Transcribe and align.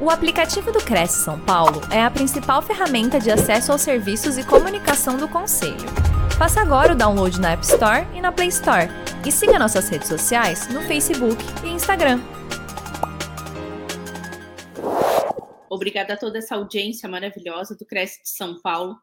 O 0.00 0.10
aplicativo 0.10 0.70
do 0.70 0.78
Cresce 0.78 1.24
São 1.24 1.40
Paulo 1.40 1.80
é 1.92 2.00
a 2.00 2.08
principal 2.08 2.62
ferramenta 2.62 3.18
de 3.18 3.32
acesso 3.32 3.72
aos 3.72 3.80
serviços 3.80 4.38
e 4.38 4.46
comunicação 4.46 5.16
do 5.16 5.26
Conselho. 5.26 5.88
Faça 6.38 6.60
agora 6.60 6.92
o 6.92 6.96
download 6.96 7.40
na 7.40 7.50
App 7.50 7.64
Store 7.64 8.06
e 8.14 8.20
na 8.20 8.30
Play 8.30 8.46
Store. 8.46 8.86
E 9.26 9.32
siga 9.32 9.58
nossas 9.58 9.88
redes 9.88 10.06
sociais 10.06 10.68
no 10.68 10.82
Facebook 10.82 11.42
e 11.64 11.70
Instagram. 11.70 12.20
Obrigada 15.68 16.14
a 16.14 16.16
toda 16.16 16.38
essa 16.38 16.54
audiência 16.54 17.08
maravilhosa 17.08 17.76
do 17.76 17.84
Cresce 17.84 18.22
de 18.22 18.30
São 18.30 18.60
Paulo. 18.60 18.96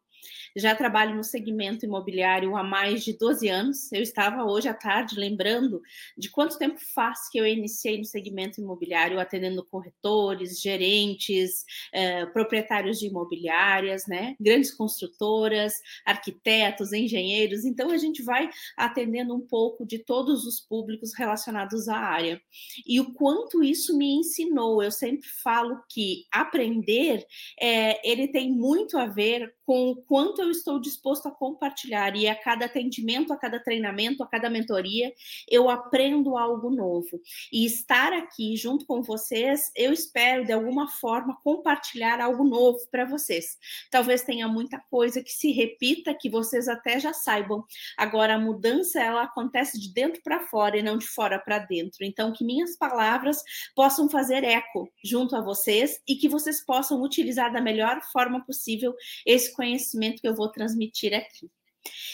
Já 0.58 0.74
trabalho 0.74 1.16
no 1.16 1.24
segmento 1.24 1.86
imobiliário 1.86 2.56
há 2.56 2.64
mais 2.64 3.04
de 3.04 3.12
12 3.12 3.50
anos. 3.50 3.92
Eu 3.92 4.02
estava 4.02 4.46
hoje 4.46 4.70
à 4.70 4.74
tarde 4.74 5.20
lembrando 5.20 5.82
de 6.18 6.30
quanto 6.30 6.58
tempo 6.58 6.80
faz 6.94 7.28
que 7.30 7.38
eu 7.38 7.46
iniciei 7.46 7.98
no 7.98 8.06
segmento 8.06 8.62
imobiliário, 8.62 9.20
atendendo 9.20 9.66
corretores, 9.66 10.62
gerentes, 10.62 11.66
eh, 11.92 12.26
proprietários 12.28 13.00
de 13.00 13.08
imobiliárias, 13.08 14.08
né? 14.08 14.34
grandes 14.40 14.74
construtoras, 14.74 15.74
arquitetos, 16.06 16.94
engenheiros. 16.94 17.66
Então, 17.66 17.90
a 17.92 17.98
gente 17.98 18.24
vai 18.24 18.50
atendendo 18.78 19.36
um 19.36 19.42
pouco 19.42 19.86
de 19.86 20.00
todos 20.00 20.46
os 20.46 20.62
públicos 20.62 21.14
relacionados 21.18 21.90
à 21.90 21.98
área. 21.98 22.42
E 22.88 23.02
o 23.02 23.14
quanto 23.14 23.62
isso 23.62 23.98
me 23.98 24.14
ensinou. 24.20 24.82
Eu 24.82 24.92
sempre 24.92 25.28
falo 25.44 25.84
que 25.90 26.24
aprender, 26.32 27.26
é, 27.60 28.10
ele 28.10 28.30
tem 28.30 28.50
muito 28.50 28.98
a 28.98 29.06
ver 29.06 29.54
com 29.66 29.90
o 29.90 29.96
quanto 30.04 30.45
eu 30.46 30.52
estou 30.52 30.80
disposto 30.80 31.28
a 31.28 31.32
compartilhar. 31.32 32.16
E 32.16 32.28
a 32.28 32.36
cada 32.36 32.66
atendimento, 32.66 33.34
a 33.34 33.38
cada 33.38 33.60
treinamento, 33.60 34.24
a 34.24 34.28
cada 34.28 34.50
mentoria, 34.50 35.14
eu 35.50 35.70
aprendo 35.70 36.38
algo 36.38 36.70
novo. 36.70 37.20
E 37.52 37.66
estar 37.66 38.14
aqui 38.14 38.56
junto 38.56 38.86
com 38.86 39.02
vocês, 39.02 39.72
eu 39.76 39.92
espero, 39.92 40.46
de 40.46 40.54
alguma 40.54 40.88
forma, 40.88 41.38
compartilhar 41.44 42.22
algo 42.22 42.44
novo 42.44 42.80
para 42.90 43.06
vocês. 43.06 43.58
Talvez 43.90 44.24
tenha 44.24 44.48
muita 44.48 44.80
coisa 44.90 45.22
que 45.22 45.32
se 45.32 45.52
repita, 45.52 46.14
que 46.14 46.30
vocês 46.30 46.68
até 46.68 47.00
já 47.00 47.14
saibam. 47.14 47.64
Agora, 47.98 48.36
a 48.36 48.40
mudança, 48.40 49.02
ela 49.02 49.24
acontece 49.24 49.80
de 49.80 49.94
dentro 49.94 50.22
para 50.22 50.48
fora 50.48 50.78
e 50.78 50.84
não 50.84 50.98
de 50.98 51.08
fora 51.08 51.40
para 51.40 51.60
dentro. 51.60 52.04
Então, 52.04 52.32
que 52.32 52.44
minhas 52.44 52.78
palavras 52.78 53.42
possam 53.76 54.10
fazer 54.10 54.44
eco 54.44 54.90
junto 55.04 55.36
a 55.36 55.42
vocês 55.42 56.00
e 56.08 56.16
que 56.16 56.30
vocês 56.30 56.64
possam 56.64 57.02
utilizar 57.02 57.52
da 57.52 57.62
melhor 57.62 58.02
forma 58.12 58.44
possível 58.46 58.94
esse 59.26 59.54
conhecimento 59.54 60.22
que 60.22 60.28
eu 60.28 60.35
vou 60.36 60.50
transmitir 60.50 61.14
aqui. 61.14 61.50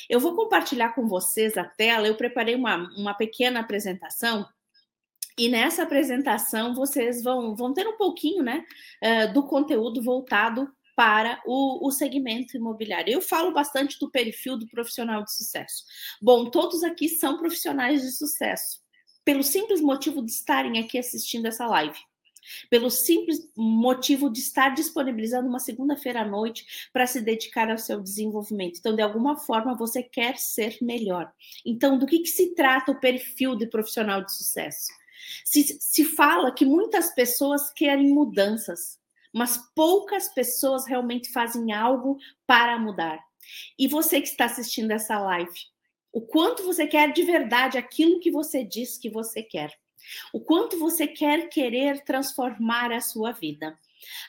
Eu 0.09 0.19
vou 0.19 0.35
compartilhar 0.35 0.93
com 0.93 1.07
vocês 1.07 1.57
a 1.57 1.63
tela, 1.63 2.07
eu 2.07 2.15
preparei 2.15 2.55
uma, 2.55 2.89
uma 2.97 3.13
pequena 3.13 3.61
apresentação 3.61 4.45
e 5.37 5.47
nessa 5.47 5.83
apresentação 5.83 6.75
vocês 6.75 7.23
vão, 7.23 7.55
vão 7.55 7.73
ter 7.73 7.87
um 7.87 7.97
pouquinho 7.97 8.43
né, 8.43 8.65
uh, 9.03 9.33
do 9.33 9.43
conteúdo 9.47 10.01
voltado 10.01 10.69
para 10.95 11.41
o, 11.45 11.87
o, 11.87 11.91
segmento 11.91 12.57
imobiliário. 12.57 13.13
Eu 13.13 13.21
falo 13.21 13.53
bastante 13.53 13.97
do 13.97 14.11
perfil 14.11 14.57
do 14.57 14.67
profissional 14.67 15.23
de 15.23 15.33
sucesso. 15.33 15.83
Bom, 16.21 16.49
todos 16.49 16.83
aqui 16.83 17.07
são 17.07 17.39
profissionais 17.39 18.01
de 18.01 18.11
sucesso, 18.11 18.81
pelo 19.23 19.41
simples 19.41 19.81
motivo 19.81 20.23
de 20.23 20.31
estarem 20.31 20.79
aqui 20.79 20.99
assistindo 20.99 21.47
essa 21.47 21.65
live 21.65 21.97
pelo 22.69 22.89
simples 22.89 23.49
motivo 23.55 24.29
de 24.29 24.39
estar 24.39 24.69
disponibilizando 24.69 25.47
uma 25.47 25.59
segunda-feira 25.59 26.21
à 26.21 26.25
noite 26.25 26.89
para 26.91 27.07
se 27.07 27.21
dedicar 27.21 27.69
ao 27.69 27.77
seu 27.77 27.99
desenvolvimento. 28.01 28.77
Então, 28.79 28.95
de 28.95 29.01
alguma 29.01 29.37
forma, 29.37 29.75
você 29.75 30.01
quer 30.01 30.37
ser 30.37 30.77
melhor. 30.81 31.31
Então, 31.65 31.97
do 31.97 32.05
que, 32.05 32.19
que 32.19 32.29
se 32.29 32.53
trata 32.53 32.91
o 32.91 32.99
perfil 32.99 33.55
de 33.55 33.67
profissional 33.67 34.23
de 34.23 34.33
sucesso? 34.35 34.87
Se, 35.45 35.77
se 35.79 36.03
fala 36.03 36.53
que 36.53 36.65
muitas 36.65 37.13
pessoas 37.13 37.71
querem 37.71 38.09
mudanças, 38.09 38.99
mas 39.33 39.57
poucas 39.75 40.27
pessoas 40.29 40.85
realmente 40.85 41.31
fazem 41.31 41.71
algo 41.71 42.17
para 42.45 42.77
mudar. 42.77 43.19
E 43.77 43.87
você 43.87 44.21
que 44.21 44.27
está 44.27 44.45
assistindo 44.45 44.91
essa 44.91 45.19
live, 45.19 45.59
o 46.11 46.21
quanto 46.21 46.63
você 46.63 46.85
quer 46.85 47.13
de 47.13 47.23
verdade 47.23 47.77
aquilo 47.77 48.19
que 48.19 48.31
você 48.31 48.63
diz 48.63 48.97
que 48.97 49.09
você 49.09 49.41
quer? 49.41 49.73
O 50.33 50.39
quanto 50.39 50.77
você 50.77 51.07
quer 51.07 51.49
querer 51.49 52.03
transformar 52.03 52.91
a 52.91 53.01
sua 53.01 53.31
vida. 53.31 53.77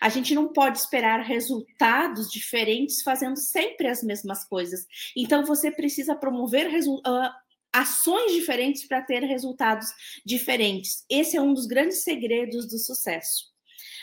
A 0.00 0.08
gente 0.08 0.34
não 0.34 0.52
pode 0.52 0.78
esperar 0.78 1.20
resultados 1.20 2.30
diferentes 2.30 3.02
fazendo 3.02 3.36
sempre 3.36 3.88
as 3.88 4.02
mesmas 4.02 4.44
coisas. 4.44 4.86
Então 5.16 5.44
você 5.44 5.70
precisa 5.70 6.14
promover 6.14 6.68
uh, 6.68 7.30
ações 7.72 8.32
diferentes 8.32 8.86
para 8.86 9.02
ter 9.02 9.22
resultados 9.24 9.88
diferentes. 10.24 11.04
Esse 11.08 11.36
é 11.36 11.40
um 11.40 11.54
dos 11.54 11.66
grandes 11.66 12.02
segredos 12.02 12.68
do 12.68 12.78
sucesso. 12.78 13.50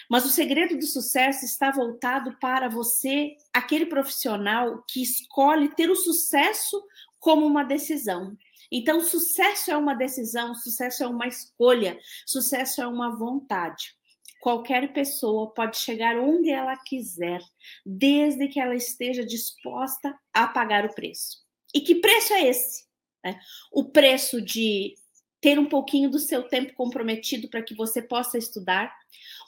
Mas 0.09 0.25
o 0.25 0.29
segredo 0.29 0.75
do 0.75 0.87
sucesso 0.87 1.45
está 1.45 1.69
voltado 1.69 2.35
para 2.39 2.67
você, 2.67 3.35
aquele 3.53 3.85
profissional 3.85 4.83
que 4.87 5.03
escolhe 5.03 5.69
ter 5.75 5.91
o 5.91 5.95
sucesso 5.95 6.83
como 7.19 7.45
uma 7.45 7.63
decisão. 7.63 8.35
Então, 8.71 9.01
sucesso 9.01 9.71
é 9.71 9.77
uma 9.77 9.95
decisão, 9.95 10.53
sucesso 10.53 11.03
é 11.03 11.07
uma 11.07 11.27
escolha, 11.27 11.99
sucesso 12.25 12.81
é 12.81 12.87
uma 12.87 13.15
vontade. 13.15 13.95
Qualquer 14.39 14.93
pessoa 14.93 15.53
pode 15.53 15.77
chegar 15.77 16.17
onde 16.17 16.49
ela 16.49 16.77
quiser, 16.77 17.41
desde 17.85 18.47
que 18.47 18.59
ela 18.59 18.75
esteja 18.75 19.25
disposta 19.25 20.17
a 20.33 20.47
pagar 20.47 20.85
o 20.85 20.93
preço. 20.93 21.39
E 21.73 21.81
que 21.81 21.95
preço 21.95 22.33
é 22.33 22.47
esse? 22.47 22.85
Né? 23.23 23.39
O 23.71 23.85
preço 23.85 24.41
de 24.41 24.95
ter 25.41 25.57
um 25.57 25.65
pouquinho 25.65 26.09
do 26.09 26.19
seu 26.19 26.43
tempo 26.43 26.73
comprometido 26.73 27.47
para 27.49 27.61
que 27.61 27.73
você 27.73 28.01
possa 28.01 28.37
estudar, 28.37 28.93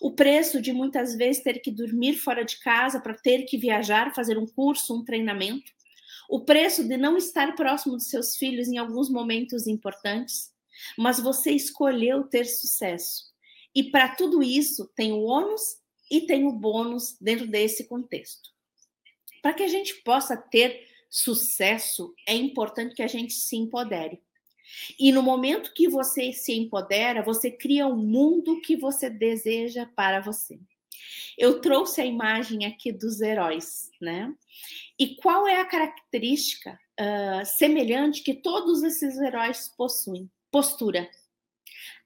o 0.02 0.12
preço 0.12 0.62
de 0.62 0.72
muitas 0.72 1.16
vezes 1.16 1.44
ter 1.44 1.60
que 1.60 1.70
dormir 1.70 2.16
fora 2.16 2.44
de 2.44 2.60
casa 2.60 3.00
para 3.00 3.14
ter 3.14 3.44
que 3.44 3.58
viajar, 3.58 4.14
fazer 4.16 4.38
um 4.38 4.48
curso, 4.48 4.98
um 4.98 5.04
treinamento, 5.04 5.72
o 6.32 6.40
preço 6.40 6.88
de 6.88 6.96
não 6.96 7.18
estar 7.18 7.54
próximo 7.58 7.98
dos 7.98 8.08
seus 8.08 8.38
filhos 8.38 8.70
em 8.70 8.78
alguns 8.78 9.10
momentos 9.10 9.68
importantes, 9.68 10.50
mas 10.98 11.20
você 11.20 11.52
escolheu 11.52 12.24
ter 12.24 12.46
sucesso. 12.46 13.26
E 13.76 13.84
para 13.84 14.16
tudo 14.16 14.42
isso, 14.42 14.90
tem 14.96 15.12
o 15.12 15.24
ônus 15.24 15.62
e 16.10 16.22
tem 16.22 16.48
o 16.48 16.54
bônus 16.54 17.18
dentro 17.20 17.46
desse 17.46 17.84
contexto. 17.84 18.50
Para 19.42 19.54
que 19.54 19.64
a 19.64 19.68
gente 19.68 19.96
possa 20.04 20.38
ter 20.38 20.88
sucesso, 21.10 22.16
é 22.26 22.34
importante 22.34 22.96
que 22.96 23.04
a 23.04 23.08
gente 23.08 23.34
se 23.34 23.58
empodere. 23.58 24.22
E 24.98 25.12
no 25.12 25.22
momento 25.22 25.74
que 25.74 25.90
você 25.90 26.32
se 26.32 26.54
empodera, 26.54 27.22
você 27.22 27.52
cria 27.52 27.88
o 27.88 27.92
um 27.92 27.98
mundo 27.98 28.62
que 28.62 28.78
você 28.78 29.10
deseja 29.10 29.86
para 29.86 30.22
você. 30.22 30.58
Eu 31.38 31.60
trouxe 31.60 32.00
a 32.00 32.06
imagem 32.06 32.66
aqui 32.66 32.92
dos 32.92 33.20
heróis, 33.20 33.90
né? 34.00 34.34
E 35.02 35.16
qual 35.16 35.48
é 35.48 35.60
a 35.60 35.66
característica 35.66 36.80
uh, 37.00 37.44
semelhante 37.44 38.22
que 38.22 38.36
todos 38.36 38.84
esses 38.84 39.18
heróis 39.20 39.68
possuem? 39.76 40.30
Postura. 40.52 41.10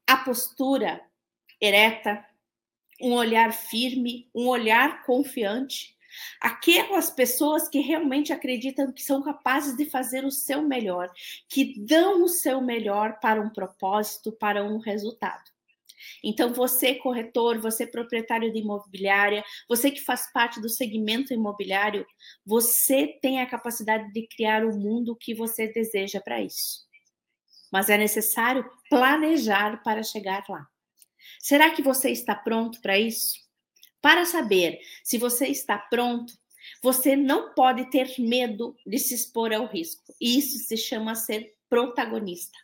A 0.07 0.15
postura 0.15 1.01
ereta, 1.59 2.25
um 3.01 3.11
olhar 3.11 3.51
firme, 3.51 4.29
um 4.33 4.47
olhar 4.47 5.03
confiante. 5.03 5.93
Aquelas 6.39 7.09
pessoas 7.09 7.67
que 7.67 7.81
realmente 7.81 8.31
acreditam 8.31 8.93
que 8.93 9.03
são 9.03 9.21
capazes 9.21 9.75
de 9.75 9.83
fazer 9.89 10.23
o 10.23 10.31
seu 10.31 10.61
melhor, 10.61 11.11
que 11.49 11.77
dão 11.77 12.23
o 12.23 12.29
seu 12.29 12.61
melhor 12.61 13.19
para 13.19 13.41
um 13.41 13.49
propósito, 13.49 14.31
para 14.31 14.63
um 14.63 14.77
resultado. 14.77 15.54
Então, 16.23 16.53
você, 16.53 16.95
corretor, 16.95 17.59
você, 17.59 17.85
proprietário 17.85 18.51
de 18.51 18.59
imobiliária, 18.59 19.43
você 19.67 19.91
que 19.91 20.01
faz 20.01 20.31
parte 20.31 20.61
do 20.61 20.69
segmento 20.69 21.33
imobiliário, 21.33 22.05
você 22.45 23.19
tem 23.21 23.41
a 23.41 23.45
capacidade 23.45 24.11
de 24.11 24.27
criar 24.27 24.65
o 24.65 24.77
mundo 24.77 25.15
que 25.15 25.33
você 25.33 25.67
deseja 25.67 26.19
para 26.21 26.41
isso. 26.41 26.85
Mas 27.71 27.89
é 27.89 27.97
necessário 27.97 28.69
planejar 28.89 29.81
para 29.83 30.03
chegar 30.03 30.43
lá. 30.49 30.67
Será 31.39 31.69
que 31.71 31.81
você 31.81 32.09
está 32.09 32.35
pronto 32.35 32.79
para 32.81 32.97
isso? 32.97 33.33
Para 34.01 34.25
saber 34.25 34.79
se 35.03 35.17
você 35.17 35.47
está 35.47 35.77
pronto, 35.77 36.33
você 36.81 37.15
não 37.15 37.53
pode 37.53 37.89
ter 37.89 38.13
medo 38.19 38.75
de 38.85 38.99
se 38.99 39.15
expor 39.15 39.51
ao 39.53 39.65
risco. 39.65 40.13
Isso 40.21 40.59
se 40.59 40.77
chama 40.77 41.15
ser 41.15 41.55
protagonista. 41.69 42.57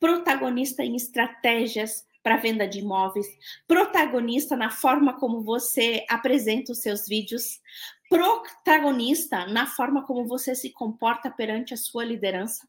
Protagonista 0.00 0.82
em 0.82 0.96
estratégias 0.96 2.04
para 2.24 2.38
venda 2.38 2.66
de 2.66 2.78
imóveis, 2.78 3.26
protagonista 3.68 4.56
na 4.56 4.70
forma 4.70 5.12
como 5.20 5.42
você 5.42 6.06
apresenta 6.08 6.72
os 6.72 6.78
seus 6.78 7.06
vídeos, 7.06 7.60
protagonista 8.08 9.46
na 9.46 9.66
forma 9.66 10.06
como 10.06 10.26
você 10.26 10.54
se 10.54 10.70
comporta 10.70 11.30
perante 11.30 11.74
a 11.74 11.76
sua 11.76 12.02
liderança, 12.02 12.66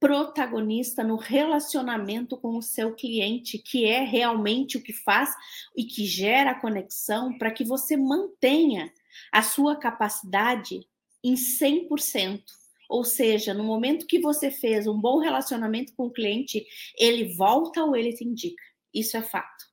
protagonista 0.00 1.04
no 1.04 1.14
relacionamento 1.14 2.36
com 2.36 2.56
o 2.56 2.62
seu 2.62 2.94
cliente, 2.96 3.58
que 3.58 3.84
é 3.84 4.00
realmente 4.02 4.76
o 4.76 4.82
que 4.82 4.92
faz 4.92 5.32
e 5.76 5.84
que 5.84 6.04
gera 6.04 6.50
a 6.50 6.60
conexão 6.60 7.38
para 7.38 7.52
que 7.52 7.62
você 7.62 7.96
mantenha 7.96 8.92
a 9.30 9.42
sua 9.42 9.76
capacidade 9.76 10.80
em 11.22 11.34
100%. 11.34 12.42
Ou 12.90 13.04
seja, 13.04 13.54
no 13.54 13.62
momento 13.62 14.04
que 14.04 14.18
você 14.18 14.50
fez 14.50 14.88
um 14.88 15.00
bom 15.00 15.20
relacionamento 15.20 15.94
com 15.94 16.06
o 16.06 16.12
cliente, 16.12 16.66
ele 16.98 17.32
volta 17.36 17.84
ou 17.84 17.94
ele 17.94 18.12
te 18.12 18.24
indica. 18.24 18.62
Isso 18.92 19.16
é 19.16 19.22
fato. 19.22 19.64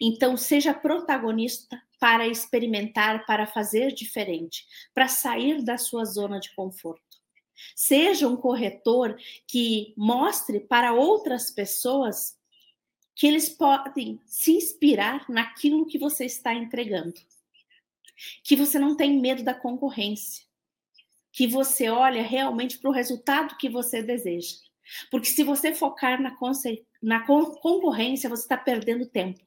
Então, 0.00 0.38
seja 0.38 0.72
protagonista 0.72 1.80
para 2.00 2.26
experimentar, 2.26 3.26
para 3.26 3.46
fazer 3.46 3.92
diferente, 3.92 4.64
para 4.94 5.06
sair 5.06 5.62
da 5.62 5.76
sua 5.76 6.06
zona 6.06 6.40
de 6.40 6.54
conforto. 6.54 7.02
Seja 7.76 8.26
um 8.26 8.36
corretor 8.36 9.18
que 9.46 9.92
mostre 9.94 10.58
para 10.58 10.94
outras 10.94 11.50
pessoas 11.50 12.38
que 13.14 13.26
eles 13.26 13.50
podem 13.50 14.18
se 14.24 14.52
inspirar 14.52 15.28
naquilo 15.28 15.84
que 15.84 15.98
você 15.98 16.24
está 16.24 16.54
entregando. 16.54 17.20
Que 18.42 18.56
você 18.56 18.78
não 18.78 18.96
tem 18.96 19.20
medo 19.20 19.42
da 19.42 19.54
concorrência. 19.54 20.42
Que 21.32 21.46
você 21.46 21.88
olha 21.88 22.22
realmente 22.22 22.78
para 22.78 22.90
o 22.90 22.94
resultado 22.94 23.56
que 23.56 23.68
você 23.68 24.02
deseja. 24.02 24.56
Porque 25.10 25.26
se 25.26 25.42
você 25.42 25.74
focar 25.74 26.20
na, 26.20 26.36
na 27.02 27.24
concorrência, 27.24 28.28
você 28.28 28.42
está 28.42 28.56
perdendo 28.56 29.06
tempo. 29.06 29.40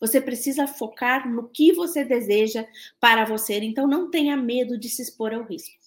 Você 0.00 0.20
precisa 0.20 0.66
focar 0.66 1.28
no 1.28 1.48
que 1.48 1.72
você 1.72 2.04
deseja 2.04 2.66
para 2.98 3.24
você. 3.24 3.58
Então, 3.58 3.86
não 3.86 4.10
tenha 4.10 4.36
medo 4.36 4.78
de 4.78 4.88
se 4.88 5.02
expor 5.02 5.32
ao 5.32 5.44
risco. 5.44 5.84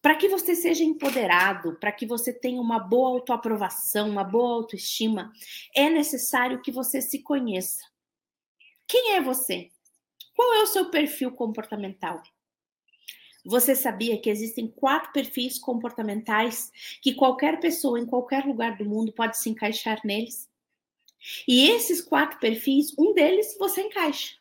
Para 0.00 0.16
que 0.16 0.28
você 0.28 0.54
seja 0.54 0.82
empoderado, 0.82 1.76
para 1.78 1.92
que 1.92 2.06
você 2.06 2.32
tenha 2.32 2.60
uma 2.60 2.78
boa 2.78 3.10
autoaprovação, 3.10 4.08
uma 4.08 4.24
boa 4.24 4.54
autoestima, 4.54 5.32
é 5.74 5.88
necessário 5.90 6.62
que 6.62 6.72
você 6.72 7.00
se 7.00 7.20
conheça. 7.20 7.82
Quem 8.86 9.14
é 9.14 9.20
você? 9.20 9.70
Qual 10.34 10.54
é 10.54 10.62
o 10.62 10.66
seu 10.66 10.90
perfil 10.90 11.32
comportamental? 11.32 12.22
Você 13.44 13.74
sabia 13.74 14.20
que 14.20 14.30
existem 14.30 14.68
quatro 14.68 15.12
perfis 15.12 15.58
comportamentais 15.58 16.70
que 17.00 17.14
qualquer 17.14 17.58
pessoa 17.58 17.98
em 17.98 18.06
qualquer 18.06 18.44
lugar 18.44 18.76
do 18.76 18.84
mundo 18.84 19.12
pode 19.12 19.38
se 19.38 19.50
encaixar 19.50 20.00
neles? 20.04 20.48
E 21.46 21.68
esses 21.68 22.00
quatro 22.00 22.38
perfis, 22.38 22.96
um 22.98 23.12
deles 23.12 23.56
você 23.58 23.82
encaixa. 23.82 24.36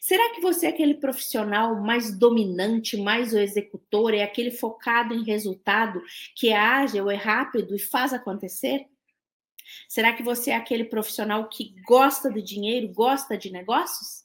Será 0.00 0.34
que 0.34 0.40
você 0.40 0.66
é 0.66 0.68
aquele 0.68 0.94
profissional 0.94 1.80
mais 1.80 2.16
dominante, 2.16 2.96
mais 2.96 3.32
o 3.32 3.38
executor, 3.38 4.12
é 4.12 4.22
aquele 4.22 4.50
focado 4.50 5.14
em 5.14 5.24
resultado, 5.24 6.02
que 6.34 6.50
é 6.50 6.56
ágil, 6.56 7.10
é 7.10 7.16
rápido 7.16 7.74
e 7.74 7.78
faz 7.78 8.12
acontecer? 8.12 8.86
Será 9.88 10.12
que 10.12 10.22
você 10.22 10.50
é 10.50 10.56
aquele 10.56 10.84
profissional 10.84 11.48
que 11.48 11.74
gosta 11.86 12.30
de 12.30 12.42
dinheiro, 12.42 12.92
gosta 12.92 13.36
de 13.36 13.50
negócios? 13.50 14.24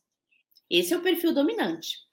Esse 0.69 0.94
é 0.94 0.98
o 0.98 1.01
perfil 1.01 1.33
dominante. 1.33 2.08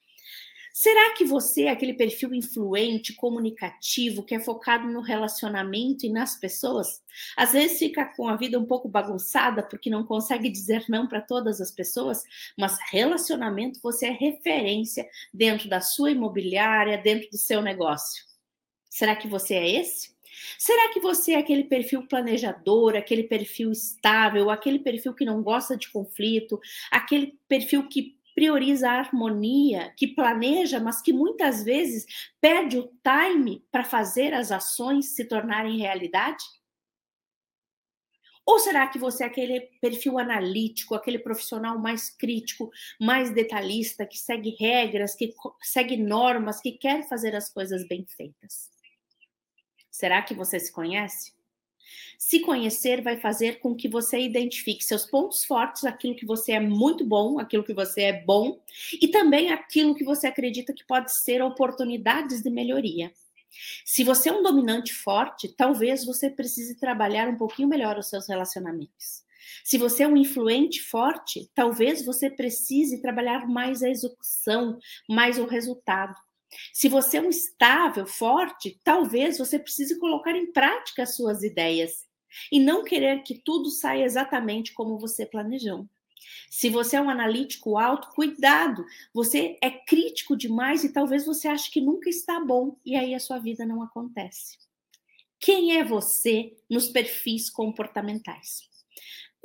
Será 0.79 1.15
que 1.15 1.25
você 1.25 1.63
é 1.63 1.71
aquele 1.71 1.95
perfil 1.95 2.35
influente, 2.35 3.15
comunicativo, 3.15 4.23
que 4.23 4.35
é 4.35 4.39
focado 4.39 4.87
no 4.87 5.01
relacionamento 5.01 6.05
e 6.05 6.11
nas 6.11 6.39
pessoas? 6.39 7.03
Às 7.35 7.53
vezes 7.53 7.79
fica 7.79 8.05
com 8.05 8.29
a 8.29 8.37
vida 8.37 8.59
um 8.59 8.67
pouco 8.67 8.87
bagunçada 8.87 9.63
porque 9.63 9.89
não 9.89 10.05
consegue 10.05 10.51
dizer 10.51 10.85
não 10.87 11.09
para 11.09 11.23
todas 11.23 11.63
as 11.63 11.71
pessoas, 11.71 12.23
mas 12.59 12.77
relacionamento 12.91 13.81
você 13.83 14.09
é 14.09 14.11
referência 14.11 15.09
dentro 15.33 15.67
da 15.67 15.81
sua 15.81 16.11
imobiliária, 16.11 16.99
dentro 16.99 17.31
do 17.31 17.39
seu 17.39 17.63
negócio. 17.63 18.23
Será 18.91 19.17
que 19.17 19.27
você 19.27 19.55
é 19.55 19.81
esse? 19.81 20.15
Será 20.59 20.93
que 20.93 21.01
você 21.01 21.33
é 21.33 21.39
aquele 21.39 21.65
perfil 21.65 22.07
planejador, 22.07 22.97
aquele 22.97 23.23
perfil 23.23 23.73
estável, 23.73 24.51
aquele 24.51 24.79
perfil 24.79 25.15
que 25.15 25.25
não 25.25 25.43
gosta 25.43 25.75
de 25.75 25.91
conflito, 25.91 26.61
aquele 26.91 27.39
perfil 27.49 27.89
que 27.89 28.16
prioriza 28.37 28.91
a 28.91 28.99
harmonia, 28.99 29.95
que 29.97 30.07
planeja, 30.07 30.79
mas 30.79 31.01
que 31.01 31.11
muitas 31.11 31.65
vezes 31.65 32.05
perde 32.39 32.79
o 32.79 32.93
time 33.03 33.67
para 33.73 33.83
fazer 33.83 34.35
as 34.35 34.53
ações 34.53 35.17
se 35.17 35.25
tornarem 35.25 35.79
realidade? 35.79 36.45
Ou 38.45 38.59
será 38.61 38.87
que 38.87 38.99
você 38.99 39.25
é 39.25 39.27
aquele 39.27 39.61
perfil 39.81 40.19
analítico, 40.19 40.95
aquele 40.95 41.19
profissional 41.19 41.79
mais 41.79 42.11
crítico, 42.11 42.71
mais 43.01 43.31
detalhista, 43.31 44.07
que 44.07 44.19
segue 44.19 44.55
regras, 44.61 45.17
que 45.17 45.35
segue 45.63 45.97
normas, 45.97 46.61
que 46.61 46.73
quer 46.73 47.09
fazer 47.09 47.35
as 47.35 47.49
coisas 47.49 47.89
bem 47.89 48.07
feitas? 48.07 48.71
Será 49.91 50.21
que 50.21 50.35
você 50.35 50.61
se 50.61 50.71
conhece? 50.71 51.36
Se 52.19 52.41
conhecer 52.41 53.03
vai 53.03 53.17
fazer 53.17 53.61
com 53.61 53.75
que 53.75 53.89
você 53.89 54.21
identifique 54.21 54.85
seus 54.85 55.05
pontos 55.05 55.45
fortes, 55.45 55.85
aquilo 55.85 56.15
que 56.15 56.27
você 56.27 56.53
é 56.53 56.61
muito 56.61 57.05
bom, 57.05 57.39
aquilo 57.39 57.65
que 57.65 57.75
você 57.75 58.03
é 58.03 58.25
bom, 58.25 58.61
e 59.01 59.09
também 59.09 59.51
aquilo 59.51 59.95
que 59.95 60.05
você 60.05 60.27
acredita 60.27 60.73
que 60.73 60.87
pode 60.87 61.15
ser 61.15 61.43
oportunidades 61.43 62.43
de 62.43 62.51
melhoria. 62.51 63.13
Se 63.85 64.05
você 64.05 64.29
é 64.29 64.33
um 64.33 64.43
dominante 64.43 64.93
forte, 64.93 65.49
talvez 65.49 66.05
você 66.05 66.29
precise 66.29 66.79
trabalhar 66.79 67.29
um 67.29 67.37
pouquinho 67.37 67.69
melhor 67.69 67.99
os 67.99 68.09
seus 68.09 68.29
relacionamentos. 68.29 69.25
Se 69.65 69.79
você 69.79 70.03
é 70.03 70.09
um 70.09 70.17
influente 70.17 70.83
forte, 70.83 71.51
talvez 71.55 72.05
você 72.05 72.31
precise 72.31 73.01
trabalhar 73.01 73.47
mais 73.47 73.83
a 73.83 73.89
execução, 73.89 74.79
mais 75.09 75.39
o 75.39 75.47
resultado. 75.47 76.15
Se 76.73 76.89
você 76.89 77.19
é 77.19 77.21
um 77.21 77.31
estável, 77.31 78.07
forte, 78.07 78.81
talvez 78.83 79.39
você 79.39 79.59
precise 79.59 79.99
colocar 79.99 80.33
em 80.37 80.53
prática 80.53 81.03
as 81.03 81.17
suas 81.17 81.43
ideias 81.43 82.07
e 82.51 82.59
não 82.59 82.85
querer 82.85 83.23
que 83.23 83.35
tudo 83.35 83.71
saia 83.71 84.05
exatamente 84.05 84.73
como 84.73 84.99
você 84.99 85.25
planejou. 85.25 85.87
Se 86.51 86.69
você 86.69 86.97
é 86.97 87.01
um 87.01 87.11
analítico 87.11 87.77
alto, 87.79 88.09
cuidado, 88.11 88.85
você 89.13 89.57
é 89.63 89.71
crítico 89.71 90.37
demais 90.37 90.85
e 90.85 90.93
talvez 90.93 91.25
você 91.25 91.49
ache 91.49 91.71
que 91.71 91.81
nunca 91.81 92.09
está 92.09 92.41
bom 92.41 92.77
e 92.85 92.97
aí 92.97 93.15
a 93.15 93.21
sua 93.21 93.39
vida 93.39 93.65
não 93.65 93.83
acontece. 93.83 94.59
Quem 95.39 95.77
é 95.77 95.85
você 95.85 96.57
nos 96.69 96.89
perfis 96.89 97.51
comportamentais? 97.51 98.76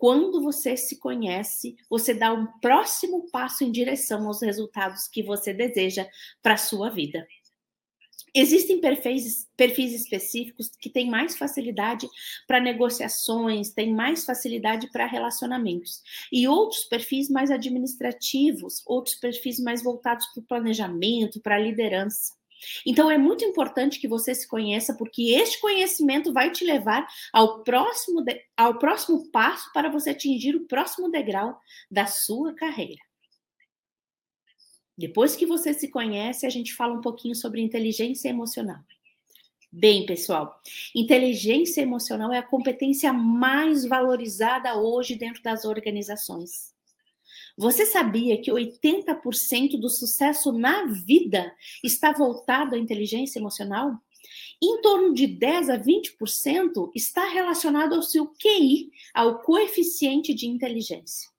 Quando 0.01 0.41
você 0.41 0.75
se 0.75 0.97
conhece, 0.97 1.75
você 1.87 2.11
dá 2.11 2.33
um 2.33 2.47
próximo 2.59 3.29
passo 3.29 3.63
em 3.63 3.71
direção 3.71 4.25
aos 4.25 4.41
resultados 4.41 5.07
que 5.07 5.21
você 5.21 5.53
deseja 5.53 6.07
para 6.41 6.55
a 6.55 6.57
sua 6.57 6.89
vida. 6.89 7.23
Existem 8.33 8.81
perfis, 8.81 9.47
perfis 9.55 9.93
específicos 9.93 10.69
que 10.69 10.89
têm 10.89 11.07
mais 11.07 11.37
facilidade 11.37 12.09
para 12.47 12.59
negociações, 12.59 13.73
têm 13.73 13.93
mais 13.93 14.25
facilidade 14.25 14.89
para 14.91 15.05
relacionamentos, 15.05 16.01
e 16.31 16.47
outros 16.47 16.83
perfis 16.85 17.29
mais 17.29 17.51
administrativos, 17.51 18.81
outros 18.87 19.13
perfis 19.13 19.59
mais 19.59 19.83
voltados 19.83 20.25
para 20.33 20.41
o 20.41 20.47
planejamento, 20.47 21.39
para 21.39 21.57
a 21.57 21.59
liderança. 21.59 22.40
Então 22.85 23.09
é 23.09 23.17
muito 23.17 23.43
importante 23.43 23.99
que 23.99 24.07
você 24.07 24.33
se 24.33 24.47
conheça, 24.47 24.93
porque 24.95 25.31
este 25.33 25.59
conhecimento 25.59 26.31
vai 26.33 26.51
te 26.51 26.63
levar 26.63 27.07
ao 27.33 27.63
próximo, 27.63 28.21
de, 28.21 28.41
ao 28.55 28.77
próximo 28.77 29.29
passo 29.31 29.71
para 29.73 29.89
você 29.89 30.11
atingir 30.11 30.55
o 30.55 30.67
próximo 30.67 31.09
degrau 31.09 31.59
da 31.89 32.05
sua 32.05 32.53
carreira. 32.53 33.01
Depois 34.97 35.35
que 35.35 35.45
você 35.45 35.73
se 35.73 35.89
conhece, 35.89 36.45
a 36.45 36.49
gente 36.49 36.73
fala 36.73 36.93
um 36.93 37.01
pouquinho 37.01 37.33
sobre 37.33 37.61
inteligência 37.61 38.29
emocional. 38.29 38.79
Bem, 39.71 40.05
pessoal, 40.05 40.59
inteligência 40.93 41.81
emocional 41.81 42.31
é 42.33 42.37
a 42.37 42.43
competência 42.43 43.13
mais 43.13 43.85
valorizada 43.85 44.75
hoje 44.75 45.15
dentro 45.15 45.41
das 45.41 45.63
organizações. 45.63 46.73
Você 47.61 47.85
sabia 47.85 48.41
que 48.41 48.51
80% 48.51 49.79
do 49.79 49.87
sucesso 49.87 50.51
na 50.51 50.85
vida 50.85 51.55
está 51.83 52.11
voltado 52.11 52.73
à 52.73 52.77
inteligência 52.79 53.37
emocional? 53.37 54.01
Em 54.59 54.81
torno 54.81 55.13
de 55.13 55.27
10 55.27 55.69
a 55.69 55.77
20% 55.77 56.89
está 56.95 57.29
relacionado 57.29 57.93
ao 57.93 58.01
seu 58.01 58.25
QI, 58.29 58.89
ao 59.13 59.43
coeficiente 59.43 60.33
de 60.33 60.47
inteligência. 60.47 61.29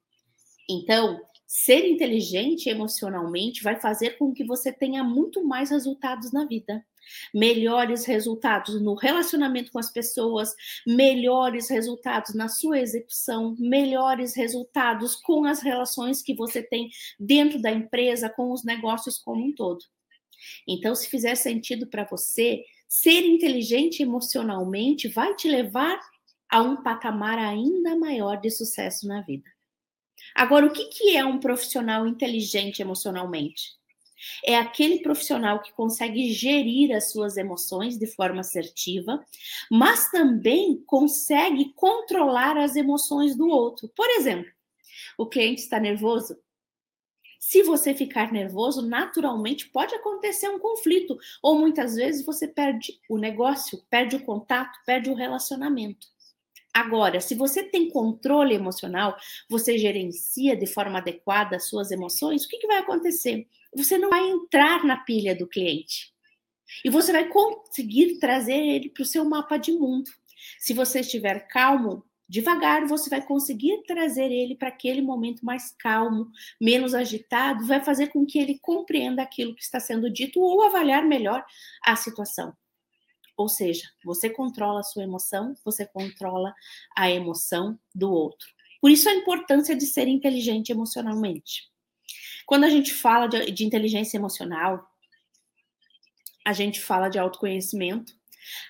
Então, 0.70 1.20
ser 1.44 1.88
inteligente 1.88 2.68
emocionalmente 2.68 3.60
vai 3.60 3.80
fazer 3.80 4.10
com 4.10 4.32
que 4.32 4.44
você 4.44 4.72
tenha 4.72 5.02
muito 5.02 5.44
mais 5.44 5.70
resultados 5.70 6.30
na 6.30 6.44
vida. 6.44 6.86
Melhores 7.34 8.04
resultados 8.04 8.80
no 8.80 8.94
relacionamento 8.94 9.72
com 9.72 9.78
as 9.78 9.90
pessoas, 9.90 10.54
melhores 10.86 11.68
resultados 11.68 12.34
na 12.34 12.48
sua 12.48 12.80
execução, 12.80 13.56
melhores 13.58 14.34
resultados 14.34 15.16
com 15.16 15.44
as 15.44 15.60
relações 15.60 16.22
que 16.22 16.34
você 16.34 16.62
tem 16.62 16.90
dentro 17.18 17.60
da 17.60 17.70
empresa, 17.70 18.28
com 18.28 18.52
os 18.52 18.64
negócios 18.64 19.18
como 19.18 19.44
um 19.44 19.54
todo. 19.54 19.84
Então, 20.66 20.94
se 20.94 21.08
fizer 21.08 21.34
sentido 21.34 21.86
para 21.86 22.04
você, 22.04 22.64
ser 22.88 23.24
inteligente 23.24 24.02
emocionalmente 24.02 25.08
vai 25.08 25.34
te 25.34 25.48
levar 25.48 26.00
a 26.50 26.60
um 26.60 26.82
patamar 26.82 27.38
ainda 27.38 27.96
maior 27.96 28.36
de 28.40 28.50
sucesso 28.50 29.06
na 29.06 29.22
vida. 29.22 29.50
Agora, 30.34 30.66
o 30.66 30.72
que, 30.72 31.16
é 31.16 31.24
um 31.24 31.40
profissional 31.40 32.06
inteligente 32.06 32.80
emocionalmente? 32.80 33.72
É 34.44 34.56
aquele 34.56 35.00
profissional 35.00 35.60
que 35.60 35.72
consegue 35.72 36.32
gerir 36.32 36.94
as 36.94 37.10
suas 37.10 37.36
emoções 37.36 37.98
de 37.98 38.06
forma 38.06 38.40
assertiva, 38.40 39.24
mas 39.70 40.10
também 40.10 40.82
consegue 40.86 41.72
controlar 41.74 42.56
as 42.56 42.76
emoções 42.76 43.36
do 43.36 43.48
outro. 43.48 43.88
Por 43.94 44.08
exemplo, 44.10 44.50
o 45.18 45.26
cliente 45.26 45.62
está 45.62 45.78
nervoso. 45.78 46.36
Se 47.38 47.62
você 47.62 47.92
ficar 47.92 48.32
nervoso, 48.32 48.86
naturalmente 48.86 49.68
pode 49.68 49.94
acontecer 49.94 50.48
um 50.48 50.60
conflito, 50.60 51.18
ou 51.42 51.58
muitas 51.58 51.96
vezes 51.96 52.24
você 52.24 52.46
perde 52.46 53.00
o 53.08 53.18
negócio, 53.18 53.82
perde 53.90 54.14
o 54.14 54.24
contato, 54.24 54.78
perde 54.86 55.10
o 55.10 55.14
relacionamento. 55.14 56.06
Agora, 56.72 57.20
se 57.20 57.34
você 57.34 57.62
tem 57.62 57.90
controle 57.90 58.54
emocional, 58.54 59.16
você 59.50 59.76
gerencia 59.76 60.56
de 60.56 60.66
forma 60.66 60.98
adequada 60.98 61.56
as 61.56 61.68
suas 61.68 61.90
emoções, 61.90 62.44
o 62.44 62.48
que, 62.48 62.58
que 62.58 62.66
vai 62.66 62.78
acontecer? 62.78 63.46
Você 63.74 63.98
não 63.98 64.10
vai 64.10 64.28
entrar 64.28 64.84
na 64.84 64.96
pilha 64.98 65.34
do 65.34 65.48
cliente. 65.48 66.12
E 66.84 66.90
você 66.90 67.12
vai 67.12 67.28
conseguir 67.28 68.18
trazer 68.18 68.56
ele 68.56 68.90
para 68.90 69.02
o 69.02 69.06
seu 69.06 69.24
mapa 69.24 69.56
de 69.56 69.72
mundo. 69.72 70.10
Se 70.58 70.72
você 70.72 71.00
estiver 71.00 71.46
calmo, 71.48 72.04
devagar 72.28 72.86
você 72.86 73.10
vai 73.10 73.20
conseguir 73.24 73.82
trazer 73.82 74.32
ele 74.32 74.54
para 74.54 74.68
aquele 74.68 75.02
momento 75.02 75.44
mais 75.44 75.70
calmo, 75.78 76.30
menos 76.60 76.94
agitado, 76.94 77.66
vai 77.66 77.84
fazer 77.84 78.08
com 78.08 78.24
que 78.24 78.38
ele 78.38 78.58
compreenda 78.58 79.22
aquilo 79.22 79.54
que 79.54 79.62
está 79.62 79.78
sendo 79.78 80.10
dito 80.10 80.40
ou 80.40 80.62
avaliar 80.62 81.04
melhor 81.04 81.44
a 81.84 81.94
situação. 81.94 82.56
Ou 83.36 83.48
seja, 83.48 83.88
você 84.04 84.30
controla 84.30 84.80
a 84.80 84.84
sua 84.84 85.02
emoção, 85.02 85.54
você 85.64 85.86
controla 85.86 86.54
a 86.96 87.10
emoção 87.10 87.78
do 87.94 88.10
outro. 88.10 88.48
Por 88.80 88.90
isso 88.90 89.08
a 89.08 89.14
importância 89.14 89.76
de 89.76 89.86
ser 89.86 90.08
inteligente 90.08 90.70
emocionalmente. 90.70 91.71
Quando 92.46 92.64
a 92.64 92.70
gente 92.70 92.92
fala 92.92 93.26
de, 93.26 93.50
de 93.50 93.64
inteligência 93.64 94.16
emocional, 94.16 94.88
a 96.44 96.52
gente 96.52 96.80
fala 96.80 97.08
de 97.08 97.18
autoconhecimento, 97.18 98.12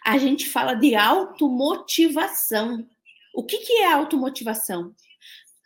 a 0.04 0.18
gente 0.18 0.48
fala 0.48 0.74
de 0.74 0.94
automotivação. 0.94 2.88
O 3.34 3.44
que, 3.44 3.58
que 3.58 3.72
é 3.78 3.92
automotivação? 3.92 4.94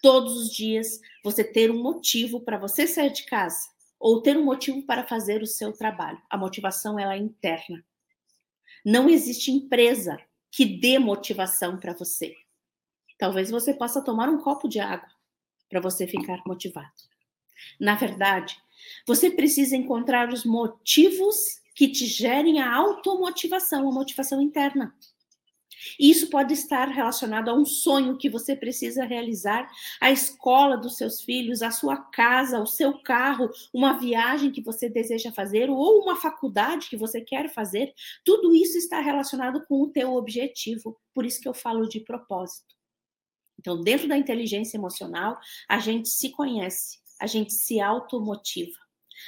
Todos 0.02 0.36
os 0.36 0.50
dias 0.50 1.00
você 1.24 1.42
ter 1.42 1.70
um 1.70 1.82
motivo 1.82 2.40
para 2.40 2.58
você 2.58 2.86
sair 2.86 3.12
de 3.12 3.24
casa 3.24 3.68
ou 3.98 4.22
ter 4.22 4.36
um 4.36 4.44
motivo 4.44 4.82
para 4.82 5.06
fazer 5.06 5.42
o 5.42 5.46
seu 5.46 5.72
trabalho. 5.72 6.20
A 6.30 6.36
motivação 6.36 6.98
ela 6.98 7.14
é 7.14 7.18
interna. 7.18 7.84
Não 8.84 9.08
existe 9.08 9.50
empresa 9.50 10.16
que 10.52 10.64
dê 10.64 10.98
motivação 10.98 11.76
para 11.78 11.92
você. 11.92 12.34
Talvez 13.18 13.50
você 13.50 13.74
possa 13.74 14.02
tomar 14.02 14.28
um 14.28 14.38
copo 14.38 14.68
de 14.68 14.78
água 14.78 15.08
para 15.68 15.80
você 15.80 16.06
ficar 16.06 16.40
motivado. 16.46 16.92
Na 17.78 17.94
verdade, 17.94 18.56
você 19.06 19.30
precisa 19.30 19.76
encontrar 19.76 20.32
os 20.32 20.44
motivos 20.44 21.60
que 21.74 21.88
te 21.88 22.06
gerem 22.06 22.60
a 22.60 22.74
automotivação, 22.74 23.88
a 23.88 23.92
motivação 23.92 24.40
interna. 24.40 24.94
Isso 25.98 26.28
pode 26.30 26.54
estar 26.54 26.88
relacionado 26.88 27.48
a 27.48 27.54
um 27.54 27.64
sonho 27.64 28.16
que 28.16 28.28
você 28.28 28.56
precisa 28.56 29.04
realizar, 29.04 29.70
a 30.00 30.10
escola 30.10 30.76
dos 30.76 30.96
seus 30.96 31.20
filhos, 31.22 31.62
a 31.62 31.70
sua 31.70 31.96
casa, 31.96 32.60
o 32.60 32.66
seu 32.66 32.98
carro, 33.02 33.50
uma 33.72 33.92
viagem 33.98 34.50
que 34.50 34.62
você 34.62 34.88
deseja 34.88 35.32
fazer 35.32 35.70
ou 35.70 36.02
uma 36.02 36.16
faculdade 36.16 36.88
que 36.88 36.96
você 36.96 37.20
quer 37.20 37.52
fazer. 37.52 37.92
Tudo 38.24 38.54
isso 38.54 38.78
está 38.78 39.00
relacionado 39.00 39.64
com 39.66 39.82
o 39.82 39.88
teu 39.88 40.14
objetivo. 40.14 40.98
Por 41.14 41.24
isso 41.24 41.40
que 41.40 41.48
eu 41.48 41.54
falo 41.54 41.88
de 41.88 42.00
propósito. 42.00 42.74
Então, 43.58 43.82
dentro 43.82 44.06
da 44.06 44.16
inteligência 44.16 44.76
emocional, 44.76 45.38
a 45.68 45.78
gente 45.78 46.08
se 46.08 46.30
conhece, 46.30 46.98
a 47.20 47.26
gente 47.26 47.52
se 47.54 47.80
automotiva. 47.80 48.78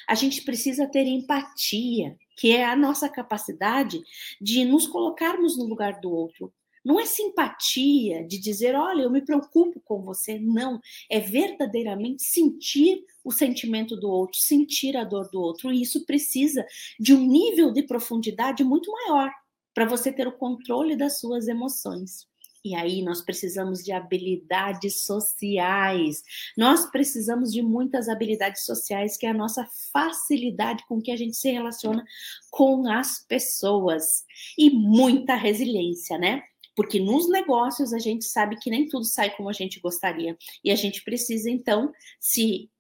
A 0.07 0.15
gente 0.15 0.43
precisa 0.43 0.87
ter 0.87 1.07
empatia, 1.07 2.17
que 2.37 2.55
é 2.55 2.65
a 2.65 2.77
nossa 2.77 3.09
capacidade 3.09 4.01
de 4.41 4.65
nos 4.65 4.87
colocarmos 4.87 5.57
no 5.57 5.65
lugar 5.65 6.01
do 6.01 6.11
outro. 6.11 6.53
Não 6.85 7.01
é 7.01 7.05
simpatia 7.05 8.25
de 8.25 8.39
dizer, 8.39 8.75
olha, 8.75 9.03
eu 9.03 9.11
me 9.11 9.21
preocupo 9.21 9.81
com 9.81 10.01
você. 10.01 10.39
Não. 10.39 10.81
É 11.11 11.19
verdadeiramente 11.19 12.23
sentir 12.23 13.05
o 13.25 13.33
sentimento 13.33 13.97
do 13.97 14.09
outro, 14.09 14.39
sentir 14.39 14.97
a 14.97 15.05
dor 15.05 15.29
do 15.31 15.41
outro. 15.41 15.73
E 15.73 15.83
isso 15.83 16.05
precisa 16.07 16.65
de 16.99 17.13
um 17.13 17.27
nível 17.27 17.73
de 17.73 17.83
profundidade 17.83 18.63
muito 18.63 18.91
maior 18.93 19.31
para 19.75 19.87
você 19.87 20.13
ter 20.13 20.27
o 20.27 20.37
controle 20.37 20.97
das 20.97 21.19
suas 21.19 21.49
emoções. 21.49 22.28
E 22.65 22.75
aí 22.75 23.03
nós 23.03 23.23
precisamos 23.23 23.85
de 23.85 23.93
habilidades 23.93 25.05
sociais. 25.05 26.23
Nós 26.57 26.91
precisamos 26.91 27.53
de 27.53 27.63
muitas 27.63 28.09
habilidades 28.09 28.65
sociais, 28.65 29.17
que 29.17 29.27
é 29.27 29.31
a 29.31 29.35
nossa 29.35 29.67
facilidade 29.93 30.85
com 30.89 31.01
que 31.01 31.11
a 31.11 31.17
gente 31.17 31.37
se 31.37 31.51
relaciona 31.51 32.05
com 32.51 32.89
as 32.89 33.25
pessoas. 33.27 34.25
E 34.57 34.71
muita 34.71 35.35
resiliência, 35.35 36.19
né? 36.19 36.43
Porque 36.75 37.01
nos 37.01 37.29
negócios 37.29 37.93
a 37.93 37.99
gente 37.99 38.25
sabe 38.25 38.57
que 38.57 38.71
nem 38.71 38.87
tudo 38.87 39.05
sai 39.05 39.35
como 39.37 39.49
a 39.49 39.53
gente 39.53 39.81
gostaria. 39.81 40.37
E 40.63 40.71
a 40.71 40.77
gente 40.77 41.03
precisa, 41.03 41.51
então, 41.51 41.93
se 42.21 42.71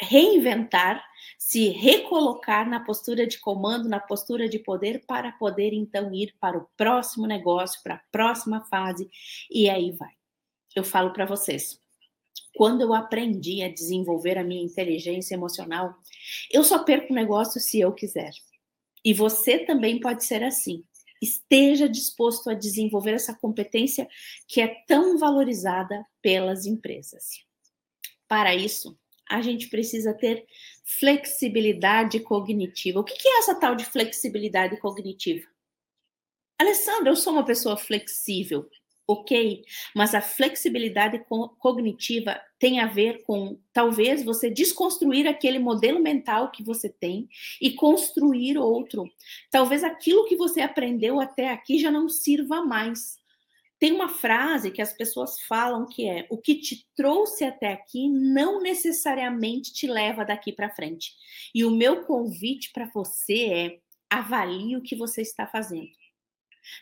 reinventar, 0.00 1.02
se 1.38 1.68
recolocar 1.68 2.68
na 2.68 2.80
postura 2.80 3.26
de 3.26 3.38
comando, 3.38 3.88
na 3.88 4.00
postura 4.00 4.48
de 4.48 4.58
poder, 4.58 5.04
para 5.06 5.32
poder 5.32 5.72
então 5.72 6.12
ir 6.14 6.34
para 6.40 6.58
o 6.58 6.66
próximo 6.76 7.26
negócio, 7.26 7.80
para 7.82 7.94
a 7.96 8.02
próxima 8.10 8.64
fase, 8.64 9.08
e 9.50 9.68
aí 9.68 9.92
vai. 9.92 10.12
Eu 10.74 10.84
falo 10.84 11.12
para 11.12 11.26
vocês, 11.26 11.80
quando 12.56 12.80
eu 12.80 12.94
aprendi 12.94 13.62
a 13.62 13.72
desenvolver 13.72 14.38
a 14.38 14.44
minha 14.44 14.64
inteligência 14.64 15.34
emocional, 15.34 15.94
eu 16.50 16.64
só 16.64 16.82
perco 16.82 17.12
o 17.12 17.16
negócio 17.16 17.60
se 17.60 17.78
eu 17.78 17.92
quiser. 17.92 18.30
E 19.04 19.12
você 19.12 19.58
também 19.58 20.00
pode 20.00 20.24
ser 20.24 20.42
assim. 20.42 20.82
Esteja 21.22 21.88
disposto 21.88 22.50
a 22.50 22.54
desenvolver 22.54 23.12
essa 23.12 23.34
competência 23.34 24.08
que 24.48 24.60
é 24.60 24.82
tão 24.86 25.18
valorizada 25.18 26.04
pelas 26.20 26.66
empresas. 26.66 27.24
Para 28.26 28.54
isso, 28.54 28.98
a 29.28 29.42
gente 29.42 29.68
precisa 29.68 30.14
ter 30.14 30.46
flexibilidade 30.84 32.20
cognitiva. 32.20 33.00
O 33.00 33.04
que 33.04 33.28
é 33.28 33.38
essa 33.38 33.58
tal 33.58 33.74
de 33.74 33.84
flexibilidade 33.84 34.78
cognitiva? 34.78 35.46
Alessandra, 36.58 37.10
eu 37.10 37.16
sou 37.16 37.34
uma 37.34 37.44
pessoa 37.44 37.76
flexível, 37.76 38.66
ok, 39.06 39.62
mas 39.94 40.14
a 40.14 40.22
flexibilidade 40.22 41.18
co 41.28 41.50
cognitiva 41.58 42.40
tem 42.58 42.80
a 42.80 42.86
ver 42.86 43.22
com 43.24 43.60
talvez 43.72 44.24
você 44.24 44.50
desconstruir 44.50 45.26
aquele 45.28 45.58
modelo 45.58 46.00
mental 46.00 46.50
que 46.50 46.64
você 46.64 46.88
tem 46.88 47.28
e 47.60 47.72
construir 47.72 48.56
outro. 48.56 49.04
Talvez 49.50 49.84
aquilo 49.84 50.26
que 50.26 50.36
você 50.36 50.62
aprendeu 50.62 51.20
até 51.20 51.50
aqui 51.50 51.78
já 51.78 51.90
não 51.90 52.08
sirva 52.08 52.64
mais. 52.64 53.18
Tem 53.78 53.92
uma 53.92 54.08
frase 54.08 54.70
que 54.70 54.80
as 54.80 54.92
pessoas 54.92 55.40
falam 55.40 55.86
que 55.86 56.08
é: 56.08 56.26
o 56.30 56.38
que 56.38 56.54
te 56.54 56.86
trouxe 56.94 57.44
até 57.44 57.72
aqui 57.72 58.08
não 58.08 58.60
necessariamente 58.60 59.72
te 59.72 59.86
leva 59.86 60.24
daqui 60.24 60.52
para 60.52 60.74
frente. 60.74 61.12
E 61.54 61.64
o 61.64 61.70
meu 61.70 62.04
convite 62.04 62.70
para 62.72 62.86
você 62.86 63.44
é: 63.46 63.80
avalie 64.08 64.76
o 64.76 64.82
que 64.82 64.96
você 64.96 65.20
está 65.20 65.46
fazendo. 65.46 65.90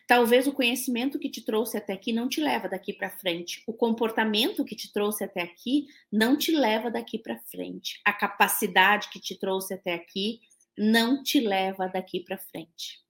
Talvez 0.07 0.47
o 0.47 0.53
conhecimento 0.53 1.19
que 1.19 1.29
te 1.29 1.45
trouxe 1.45 1.77
até 1.77 1.93
aqui 1.93 2.13
não 2.13 2.29
te 2.29 2.41
leva 2.41 2.69
daqui 2.69 2.93
para 2.93 3.11
frente. 3.11 3.63
O 3.67 3.73
comportamento 3.73 4.65
que 4.65 4.75
te 4.75 4.93
trouxe 4.93 5.25
até 5.25 5.43
aqui 5.43 5.87
não 6.11 6.39
te 6.39 6.53
leva 6.53 6.91
daqui 6.91 7.19
para 7.19 7.39
frente. 7.51 8.01
A 8.05 8.13
capacidade 8.13 9.11
que 9.11 9.21
te 9.21 9.39
trouxe 9.39 9.75
até 9.75 9.95
aqui 9.95 10.41
não 10.77 11.23
te 11.23 11.41
leva 11.41 11.87
daqui 11.87 12.21
para 12.21 12.39
frente. 12.39 13.04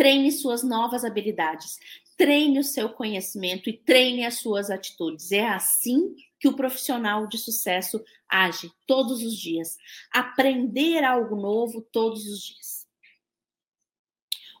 Treine 0.00 0.32
suas 0.32 0.62
novas 0.62 1.04
habilidades 1.04 1.78
treine 2.20 2.58
o 2.58 2.64
seu 2.64 2.90
conhecimento 2.90 3.70
e 3.70 3.78
treine 3.78 4.26
as 4.26 4.40
suas 4.40 4.70
atitudes. 4.70 5.32
É 5.32 5.48
assim 5.48 6.14
que 6.38 6.48
o 6.48 6.54
profissional 6.54 7.26
de 7.26 7.38
sucesso 7.38 8.02
age 8.28 8.70
todos 8.86 9.22
os 9.22 9.34
dias. 9.34 9.78
Aprender 10.12 11.02
algo 11.02 11.34
novo 11.34 11.80
todos 11.80 12.26
os 12.26 12.42
dias. 12.42 12.86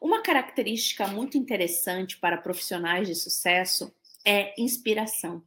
Uma 0.00 0.22
característica 0.22 1.06
muito 1.06 1.36
interessante 1.36 2.18
para 2.18 2.38
profissionais 2.38 3.06
de 3.06 3.14
sucesso 3.14 3.94
é 4.24 4.54
inspiração. 4.58 5.44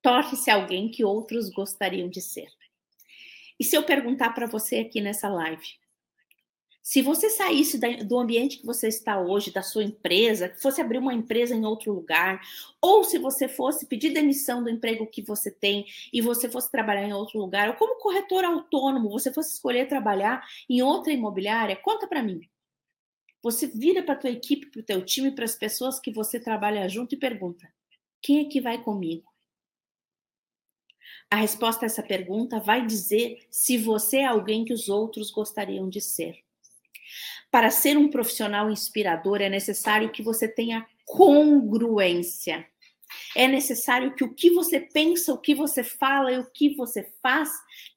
Torne-se 0.00 0.52
alguém 0.52 0.88
que 0.88 1.04
outros 1.04 1.50
gostariam 1.50 2.08
de 2.08 2.20
ser. 2.20 2.48
E 3.58 3.64
se 3.64 3.76
eu 3.76 3.82
perguntar 3.82 4.30
para 4.34 4.46
você 4.46 4.78
aqui 4.78 5.00
nessa 5.00 5.28
live, 5.28 5.66
se 6.88 7.02
você 7.02 7.28
saísse 7.28 7.78
do 8.06 8.18
ambiente 8.18 8.56
que 8.56 8.64
você 8.64 8.88
está 8.88 9.20
hoje, 9.20 9.50
da 9.50 9.62
sua 9.62 9.84
empresa, 9.84 10.54
fosse 10.56 10.80
abrir 10.80 10.96
uma 10.96 11.12
empresa 11.12 11.54
em 11.54 11.66
outro 11.66 11.92
lugar, 11.92 12.40
ou 12.80 13.04
se 13.04 13.18
você 13.18 13.46
fosse 13.46 13.84
pedir 13.84 14.08
demissão 14.08 14.62
do 14.62 14.70
emprego 14.70 15.06
que 15.06 15.20
você 15.20 15.50
tem 15.50 15.84
e 16.10 16.22
você 16.22 16.48
fosse 16.48 16.70
trabalhar 16.70 17.02
em 17.02 17.12
outro 17.12 17.38
lugar, 17.38 17.68
ou 17.68 17.74
como 17.74 18.00
corretor 18.00 18.42
autônomo, 18.42 19.10
você 19.10 19.30
fosse 19.30 19.52
escolher 19.52 19.86
trabalhar 19.86 20.42
em 20.66 20.80
outra 20.80 21.12
imobiliária, 21.12 21.76
conta 21.76 22.08
para 22.08 22.22
mim. 22.22 22.40
Você 23.42 23.66
vira 23.66 24.02
para 24.02 24.16
tua 24.16 24.30
equipe, 24.30 24.70
para 24.70 24.80
o 24.80 24.82
teu 24.82 25.04
time, 25.04 25.30
para 25.30 25.44
as 25.44 25.56
pessoas 25.56 26.00
que 26.00 26.10
você 26.10 26.40
trabalha 26.40 26.88
junto 26.88 27.14
e 27.14 27.18
pergunta: 27.18 27.70
quem 28.22 28.40
é 28.40 28.48
que 28.48 28.62
vai 28.62 28.82
comigo? 28.82 29.30
A 31.30 31.36
resposta 31.36 31.84
a 31.84 31.86
essa 31.86 32.02
pergunta 32.02 32.58
vai 32.58 32.86
dizer 32.86 33.46
se 33.50 33.76
você 33.76 34.20
é 34.20 34.24
alguém 34.24 34.64
que 34.64 34.72
os 34.72 34.88
outros 34.88 35.30
gostariam 35.30 35.90
de 35.90 36.00
ser. 36.00 36.47
Para 37.50 37.70
ser 37.70 37.96
um 37.96 38.10
profissional 38.10 38.70
inspirador, 38.70 39.40
é 39.40 39.48
necessário 39.48 40.10
que 40.10 40.22
você 40.22 40.46
tenha 40.46 40.86
congruência. 41.04 42.66
É 43.34 43.48
necessário 43.48 44.14
que 44.14 44.22
o 44.22 44.34
que 44.34 44.50
você 44.50 44.80
pensa, 44.80 45.32
o 45.32 45.38
que 45.38 45.54
você 45.54 45.82
fala 45.82 46.32
e 46.32 46.38
o 46.38 46.50
que 46.50 46.74
você 46.74 47.10
faz 47.22 47.50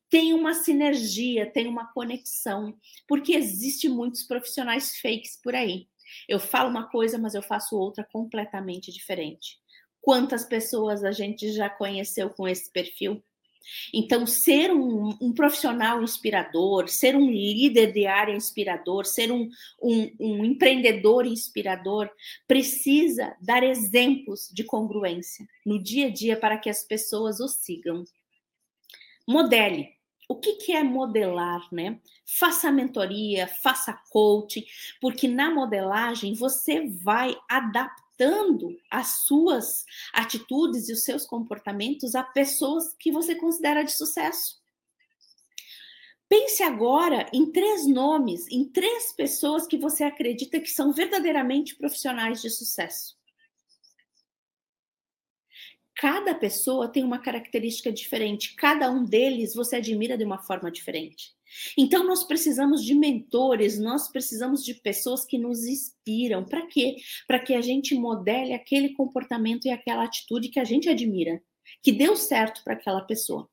tenha 0.09 0.35
uma 0.35 0.53
sinergia, 0.53 1.49
tenha 1.49 1.69
uma 1.69 1.91
conexão, 1.93 2.77
porque 3.07 3.33
existe 3.33 3.87
muitos 3.87 4.23
profissionais 4.23 4.99
fakes 4.99 5.39
por 5.41 5.55
aí. 5.55 5.87
Eu 6.27 6.39
falo 6.39 6.69
uma 6.69 6.89
coisa, 6.89 7.17
mas 7.17 7.33
eu 7.33 7.41
faço 7.41 7.77
outra 7.77 8.03
completamente 8.03 8.91
diferente. 8.91 9.57
Quantas 10.01 10.43
pessoas 10.43 11.03
a 11.03 11.11
gente 11.11 11.51
já 11.53 11.69
conheceu 11.69 12.29
com 12.29 12.47
esse 12.47 12.69
perfil? 12.71 13.23
Então, 13.93 14.25
ser 14.25 14.71
um, 14.71 15.17
um, 15.21 15.33
profissional 15.33 16.01
inspirador, 16.01 16.87
ser 16.87 17.15
um 17.15 17.29
líder 17.29 17.91
de 17.91 18.05
área 18.05 18.35
inspirador, 18.35 19.05
ser 19.05 19.31
um, 19.31 19.49
um, 19.81 20.11
um 20.19 20.45
empreendedor 20.45 21.25
inspirador, 21.25 22.09
precisa 22.47 23.35
dar 23.41 23.63
exemplos 23.63 24.49
de 24.53 24.63
congruência 24.63 25.45
no 25.65 25.81
dia 25.81 26.07
a 26.07 26.09
dia 26.09 26.37
para 26.37 26.57
que 26.57 26.69
as 26.69 26.83
pessoas 26.83 27.39
o 27.39 27.47
sigam. 27.47 28.03
Modele. 29.27 29.89
O 30.27 30.35
que, 30.35 30.53
que 30.53 30.71
é 30.71 30.81
modelar, 30.81 31.67
né? 31.73 31.99
Faça 32.25 32.71
mentoria, 32.71 33.47
faça 33.47 33.93
coaching, 34.09 34.63
porque 35.01 35.27
na 35.27 35.53
modelagem 35.53 36.33
você 36.33 36.87
vai 36.87 37.35
adaptar 37.49 38.01
adaptando 38.21 38.77
as 38.89 39.25
suas 39.25 39.83
atitudes 40.13 40.87
e 40.87 40.93
os 40.93 41.03
seus 41.03 41.25
comportamentos 41.25 42.15
a 42.15 42.23
pessoas 42.23 42.95
que 42.99 43.11
você 43.11 43.35
considera 43.35 43.83
de 43.83 43.91
sucesso. 43.91 44.61
Pense 46.29 46.63
agora 46.63 47.29
em 47.33 47.51
três 47.51 47.85
nomes, 47.85 48.47
em 48.49 48.63
três 48.63 49.11
pessoas 49.11 49.67
que 49.67 49.77
você 49.77 50.03
acredita 50.03 50.61
que 50.61 50.69
são 50.69 50.93
verdadeiramente 50.93 51.75
profissionais 51.75 52.41
de 52.41 52.49
sucesso. 52.49 53.19
Cada 55.95 56.33
pessoa 56.33 56.87
tem 56.87 57.03
uma 57.03 57.19
característica 57.19 57.91
diferente, 57.91 58.55
cada 58.55 58.89
um 58.89 59.03
deles 59.03 59.53
você 59.53 59.75
admira 59.75 60.17
de 60.17 60.23
uma 60.23 60.39
forma 60.39 60.71
diferente. 60.71 61.35
Então, 61.77 62.05
nós 62.05 62.23
precisamos 62.23 62.83
de 62.83 62.93
mentores, 62.93 63.79
nós 63.79 64.07
precisamos 64.07 64.63
de 64.63 64.73
pessoas 64.73 65.25
que 65.25 65.37
nos 65.37 65.65
inspiram. 65.65 66.43
Para 66.43 66.65
quê? 66.67 66.97
Para 67.27 67.39
que 67.39 67.53
a 67.53 67.61
gente 67.61 67.95
modele 67.95 68.53
aquele 68.53 68.93
comportamento 68.93 69.65
e 69.65 69.71
aquela 69.71 70.03
atitude 70.03 70.49
que 70.49 70.59
a 70.59 70.63
gente 70.63 70.89
admira, 70.89 71.41
que 71.81 71.91
deu 71.91 72.15
certo 72.15 72.63
para 72.63 72.73
aquela 72.73 73.01
pessoa. 73.01 73.49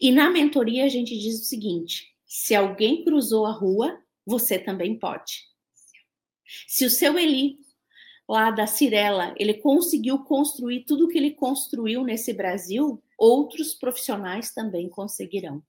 E 0.00 0.10
na 0.10 0.30
mentoria, 0.30 0.84
a 0.84 0.88
gente 0.88 1.16
diz 1.18 1.40
o 1.40 1.44
seguinte: 1.44 2.14
se 2.26 2.54
alguém 2.54 3.04
cruzou 3.04 3.46
a 3.46 3.52
rua, 3.52 3.98
você 4.26 4.58
também 4.58 4.98
pode. 4.98 5.44
Se 6.66 6.84
o 6.84 6.90
seu 6.90 7.18
Eli, 7.18 7.56
lá 8.28 8.50
da 8.50 8.66
Cirela, 8.66 9.34
ele 9.38 9.54
conseguiu 9.54 10.18
construir 10.24 10.84
tudo 10.84 11.06
o 11.06 11.08
que 11.08 11.18
ele 11.18 11.32
construiu 11.32 12.04
nesse 12.04 12.32
Brasil, 12.32 13.02
outros 13.16 13.74
profissionais 13.74 14.52
também 14.52 14.88
conseguirão 14.88 15.62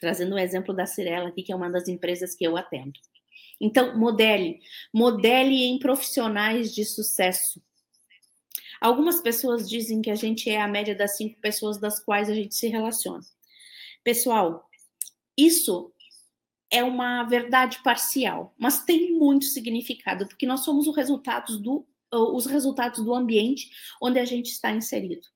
trazendo 0.00 0.34
um 0.34 0.38
exemplo 0.38 0.74
da 0.74 0.86
Cirela 0.86 1.28
aqui, 1.28 1.42
que 1.42 1.52
é 1.52 1.56
uma 1.56 1.70
das 1.70 1.86
empresas 1.86 2.34
que 2.34 2.44
eu 2.44 2.56
atendo. 2.56 2.98
Então, 3.60 3.96
modele, 3.96 4.60
modele 4.92 5.64
em 5.64 5.78
profissionais 5.78 6.74
de 6.74 6.84
sucesso. 6.84 7.62
Algumas 8.80 9.20
pessoas 9.20 9.68
dizem 9.68 10.00
que 10.00 10.10
a 10.10 10.14
gente 10.14 10.48
é 10.48 10.60
a 10.60 10.66
média 10.66 10.94
das 10.94 11.16
cinco 11.16 11.38
pessoas 11.40 11.78
das 11.78 12.02
quais 12.02 12.30
a 12.30 12.34
gente 12.34 12.54
se 12.54 12.68
relaciona. 12.68 13.20
Pessoal, 14.02 14.66
isso 15.36 15.92
é 16.70 16.82
uma 16.82 17.24
verdade 17.24 17.82
parcial, 17.82 18.54
mas 18.58 18.84
tem 18.84 19.12
muito 19.12 19.44
significado, 19.44 20.26
porque 20.26 20.46
nós 20.46 20.60
somos 20.60 20.86
do, 21.60 21.86
os 22.10 22.46
resultados 22.46 23.04
do 23.04 23.12
ambiente 23.12 23.68
onde 24.00 24.18
a 24.18 24.24
gente 24.24 24.46
está 24.46 24.70
inserido. 24.70 25.26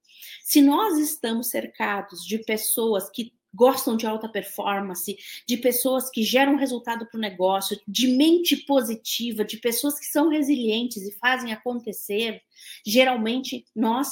Se 0.42 0.62
nós 0.62 0.98
estamos 0.98 1.48
cercados 1.48 2.24
de 2.24 2.38
pessoas 2.38 3.10
que 3.10 3.34
gostam 3.54 3.96
de 3.96 4.06
alta 4.06 4.28
performance, 4.28 5.16
de 5.46 5.56
pessoas 5.56 6.10
que 6.10 6.22
geram 6.22 6.56
resultado 6.56 7.06
para 7.06 7.18
o 7.18 7.20
negócio, 7.20 7.80
de 7.86 8.08
mente 8.08 8.56
positiva, 8.56 9.44
de 9.44 9.58
pessoas 9.58 9.98
que 9.98 10.06
são 10.06 10.28
resilientes 10.28 11.02
e 11.02 11.12
fazem 11.12 11.52
acontecer, 11.52 12.42
geralmente 12.84 13.64
nós 13.74 14.08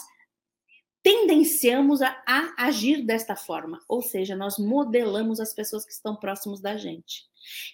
tendenciamos 1.02 2.00
a, 2.00 2.22
a, 2.26 2.66
agir 2.66 3.04
desta 3.04 3.34
forma, 3.34 3.80
ou 3.88 4.00
seja, 4.00 4.36
nós 4.36 4.56
modelamos 4.56 5.40
as 5.40 5.52
pessoas 5.52 5.84
que 5.84 5.92
estão 5.92 6.14
próximos 6.14 6.60
da 6.60 6.76
gente. 6.76 7.24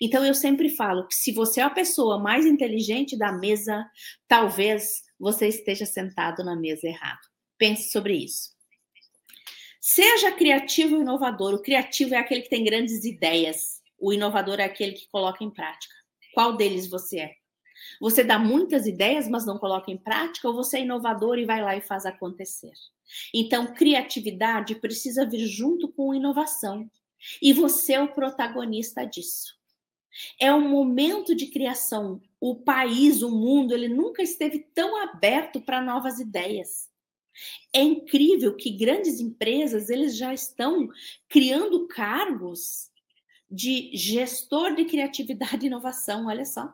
Então 0.01 0.25
eu 0.25 0.35
sempre 0.35 0.71
falo 0.71 1.07
que 1.07 1.15
se 1.15 1.31
você 1.31 1.61
é 1.61 1.65
a 1.65 1.71
pessoa 1.71 2.19
mais 2.19 2.47
inteligente 2.47 3.19
da 3.19 3.31
mesa, 3.31 3.87
talvez 4.27 5.03
você 5.19 5.49
esteja 5.49 5.85
sentado 5.85 6.43
na 6.43 6.57
mesa 6.57 6.87
errado. 6.87 7.21
Pense 7.59 7.91
sobre 7.91 8.15
isso. 8.15 8.58
Seja 9.91 10.31
criativo 10.31 10.99
e 10.99 11.01
inovador. 11.01 11.55
O 11.55 11.63
criativo 11.63 12.15
é 12.15 12.19
aquele 12.19 12.43
que 12.43 12.51
tem 12.51 12.63
grandes 12.63 13.07
ideias. 13.07 13.81
O 13.99 14.13
inovador 14.13 14.61
é 14.61 14.65
aquele 14.65 14.93
que 14.93 15.09
coloca 15.09 15.43
em 15.43 15.51
prática. 15.51 15.95
Qual 16.35 16.59
deles 16.59 16.87
você 16.91 17.21
é? 17.21 17.35
Você 17.99 18.23
dá 18.23 18.39
muitas 18.39 18.87
ideias, 18.87 19.27
mas 19.27 19.47
não 19.47 19.57
coloca 19.57 19.91
em 19.91 19.97
prática, 19.97 20.47
ou 20.47 20.53
você 20.53 20.77
é 20.77 20.83
inovador 20.83 21.39
e 21.39 21.47
vai 21.47 21.63
lá 21.63 21.75
e 21.75 21.81
faz 21.81 22.05
acontecer? 22.05 22.75
Então, 23.33 23.73
criatividade 23.73 24.75
precisa 24.75 25.25
vir 25.25 25.47
junto 25.47 25.89
com 25.89 26.15
inovação. 26.15 26.87
E 27.41 27.55
você 27.55 27.95
é 27.95 28.03
o 28.03 28.13
protagonista 28.13 29.07
disso. 29.07 29.55
É 30.39 30.53
um 30.53 30.69
momento 30.69 31.35
de 31.35 31.47
criação. 31.47 32.21
O 32.39 32.57
país, 32.57 33.23
o 33.23 33.31
mundo, 33.31 33.73
ele 33.73 33.89
nunca 33.89 34.23
esteve 34.23 34.59
tão 34.75 35.01
aberto 35.03 35.63
para 35.63 35.81
novas 35.81 36.21
ideias. 36.21 36.88
É 37.73 37.83
incrível 37.83 38.55
que 38.57 38.71
grandes 38.71 39.21
empresas 39.21 39.91
eles 39.91 40.17
já 40.17 40.33
estão 40.33 40.89
criando 41.29 41.87
cargos 41.87 42.91
de 43.51 43.91
gestor 43.97 44.75
de 44.75 44.85
criatividade 44.85 45.65
e 45.65 45.69
inovação, 45.69 46.27
olha 46.27 46.45
só. 46.45 46.73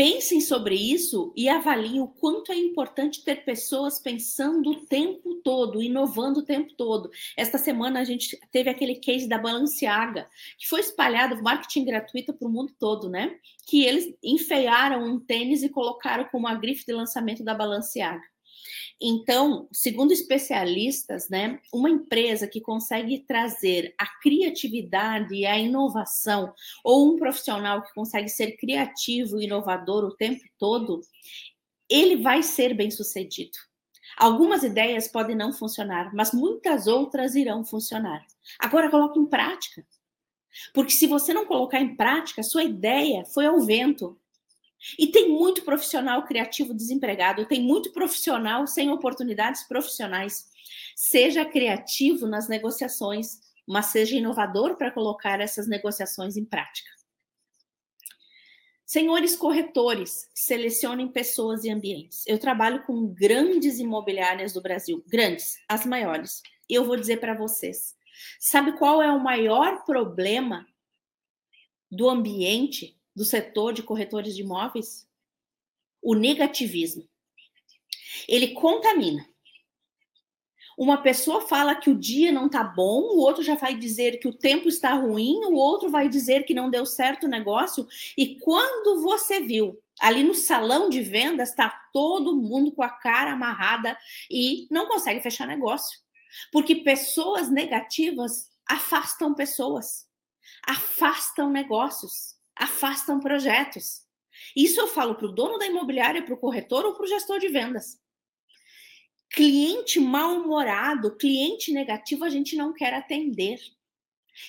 Pensem 0.00 0.40
sobre 0.40 0.74
isso 0.76 1.30
e 1.36 1.46
avaliem 1.46 2.00
o 2.00 2.08
quanto 2.08 2.50
é 2.50 2.56
importante 2.56 3.22
ter 3.22 3.44
pessoas 3.44 3.98
pensando 3.98 4.70
o 4.70 4.86
tempo 4.86 5.34
todo, 5.44 5.82
inovando 5.82 6.40
o 6.40 6.42
tempo 6.42 6.72
todo. 6.72 7.10
Esta 7.36 7.58
semana 7.58 8.00
a 8.00 8.04
gente 8.04 8.40
teve 8.50 8.70
aquele 8.70 8.94
case 8.94 9.28
da 9.28 9.36
Balenciaga, 9.36 10.26
que 10.56 10.66
foi 10.66 10.80
espalhado, 10.80 11.42
marketing 11.42 11.84
gratuito 11.84 12.32
para 12.32 12.48
o 12.48 12.50
mundo 12.50 12.72
todo, 12.78 13.10
né? 13.10 13.36
Que 13.66 13.84
eles 13.84 14.16
enfeiaram 14.24 15.04
um 15.04 15.20
tênis 15.20 15.62
e 15.62 15.68
colocaram 15.68 16.24
como 16.32 16.48
a 16.48 16.54
grife 16.54 16.86
de 16.86 16.94
lançamento 16.94 17.44
da 17.44 17.52
Balenciaga. 17.52 18.29
Então, 19.00 19.66
segundo 19.72 20.12
especialistas, 20.12 21.28
né, 21.30 21.58
uma 21.72 21.88
empresa 21.88 22.46
que 22.46 22.60
consegue 22.60 23.20
trazer 23.20 23.94
a 23.96 24.06
criatividade 24.20 25.34
e 25.34 25.46
a 25.46 25.58
inovação, 25.58 26.52
ou 26.84 27.10
um 27.10 27.16
profissional 27.16 27.82
que 27.82 27.94
consegue 27.94 28.28
ser 28.28 28.58
criativo 28.58 29.40
e 29.40 29.44
inovador 29.44 30.04
o 30.04 30.14
tempo 30.14 30.44
todo, 30.58 31.00
ele 31.88 32.16
vai 32.16 32.42
ser 32.42 32.74
bem 32.74 32.90
sucedido. 32.90 33.58
Algumas 34.18 34.62
ideias 34.62 35.08
podem 35.08 35.34
não 35.34 35.52
funcionar, 35.52 36.14
mas 36.14 36.32
muitas 36.32 36.86
outras 36.86 37.34
irão 37.34 37.64
funcionar. 37.64 38.24
Agora 38.58 38.90
coloque 38.90 39.18
em 39.18 39.26
prática. 39.26 39.84
Porque 40.74 40.92
se 40.92 41.06
você 41.06 41.32
não 41.32 41.46
colocar 41.46 41.80
em 41.80 41.96
prática, 41.96 42.42
sua 42.42 42.64
ideia 42.64 43.24
foi 43.24 43.46
ao 43.46 43.60
vento. 43.60 44.19
E 44.98 45.08
tem 45.08 45.28
muito 45.28 45.62
profissional 45.62 46.24
criativo 46.24 46.72
desempregado, 46.72 47.46
tem 47.46 47.62
muito 47.62 47.92
profissional 47.92 48.66
sem 48.66 48.90
oportunidades 48.90 49.62
profissionais. 49.64 50.48
Seja 50.96 51.44
criativo 51.44 52.26
nas 52.26 52.48
negociações, 52.48 53.40
mas 53.66 53.86
seja 53.86 54.16
inovador 54.16 54.76
para 54.76 54.90
colocar 54.90 55.40
essas 55.40 55.68
negociações 55.68 56.36
em 56.36 56.44
prática. 56.44 56.90
Senhores 58.84 59.36
corretores, 59.36 60.28
selecionem 60.34 61.06
pessoas 61.06 61.62
e 61.62 61.70
ambientes. 61.70 62.24
Eu 62.26 62.38
trabalho 62.38 62.82
com 62.84 63.06
grandes 63.06 63.78
imobiliárias 63.78 64.52
do 64.52 64.60
Brasil, 64.60 65.04
grandes, 65.06 65.58
as 65.68 65.86
maiores. 65.86 66.42
E 66.68 66.74
eu 66.74 66.84
vou 66.84 66.96
dizer 66.96 67.20
para 67.20 67.34
vocês: 67.34 67.94
sabe 68.40 68.76
qual 68.76 69.00
é 69.00 69.12
o 69.12 69.22
maior 69.22 69.84
problema 69.84 70.66
do 71.88 72.08
ambiente 72.08 72.99
do 73.14 73.24
setor 73.24 73.72
de 73.72 73.82
corretores 73.82 74.34
de 74.34 74.42
imóveis? 74.42 75.06
O 76.02 76.14
negativismo. 76.14 77.08
Ele 78.28 78.48
contamina. 78.48 79.28
Uma 80.78 81.02
pessoa 81.02 81.46
fala 81.46 81.74
que 81.74 81.90
o 81.90 81.98
dia 81.98 82.32
não 82.32 82.46
está 82.46 82.64
bom, 82.64 83.02
o 83.02 83.18
outro 83.18 83.42
já 83.42 83.54
vai 83.54 83.74
dizer 83.74 84.18
que 84.18 84.26
o 84.26 84.32
tempo 84.32 84.66
está 84.66 84.94
ruim, 84.94 85.44
o 85.44 85.52
outro 85.52 85.90
vai 85.90 86.08
dizer 86.08 86.44
que 86.44 86.54
não 86.54 86.70
deu 86.70 86.86
certo 86.86 87.24
o 87.24 87.28
negócio. 87.28 87.86
E 88.16 88.36
quando 88.38 89.02
você 89.02 89.40
viu 89.40 89.78
ali 90.00 90.22
no 90.22 90.34
salão 90.34 90.88
de 90.88 91.02
vendas, 91.02 91.50
está 91.50 91.68
todo 91.92 92.34
mundo 92.34 92.72
com 92.72 92.82
a 92.82 92.88
cara 92.88 93.32
amarrada 93.32 93.94
e 94.30 94.66
não 94.70 94.88
consegue 94.88 95.20
fechar 95.20 95.46
negócio. 95.46 96.00
Porque 96.50 96.76
pessoas 96.76 97.50
negativas 97.50 98.48
afastam 98.66 99.34
pessoas, 99.34 100.08
afastam 100.66 101.50
negócios 101.50 102.29
afastam 102.60 103.18
projetos. 103.18 104.02
Isso 104.54 104.78
eu 104.78 104.86
falo 104.86 105.14
para 105.14 105.26
o 105.26 105.32
dono 105.32 105.58
da 105.58 105.66
imobiliária, 105.66 106.22
para 106.22 106.34
o 106.34 106.38
corretor 106.38 106.84
ou 106.84 106.94
para 106.94 107.04
o 107.04 107.08
gestor 107.08 107.38
de 107.38 107.48
vendas. 107.48 107.98
Cliente 109.30 109.98
mal-humorado, 109.98 111.16
cliente 111.16 111.72
negativo, 111.72 112.24
a 112.24 112.28
gente 112.28 112.56
não 112.56 112.72
quer 112.72 112.92
atender. 112.92 113.58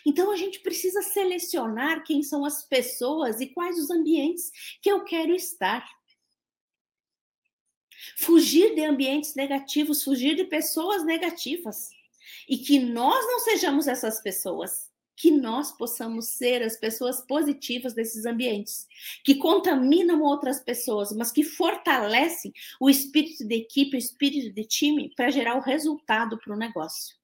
Então 0.06 0.32
a 0.32 0.36
gente 0.36 0.60
precisa 0.60 1.02
selecionar 1.02 2.04
quem 2.04 2.21
são 2.21 2.43
as 2.43 2.63
pessoas 2.63 3.39
e 3.39 3.47
quais 3.47 3.78
os 3.78 3.89
ambientes 3.89 4.52
que 4.82 4.91
eu 4.91 5.04
quero 5.04 5.34
estar. 5.34 5.88
Fugir 8.17 8.76
de 8.76 8.84
ambientes 8.84 9.36
negativos, 9.36 10.04
fugir 10.04 10.36
de 10.36 10.43
pessoas 10.45 11.06
negativas. 11.06 11.89
E 12.50 12.58
que 12.58 12.80
nós 12.80 13.26
não 13.28 13.39
sejamos 13.39 13.88
essas 13.88 14.19
pessoas 14.21 14.91
que 15.22 15.30
nós 15.30 15.72
possamos 15.72 16.30
ser 16.30 16.64
as 16.64 16.76
pessoas 16.76 17.22
positivas 17.22 17.94
desses 17.94 18.26
ambientes, 18.26 18.88
que 19.24 19.36
contaminam 19.36 20.24
outras 20.24 20.60
pessoas, 20.60 21.12
mas 21.12 21.32
que 21.32 21.44
fortalecem 21.44 22.52
o 22.80 22.90
espírito 22.90 23.46
de 23.46 23.54
equipe, 23.54 23.96
o 23.96 24.00
espírito 24.00 24.52
de 24.52 24.64
time 24.64 25.14
para 25.16 25.30
gerar 25.30 25.58
o 25.58 25.62
resultado 25.62 26.40
para 26.40 26.56
o 26.56 26.58
negócio. 26.58 27.16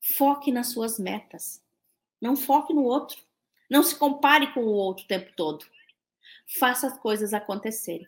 Foque 0.00 0.52
nas 0.52 0.68
suas 0.68 1.00
metas. 1.00 1.60
Não 2.20 2.36
foque 2.36 2.72
no 2.72 2.84
outro. 2.84 3.20
Não 3.68 3.82
se 3.82 3.96
compare 3.96 4.54
com 4.54 4.60
o 4.60 4.72
outro 4.72 5.04
o 5.04 5.08
tempo 5.08 5.32
todo 5.34 5.66
faça 6.58 6.86
as 6.86 6.98
coisas 6.98 7.32
acontecerem. 7.32 8.06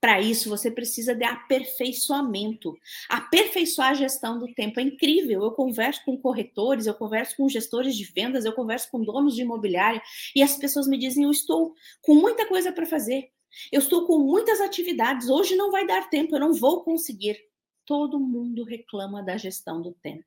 Para 0.00 0.20
isso, 0.20 0.48
você 0.48 0.70
precisa 0.70 1.14
de 1.14 1.24
aperfeiçoamento. 1.24 2.76
Aperfeiçoar 3.08 3.90
a 3.90 3.94
gestão 3.94 4.38
do 4.38 4.52
tempo 4.54 4.80
é 4.80 4.82
incrível. 4.82 5.42
Eu 5.42 5.52
converso 5.52 6.04
com 6.04 6.16
corretores, 6.16 6.86
eu 6.86 6.94
converso 6.94 7.36
com 7.36 7.48
gestores 7.48 7.96
de 7.96 8.04
vendas, 8.04 8.44
eu 8.44 8.52
converso 8.52 8.90
com 8.90 9.02
donos 9.02 9.34
de 9.34 9.42
imobiliária 9.42 10.02
e 10.34 10.42
as 10.42 10.56
pessoas 10.56 10.86
me 10.86 10.98
dizem: 10.98 11.24
eu 11.24 11.30
estou 11.30 11.74
com 12.02 12.14
muita 12.14 12.46
coisa 12.46 12.72
para 12.72 12.86
fazer. 12.86 13.30
Eu 13.70 13.80
estou 13.80 14.06
com 14.06 14.18
muitas 14.18 14.60
atividades. 14.60 15.28
Hoje 15.28 15.54
não 15.54 15.70
vai 15.70 15.86
dar 15.86 16.10
tempo, 16.10 16.34
eu 16.34 16.40
não 16.40 16.52
vou 16.52 16.82
conseguir. 16.82 17.38
Todo 17.86 18.18
mundo 18.18 18.64
reclama 18.64 19.22
da 19.22 19.36
gestão 19.36 19.80
do 19.80 19.92
tempo. 19.92 20.24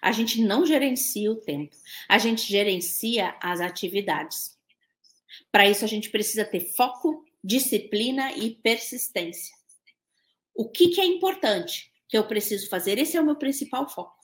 A 0.00 0.10
gente 0.10 0.42
não 0.42 0.66
gerencia 0.66 1.30
o 1.30 1.36
tempo, 1.36 1.76
a 2.08 2.18
gente 2.18 2.42
gerencia 2.42 3.36
as 3.40 3.60
atividades. 3.60 4.58
Para 5.50 5.68
isso, 5.68 5.84
a 5.84 5.88
gente 5.88 6.10
precisa 6.10 6.44
ter 6.44 6.60
foco, 6.60 7.24
disciplina 7.42 8.32
e 8.32 8.54
persistência. 8.56 9.54
O 10.54 10.68
que, 10.68 10.88
que 10.88 11.00
é 11.00 11.04
importante 11.04 11.90
que 12.08 12.16
eu 12.16 12.26
preciso 12.26 12.68
fazer? 12.68 12.98
Esse 12.98 13.16
é 13.16 13.20
o 13.20 13.24
meu 13.24 13.36
principal 13.36 13.88
foco. 13.88 14.22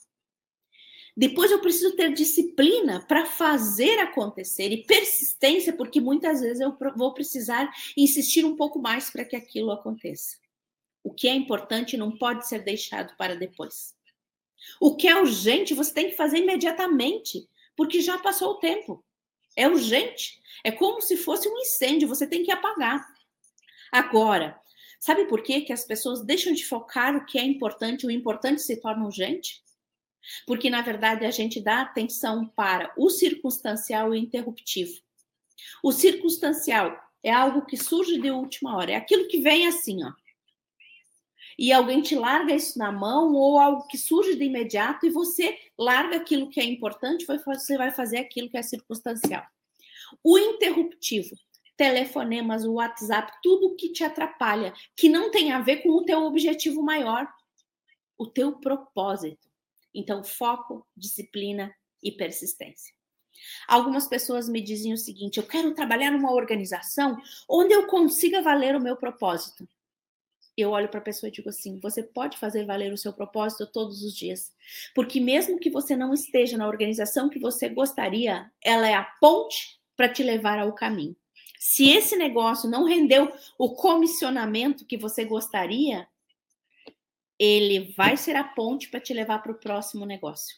Depois 1.17 1.51
eu 1.51 1.59
preciso 1.59 1.95
ter 1.95 2.13
disciplina 2.13 3.05
para 3.05 3.25
fazer 3.25 3.99
acontecer 3.99 4.71
e 4.71 4.85
persistência, 4.85 5.73
porque 5.73 5.99
muitas 5.99 6.39
vezes 6.39 6.61
eu 6.61 6.77
vou 6.95 7.13
precisar 7.13 7.69
insistir 7.97 8.45
um 8.45 8.55
pouco 8.55 8.79
mais 8.79 9.09
para 9.09 9.25
que 9.25 9.35
aquilo 9.35 9.71
aconteça. 9.71 10.37
O 11.03 11.13
que 11.13 11.27
é 11.27 11.33
importante 11.33 11.97
não 11.97 12.17
pode 12.17 12.47
ser 12.47 12.63
deixado 12.63 13.17
para 13.17 13.35
depois. 13.35 13.93
O 14.79 14.95
que 14.95 15.07
é 15.07 15.19
urgente 15.19 15.73
você 15.73 15.93
tem 15.93 16.09
que 16.09 16.15
fazer 16.15 16.37
imediatamente, 16.37 17.49
porque 17.75 18.01
já 18.01 18.17
passou 18.17 18.51
o 18.51 18.59
tempo. 18.59 19.03
É 19.59 19.67
urgente. 19.67 20.39
É 20.63 20.71
como 20.71 21.01
se 21.01 21.17
fosse 21.17 21.49
um 21.49 21.57
incêndio, 21.57 22.07
você 22.07 22.25
tem 22.25 22.43
que 22.43 22.51
apagar. 22.51 23.05
Agora, 23.91 24.57
sabe 25.01 25.25
por 25.25 25.43
quê? 25.43 25.59
que 25.59 25.73
as 25.73 25.83
pessoas 25.83 26.23
deixam 26.23 26.53
de 26.53 26.65
focar 26.65 27.13
o 27.13 27.25
que 27.25 27.37
é 27.37 27.43
importante, 27.43 28.07
o 28.07 28.11
importante 28.11 28.61
se 28.61 28.79
torna 28.79 29.03
urgente? 29.03 29.61
Porque, 30.47 30.69
na 30.69 30.81
verdade, 30.81 31.25
a 31.25 31.31
gente 31.31 31.61
dá 31.61 31.81
atenção 31.81 32.47
para 32.47 32.93
o 32.97 33.09
circunstancial 33.09 34.15
e 34.15 34.19
interruptivo. 34.19 34.93
O 35.83 35.91
circunstancial 35.91 36.97
é 37.21 37.31
algo 37.31 37.65
que 37.65 37.75
surge 37.75 38.17
de 38.17 38.31
última 38.31 38.77
hora, 38.77 38.93
é 38.93 38.95
aquilo 38.95 39.27
que 39.27 39.41
vem 39.41 39.67
assim, 39.67 40.05
ó. 40.05 40.13
E 41.61 41.73
alguém 41.73 42.01
te 42.01 42.15
larga 42.15 42.55
isso 42.55 42.79
na 42.79 42.89
mão, 42.89 43.33
ou 43.33 43.59
algo 43.59 43.85
que 43.87 43.97
surge 43.97 44.33
de 44.33 44.45
imediato, 44.45 45.05
e 45.05 45.09
você 45.09 45.59
larga 45.77 46.15
aquilo 46.15 46.49
que 46.49 46.57
é 46.57 46.63
importante, 46.63 47.25
você 47.25 47.77
vai 47.77 47.91
fazer 47.91 48.19
aquilo 48.19 48.49
que 48.49 48.57
é 48.57 48.61
circunstancial. 48.61 49.45
O 50.23 50.37
interruptivo, 50.37 51.35
telefonemas, 51.75 52.63
o 52.63 52.75
WhatsApp, 52.75 53.33
tudo 53.43 53.75
que 53.75 53.91
te 53.91 54.05
atrapalha, 54.05 54.73
que 54.95 55.09
não 55.09 55.31
tem 55.31 55.51
a 55.51 55.59
ver 55.59 55.83
com 55.83 55.89
o 55.89 56.05
teu 56.05 56.23
objetivo 56.23 56.81
maior, 56.81 57.27
o 58.17 58.25
teu 58.25 58.53
propósito. 58.53 59.49
Então, 59.93 60.23
foco, 60.23 60.87
disciplina 60.95 61.75
e 62.01 62.09
persistência. 62.09 62.95
Algumas 63.67 64.07
pessoas 64.07 64.47
me 64.47 64.61
dizem 64.61 64.93
o 64.93 64.97
seguinte: 64.97 65.39
eu 65.39 65.45
quero 65.45 65.75
trabalhar 65.75 66.09
numa 66.09 66.31
organização 66.31 67.17
onde 67.49 67.73
eu 67.73 67.85
consiga 67.85 68.41
valer 68.41 68.77
o 68.77 68.81
meu 68.81 68.95
propósito 68.95 69.67
eu 70.61 70.71
olho 70.71 70.89
para 70.89 70.99
a 70.99 71.03
pessoa 71.03 71.29
e 71.29 71.31
digo 71.31 71.49
assim: 71.49 71.79
você 71.79 72.03
pode 72.03 72.37
fazer 72.37 72.65
valer 72.65 72.91
o 72.91 72.97
seu 72.97 73.13
propósito 73.13 73.67
todos 73.67 74.03
os 74.03 74.15
dias. 74.15 74.51
Porque 74.93 75.19
mesmo 75.19 75.59
que 75.59 75.69
você 75.69 75.95
não 75.95 76.13
esteja 76.13 76.57
na 76.57 76.67
organização 76.67 77.29
que 77.29 77.39
você 77.39 77.69
gostaria, 77.69 78.51
ela 78.61 78.87
é 78.87 78.93
a 78.93 79.03
ponte 79.03 79.79
para 79.95 80.09
te 80.09 80.23
levar 80.23 80.59
ao 80.59 80.73
caminho. 80.73 81.15
Se 81.59 81.89
esse 81.89 82.15
negócio 82.15 82.69
não 82.69 82.85
rendeu 82.85 83.31
o 83.57 83.75
comissionamento 83.75 84.85
que 84.85 84.97
você 84.97 85.25
gostaria, 85.25 86.07
ele 87.37 87.93
vai 87.97 88.15
ser 88.15 88.35
a 88.35 88.43
ponte 88.43 88.89
para 88.89 88.99
te 88.99 89.13
levar 89.13 89.39
para 89.39 89.51
o 89.51 89.59
próximo 89.59 90.05
negócio. 90.05 90.57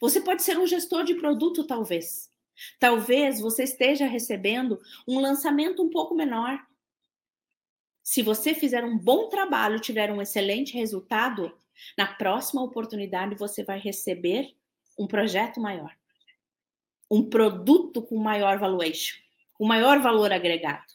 Você 0.00 0.20
pode 0.20 0.42
ser 0.42 0.58
um 0.58 0.66
gestor 0.66 1.04
de 1.04 1.14
produto, 1.14 1.66
talvez. 1.66 2.30
Talvez 2.78 3.40
você 3.40 3.64
esteja 3.64 4.06
recebendo 4.06 4.80
um 5.06 5.20
lançamento 5.20 5.82
um 5.82 5.90
pouco 5.90 6.14
menor, 6.14 6.65
se 8.06 8.22
você 8.22 8.54
fizer 8.54 8.84
um 8.84 8.96
bom 8.96 9.28
trabalho, 9.28 9.80
tiver 9.80 10.12
um 10.12 10.22
excelente 10.22 10.74
resultado, 10.74 11.52
na 11.98 12.06
próxima 12.06 12.62
oportunidade 12.62 13.34
você 13.34 13.64
vai 13.64 13.80
receber 13.80 14.54
um 14.96 15.08
projeto 15.08 15.60
maior, 15.60 15.92
um 17.10 17.28
produto 17.28 18.00
com 18.00 18.16
maior 18.16 18.58
valuation, 18.58 19.16
com 19.54 19.66
maior 19.66 19.98
valor 19.98 20.32
agregado. 20.32 20.86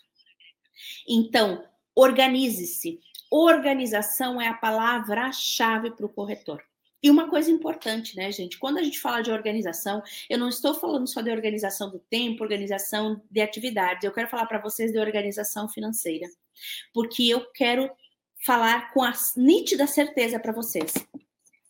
Então, 1.05 1.67
organize-se. 1.93 3.01
Organização 3.29 4.41
é 4.41 4.47
a 4.47 4.53
palavra-chave 4.53 5.91
para 5.91 6.05
o 6.05 6.09
corretor. 6.09 6.63
E 7.03 7.09
uma 7.09 7.27
coisa 7.29 7.49
importante, 7.49 8.15
né, 8.15 8.31
gente? 8.31 8.59
Quando 8.59 8.77
a 8.77 8.83
gente 8.83 8.99
fala 8.99 9.21
de 9.21 9.31
organização, 9.31 10.03
eu 10.29 10.37
não 10.37 10.49
estou 10.49 10.75
falando 10.75 11.07
só 11.07 11.21
de 11.21 11.31
organização 11.31 11.89
do 11.89 11.97
tempo, 11.97 12.43
organização 12.43 13.21
de 13.29 13.41
atividades. 13.41 14.03
Eu 14.03 14.13
quero 14.13 14.29
falar 14.29 14.45
para 14.45 14.61
vocês 14.61 14.91
de 14.91 14.99
organização 14.99 15.67
financeira. 15.67 16.27
Porque 16.93 17.23
eu 17.23 17.43
quero 17.53 17.89
falar 18.45 18.93
com 18.93 19.01
a 19.01 19.13
nítida 19.35 19.87
certeza 19.87 20.39
para 20.39 20.51
vocês. 20.51 20.93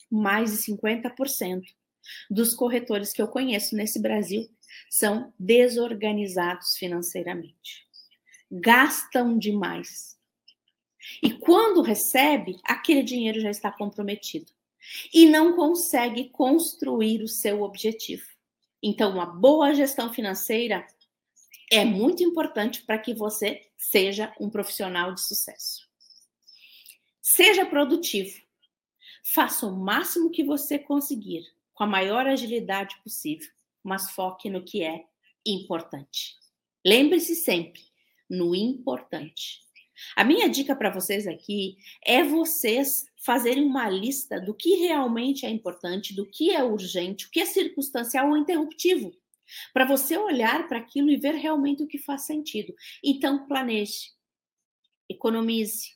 Mais 0.10 0.52
de 0.52 0.58
50% 0.74 1.63
dos 2.30 2.54
corretores 2.54 3.13
que 3.13 3.22
eu 3.22 3.28
conheço 3.28 3.74
nesse 3.74 4.02
Brasil 4.02 4.50
são 4.89 5.34
desorganizados 5.39 6.76
financeiramente. 6.76 7.88
Gastam 8.52 9.38
demais. 9.38 10.17
E 11.24 11.32
quando 11.32 11.82
recebe, 11.82 12.60
aquele 12.65 13.02
dinheiro 13.02 13.39
já 13.39 13.50
está 13.50 13.72
comprometido 13.72 14.52
e 15.13 15.25
não 15.25 15.56
consegue 15.56 16.30
construir 16.30 17.21
o 17.21 17.27
seu 17.27 17.62
objetivo. 17.62 18.25
Então, 18.82 19.12
uma 19.12 19.25
boa 19.25 19.73
gestão 19.73 20.12
financeira 20.12 20.86
é 21.71 21.86
muito 21.86 22.23
importante 22.23 22.82
para 22.84 22.97
que 22.97 23.13
você 23.13 23.69
seja 23.77 24.34
um 24.39 24.49
profissional 24.49 25.13
de 25.13 25.21
sucesso. 25.21 25.88
Seja 27.21 27.65
produtivo. 27.65 28.41
Faça 29.23 29.65
o 29.67 29.75
máximo 29.75 30.32
que 30.32 30.43
você 30.43 30.77
conseguir, 30.77 31.45
com 31.73 31.84
a 31.84 31.88
maior 31.88 32.27
agilidade 32.27 32.99
possível, 33.04 33.47
mas 33.84 34.12
foque 34.12 34.49
no 34.49 34.63
que 34.63 34.84
é 34.84 35.06
importante. 35.45 36.36
Lembre-se 36.86 37.36
sempre 37.36 37.82
no 38.30 38.56
importante. 38.56 39.62
A 40.16 40.24
minha 40.24 40.50
dica 40.50 40.76
para 40.76 40.90
vocês 40.90 41.28
aqui 41.28 41.78
é 42.06 42.24
vocês 42.24 43.06
fazerem 43.24 43.64
uma 43.64 43.90
lista 43.90 44.40
do 44.40 44.54
que 44.54 44.76
realmente 44.76 45.46
é 45.46 45.50
importante, 45.50 46.16
do 46.16 46.26
que 46.26 46.52
é 46.52 46.64
urgente, 46.64 47.26
o 47.26 47.32
que 47.32 47.40
é 47.40 47.46
circunstancial 47.46 48.30
ou 48.30 48.38
interruptivo, 48.38 49.12
para 49.74 49.86
você 49.86 50.18
olhar 50.18 50.68
para 50.68 50.80
aquilo 50.80 51.10
e 51.10 51.18
ver 51.18 51.36
realmente 51.36 51.84
o 51.84 51.88
que 51.88 51.98
faz 51.98 52.26
sentido. 52.26 52.74
Então, 53.04 53.48
planeje, 53.48 54.12
economize, 55.10 55.90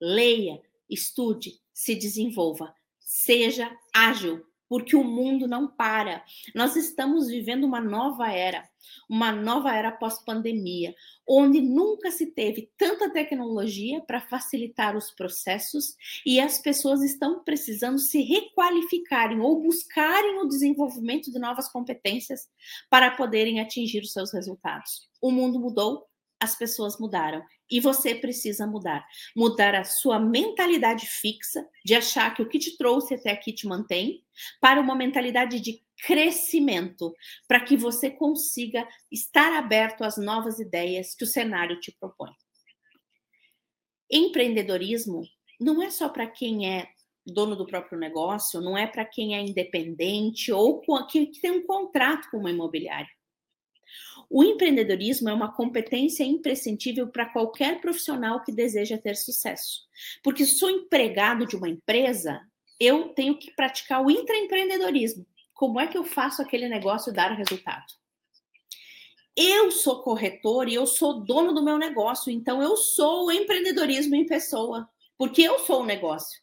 leia, 0.00 0.60
estude, 0.88 1.60
se 1.72 1.94
desenvolva, 1.94 2.74
seja 3.00 3.74
ágil, 3.94 4.44
porque 4.68 4.94
o 4.94 5.04
mundo 5.04 5.48
não 5.48 5.68
para. 5.68 6.22
Nós 6.54 6.76
estamos 6.76 7.28
vivendo 7.28 7.64
uma 7.64 7.80
nova 7.80 8.30
era, 8.30 8.68
uma 9.08 9.32
nova 9.32 9.74
era 9.74 9.90
pós-pandemia, 9.90 10.94
onde 11.26 11.60
nunca 11.60 12.10
se 12.10 12.26
teve 12.26 12.70
tanta 12.76 13.10
tecnologia 13.10 14.00
para 14.02 14.20
facilitar 14.20 14.96
os 14.96 15.10
processos 15.10 15.96
e 16.24 16.40
as 16.40 16.58
pessoas 16.58 17.02
estão 17.02 17.42
precisando 17.42 17.98
se 17.98 18.22
requalificarem 18.22 19.40
ou 19.40 19.60
buscarem 19.62 20.38
o 20.40 20.48
desenvolvimento 20.48 21.32
de 21.32 21.38
novas 21.38 21.68
competências 21.68 22.48
para 22.90 23.10
poderem 23.10 23.60
atingir 23.60 24.02
os 24.02 24.12
seus 24.12 24.32
resultados. 24.32 25.08
O 25.20 25.30
mundo 25.30 25.58
mudou, 25.58 26.06
as 26.40 26.56
pessoas 26.56 26.98
mudaram 26.98 27.42
e 27.70 27.80
você 27.80 28.14
precisa 28.14 28.66
mudar. 28.66 29.06
Mudar 29.36 29.74
a 29.74 29.84
sua 29.84 30.18
mentalidade 30.18 31.06
fixa, 31.06 31.66
de 31.84 31.94
achar 31.94 32.34
que 32.34 32.42
o 32.42 32.48
que 32.48 32.58
te 32.58 32.76
trouxe 32.76 33.14
até 33.14 33.30
aqui 33.30 33.52
te 33.52 33.66
mantém, 33.66 34.24
para 34.60 34.80
uma 34.80 34.94
mentalidade 34.94 35.60
de 35.60 35.82
crescimento, 36.06 37.12
para 37.46 37.60
que 37.60 37.76
você 37.76 38.10
consiga 38.10 38.86
estar 39.10 39.52
aberto 39.52 40.04
às 40.04 40.16
novas 40.16 40.58
ideias 40.60 41.14
que 41.14 41.24
o 41.24 41.26
cenário 41.26 41.80
te 41.80 41.92
propõe. 41.98 42.30
empreendedorismo 44.10 45.22
não 45.60 45.82
é 45.82 45.90
só 45.90 46.08
para 46.08 46.26
quem 46.26 46.72
é 46.72 46.88
dono 47.26 47.56
do 47.56 47.66
próprio 47.66 47.98
negócio, 47.98 48.60
não 48.60 48.76
é 48.78 48.86
para 48.86 49.04
quem 49.04 49.36
é 49.36 49.40
independente 49.42 50.52
ou 50.52 50.80
que 51.06 51.26
tem 51.40 51.50
um 51.50 51.66
contrato 51.66 52.30
com 52.30 52.38
uma 52.38 52.50
imobiliária. 52.50 53.17
O 54.30 54.44
empreendedorismo 54.44 55.28
é 55.28 55.32
uma 55.32 55.52
competência 55.52 56.22
imprescindível 56.22 57.08
para 57.08 57.26
qualquer 57.26 57.80
profissional 57.80 58.42
que 58.42 58.52
deseja 58.52 58.98
ter 58.98 59.16
sucesso. 59.16 59.86
Porque 60.22 60.44
se 60.44 60.56
sou 60.56 60.68
empregado 60.68 61.46
de 61.46 61.56
uma 61.56 61.68
empresa, 61.68 62.40
eu 62.78 63.08
tenho 63.10 63.38
que 63.38 63.50
praticar 63.52 64.04
o 64.04 64.10
intraempreendedorismo. 64.10 65.26
Como 65.54 65.80
é 65.80 65.86
que 65.86 65.96
eu 65.96 66.04
faço 66.04 66.42
aquele 66.42 66.68
negócio 66.68 67.12
dar 67.12 67.32
resultado? 67.32 67.86
Eu 69.34 69.70
sou 69.70 70.02
corretor 70.02 70.68
e 70.68 70.74
eu 70.74 70.86
sou 70.86 71.24
dono 71.24 71.54
do 71.54 71.64
meu 71.64 71.78
negócio, 71.78 72.30
então 72.30 72.62
eu 72.62 72.76
sou 72.76 73.26
o 73.26 73.32
empreendedorismo 73.32 74.14
em 74.14 74.26
pessoa, 74.26 74.88
porque 75.16 75.42
eu 75.42 75.60
sou 75.60 75.82
o 75.82 75.86
negócio. 75.86 76.40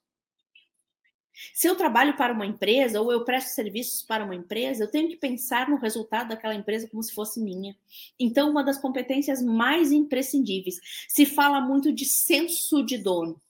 Se 1.54 1.68
eu 1.68 1.76
trabalho 1.76 2.16
para 2.16 2.34
uma 2.34 2.46
empresa 2.46 3.02
ou 3.02 3.12
eu 3.12 3.24
presto 3.24 3.50
serviços 3.50 4.02
para 4.02 4.24
uma 4.24 4.36
empresa, 4.36 4.84
eu 4.84 4.92
tenho 4.92 5.10
que 5.10 5.18
pensar 5.18 5.70
no 5.70 5.78
resultado 5.78 6.30
daquela 6.30 6.56
empresa 6.56 6.88
como 6.88 7.04
se 7.04 7.14
fosse 7.14 7.42
minha. 7.42 7.76
Então, 8.20 8.50
uma 8.50 8.64
das 8.64 8.78
competências 8.78 9.42
mais 9.42 9.92
imprescindíveis. 9.92 10.80
Se 11.08 11.26
fala 11.26 11.60
muito 11.60 11.92
de 11.92 12.06
senso 12.06 12.84
de 12.84 12.98
dono. 12.98 13.42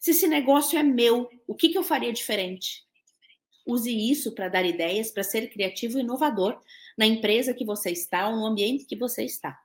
Se 0.00 0.12
esse 0.12 0.26
negócio 0.26 0.78
é 0.78 0.82
meu, 0.82 1.28
o 1.46 1.54
que, 1.54 1.68
que 1.68 1.78
eu 1.78 1.82
faria 1.82 2.12
diferente? 2.12 2.84
Use 3.66 3.92
isso 4.10 4.32
para 4.32 4.48
dar 4.48 4.64
ideias, 4.64 5.10
para 5.10 5.22
ser 5.22 5.48
criativo 5.48 5.98
e 5.98 6.02
inovador 6.02 6.60
na 6.96 7.06
empresa 7.06 7.54
que 7.54 7.64
você 7.64 7.90
está 7.90 8.28
ou 8.28 8.36
no 8.36 8.46
ambiente 8.46 8.84
que 8.84 8.96
você 8.96 9.24
está, 9.24 9.60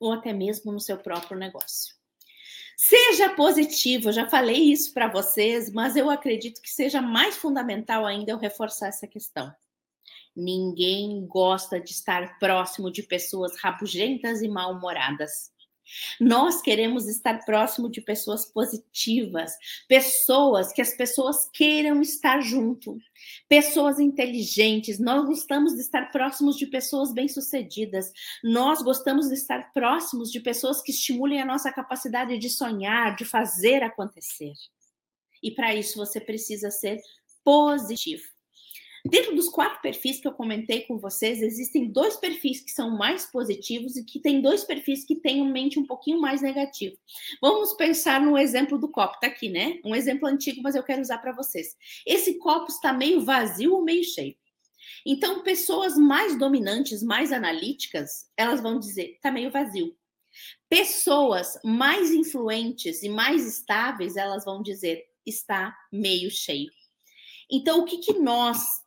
ou 0.00 0.12
até 0.12 0.32
mesmo 0.32 0.72
no 0.72 0.80
seu 0.80 0.98
próprio 0.98 1.38
negócio. 1.38 1.95
Seja 2.76 3.30
positivo, 3.30 4.10
eu 4.10 4.12
já 4.12 4.28
falei 4.28 4.70
isso 4.70 4.92
para 4.92 5.08
vocês, 5.08 5.72
mas 5.72 5.96
eu 5.96 6.10
acredito 6.10 6.60
que 6.60 6.70
seja 6.70 7.00
mais 7.00 7.34
fundamental 7.34 8.04
ainda 8.04 8.30
eu 8.30 8.38
reforçar 8.38 8.88
essa 8.88 9.06
questão. 9.06 9.50
Ninguém 10.36 11.26
gosta 11.26 11.80
de 11.80 11.92
estar 11.92 12.38
próximo 12.38 12.90
de 12.92 13.02
pessoas 13.02 13.56
rabugentas 13.58 14.42
e 14.42 14.48
mal-humoradas. 14.48 15.50
Nós 16.20 16.60
queremos 16.60 17.06
estar 17.08 17.44
próximo 17.44 17.90
de 17.90 18.00
pessoas 18.00 18.44
positivas, 18.44 19.52
pessoas 19.88 20.72
que 20.72 20.82
as 20.82 20.94
pessoas 20.94 21.48
queiram 21.52 22.00
estar 22.00 22.40
junto, 22.40 22.98
pessoas 23.48 23.98
inteligentes. 23.98 24.98
Nós 24.98 25.26
gostamos 25.26 25.74
de 25.74 25.80
estar 25.80 26.10
próximos 26.10 26.56
de 26.56 26.66
pessoas 26.66 27.12
bem-sucedidas. 27.12 28.12
Nós 28.42 28.82
gostamos 28.82 29.28
de 29.28 29.34
estar 29.34 29.72
próximos 29.72 30.30
de 30.30 30.40
pessoas 30.40 30.82
que 30.82 30.90
estimulem 30.90 31.40
a 31.40 31.46
nossa 31.46 31.72
capacidade 31.72 32.38
de 32.38 32.50
sonhar, 32.50 33.16
de 33.16 33.24
fazer 33.24 33.82
acontecer. 33.82 34.52
E 35.42 35.50
para 35.50 35.74
isso 35.74 35.96
você 35.96 36.20
precisa 36.20 36.70
ser 36.70 37.00
positivo. 37.44 38.35
Dentro 39.08 39.36
dos 39.36 39.48
quatro 39.48 39.80
perfis 39.80 40.18
que 40.18 40.26
eu 40.26 40.32
comentei 40.32 40.82
com 40.82 40.98
vocês, 40.98 41.40
existem 41.40 41.86
dois 41.86 42.16
perfis 42.16 42.60
que 42.60 42.72
são 42.72 42.90
mais 42.90 43.24
positivos 43.26 43.96
e 43.96 44.04
que 44.04 44.18
tem 44.18 44.40
dois 44.40 44.64
perfis 44.64 45.04
que 45.04 45.14
têm 45.14 45.40
uma 45.40 45.52
mente 45.52 45.78
um 45.78 45.86
pouquinho 45.86 46.20
mais 46.20 46.42
negativa. 46.42 46.96
Vamos 47.40 47.74
pensar 47.74 48.20
no 48.20 48.36
exemplo 48.36 48.76
do 48.78 48.90
copo, 48.90 49.20
tá 49.20 49.28
aqui, 49.28 49.48
né? 49.48 49.80
Um 49.84 49.94
exemplo 49.94 50.26
antigo, 50.26 50.60
mas 50.60 50.74
eu 50.74 50.82
quero 50.82 51.00
usar 51.00 51.18
para 51.18 51.32
vocês. 51.32 51.76
Esse 52.04 52.38
copo 52.38 52.66
está 52.66 52.92
meio 52.92 53.20
vazio 53.20 53.74
ou 53.74 53.84
meio 53.84 54.02
cheio? 54.02 54.34
Então, 55.04 55.42
pessoas 55.44 55.96
mais 55.96 56.36
dominantes, 56.36 57.02
mais 57.02 57.30
analíticas, 57.30 58.28
elas 58.36 58.60
vão 58.60 58.78
dizer, 58.78 59.12
está 59.12 59.30
meio 59.30 59.52
vazio. 59.52 59.96
Pessoas 60.68 61.58
mais 61.64 62.10
influentes 62.10 63.04
e 63.04 63.08
mais 63.08 63.46
estáveis, 63.46 64.16
elas 64.16 64.44
vão 64.44 64.62
dizer, 64.62 65.04
está 65.24 65.76
meio 65.92 66.28
cheio. 66.28 66.70
Então, 67.48 67.80
o 67.80 67.84
que, 67.84 67.98
que 67.98 68.14
nós 68.14 68.84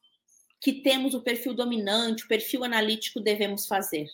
que 0.61 0.73
temos 0.73 1.13
o 1.13 1.21
perfil 1.21 1.53
dominante, 1.53 2.25
o 2.25 2.27
perfil 2.27 2.63
analítico, 2.63 3.19
devemos 3.19 3.65
fazer? 3.65 4.07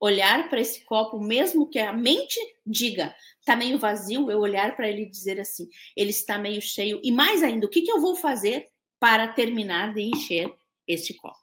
Olhar 0.00 0.48
para 0.48 0.60
esse 0.60 0.84
copo, 0.84 1.20
mesmo 1.20 1.68
que 1.68 1.78
a 1.78 1.92
mente 1.92 2.38
diga, 2.66 3.14
está 3.38 3.54
meio 3.54 3.78
vazio, 3.78 4.30
eu 4.30 4.40
olhar 4.40 4.74
para 4.74 4.88
ele 4.88 5.02
e 5.02 5.10
dizer 5.10 5.38
assim, 5.40 5.68
ele 5.96 6.10
está 6.10 6.38
meio 6.38 6.60
cheio. 6.60 7.00
E 7.04 7.12
mais 7.12 7.42
ainda, 7.42 7.66
o 7.66 7.70
que, 7.70 7.82
que 7.82 7.90
eu 7.90 8.00
vou 8.00 8.16
fazer 8.16 8.68
para 8.98 9.28
terminar 9.28 9.94
de 9.94 10.02
encher 10.02 10.52
este 10.88 11.14
copo? 11.14 11.38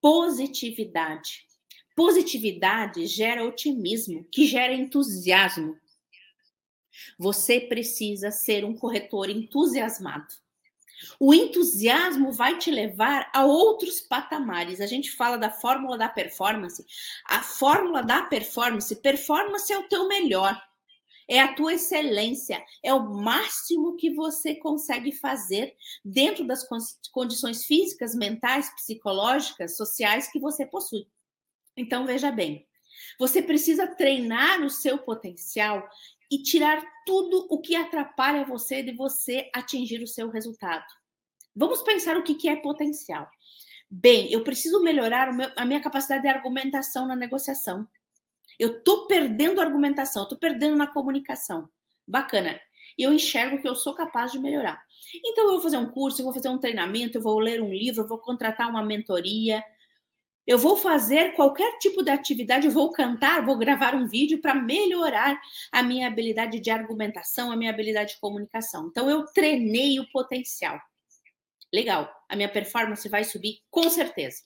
Positividade. 0.00 1.46
Positividade 1.94 3.06
gera 3.06 3.44
otimismo, 3.44 4.26
que 4.32 4.46
gera 4.46 4.72
entusiasmo. 4.72 5.76
Você 7.18 7.60
precisa 7.60 8.30
ser 8.30 8.64
um 8.64 8.74
corretor 8.74 9.28
entusiasmado. 9.28 10.34
O 11.18 11.32
entusiasmo 11.32 12.32
vai 12.32 12.58
te 12.58 12.70
levar 12.70 13.30
a 13.34 13.44
outros 13.44 14.00
patamares. 14.00 14.80
A 14.80 14.86
gente 14.86 15.10
fala 15.12 15.36
da 15.36 15.50
fórmula 15.50 15.96
da 15.96 16.08
performance. 16.08 16.84
A 17.26 17.42
fórmula 17.42 18.02
da 18.02 18.22
performance, 18.22 18.94
performance 18.96 19.72
é 19.72 19.78
o 19.78 19.88
teu 19.88 20.08
melhor. 20.08 20.60
É 21.28 21.40
a 21.40 21.54
tua 21.54 21.74
excelência, 21.74 22.60
é 22.82 22.92
o 22.92 23.08
máximo 23.08 23.96
que 23.96 24.12
você 24.12 24.56
consegue 24.56 25.12
fazer 25.12 25.76
dentro 26.04 26.44
das 26.44 26.66
condições 27.12 27.64
físicas, 27.64 28.16
mentais, 28.16 28.68
psicológicas, 28.74 29.76
sociais 29.76 30.26
que 30.26 30.40
você 30.40 30.66
possui. 30.66 31.06
Então, 31.76 32.04
veja 32.04 32.32
bem, 32.32 32.66
você 33.16 33.40
precisa 33.40 33.86
treinar 33.86 34.60
o 34.62 34.68
seu 34.68 34.98
potencial 34.98 35.88
e 36.30 36.42
tirar 36.42 36.82
tudo 37.04 37.46
o 37.50 37.60
que 37.60 37.74
atrapalha 37.74 38.44
você 38.44 38.82
de 38.82 38.92
você 38.92 39.50
atingir 39.54 40.02
o 40.02 40.06
seu 40.06 40.30
resultado. 40.30 40.84
Vamos 41.54 41.82
pensar 41.82 42.16
o 42.16 42.22
que, 42.22 42.48
é 42.48 42.56
potencial. 42.56 43.28
Bem, 43.90 44.32
eu 44.32 44.44
preciso 44.44 44.82
melhorar 44.82 45.30
a 45.56 45.64
minha 45.64 45.80
capacidade 45.80 46.22
de 46.22 46.28
argumentação 46.28 47.06
na 47.06 47.16
negociação. 47.16 47.86
Eu 48.58 48.78
estou 48.78 49.06
perdendo 49.06 49.60
argumentação, 49.60 50.22
estou 50.22 50.38
perdendo 50.38 50.76
na 50.76 50.86
comunicação. 50.86 51.68
Bacana. 52.06 52.60
Eu 52.96 53.12
enxergo 53.12 53.60
que 53.60 53.68
eu 53.68 53.74
sou 53.74 53.94
capaz 53.94 54.30
de 54.30 54.38
melhorar. 54.38 54.80
Então, 55.24 55.44
eu 55.44 55.52
vou 55.52 55.60
fazer 55.60 55.78
um 55.78 55.90
curso, 55.90 56.20
eu 56.20 56.24
vou 56.24 56.34
fazer 56.34 56.48
um 56.48 56.58
treinamento, 56.58 57.18
eu 57.18 57.22
vou 57.22 57.38
ler 57.40 57.60
um 57.60 57.72
livro, 57.72 58.02
eu 58.02 58.06
vou 58.06 58.18
contratar 58.18 58.68
uma 58.68 58.84
mentoria, 58.84 59.64
eu 60.46 60.58
vou 60.58 60.76
fazer 60.76 61.34
qualquer 61.34 61.78
tipo 61.78 62.02
de 62.02 62.10
atividade, 62.10 62.66
eu 62.66 62.72
vou 62.72 62.90
cantar, 62.92 63.44
vou 63.44 63.56
gravar 63.56 63.94
um 63.94 64.06
vídeo 64.06 64.40
para 64.40 64.54
melhorar 64.54 65.40
a 65.70 65.82
minha 65.82 66.06
habilidade 66.06 66.58
de 66.58 66.70
argumentação, 66.70 67.52
a 67.52 67.56
minha 67.56 67.70
habilidade 67.70 68.14
de 68.14 68.20
comunicação. 68.20 68.88
Então, 68.88 69.08
eu 69.08 69.24
treinei 69.26 70.00
o 70.00 70.10
potencial. 70.10 70.80
Legal, 71.72 72.10
a 72.28 72.34
minha 72.34 72.48
performance 72.48 73.08
vai 73.08 73.22
subir 73.22 73.60
com 73.70 73.88
certeza. 73.88 74.42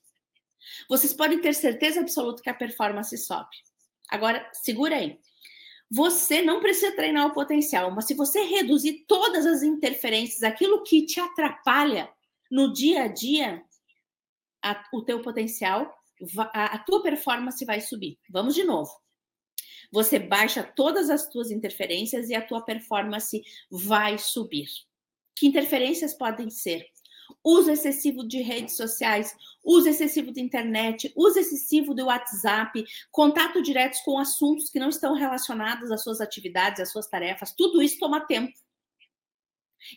Vocês 0.88 1.12
podem 1.12 1.40
ter 1.40 1.54
certeza 1.54 2.00
absoluta 2.00 2.42
que 2.42 2.50
a 2.50 2.54
performance 2.54 3.16
sobe. 3.16 3.56
Agora, 4.10 4.46
segura 4.52 4.96
aí. 4.96 5.18
Você 5.90 6.42
não 6.42 6.60
precisa 6.60 6.94
treinar 6.94 7.26
o 7.26 7.34
potencial, 7.34 7.90
mas 7.90 8.06
se 8.06 8.14
você 8.14 8.42
reduzir 8.42 9.04
todas 9.06 9.46
as 9.46 9.62
interferências, 9.62 10.42
aquilo 10.42 10.82
que 10.82 11.06
te 11.06 11.20
atrapalha 11.20 12.10
no 12.50 12.72
dia 12.72 13.04
a 13.04 13.08
dia, 13.08 13.62
a, 14.64 14.82
o 14.92 15.02
teu 15.02 15.20
potencial, 15.20 15.94
a, 16.52 16.76
a 16.76 16.78
tua 16.78 17.02
performance 17.02 17.62
vai 17.64 17.80
subir. 17.80 18.18
Vamos 18.30 18.54
de 18.54 18.64
novo. 18.64 18.90
Você 19.92 20.18
baixa 20.18 20.62
todas 20.62 21.10
as 21.10 21.28
tuas 21.28 21.50
interferências 21.50 22.30
e 22.30 22.34
a 22.34 22.42
tua 22.44 22.62
performance 22.62 23.42
vai 23.70 24.18
subir. 24.18 24.66
Que 25.36 25.46
interferências 25.46 26.14
podem 26.14 26.48
ser? 26.48 26.86
Uso 27.42 27.70
excessivo 27.70 28.26
de 28.26 28.42
redes 28.42 28.76
sociais, 28.76 29.34
uso 29.64 29.88
excessivo 29.88 30.32
de 30.32 30.40
internet, 30.40 31.12
uso 31.16 31.38
excessivo 31.38 31.94
do 31.94 32.06
WhatsApp, 32.06 32.84
contato 33.10 33.62
direto 33.62 33.98
com 34.04 34.18
assuntos 34.18 34.70
que 34.70 34.78
não 34.78 34.88
estão 34.88 35.14
relacionados 35.14 35.90
às 35.90 36.02
suas 36.02 36.20
atividades, 36.20 36.80
às 36.80 36.90
suas 36.90 37.06
tarefas, 37.06 37.52
tudo 37.52 37.82
isso 37.82 37.98
toma 37.98 38.26
tempo. 38.26 38.52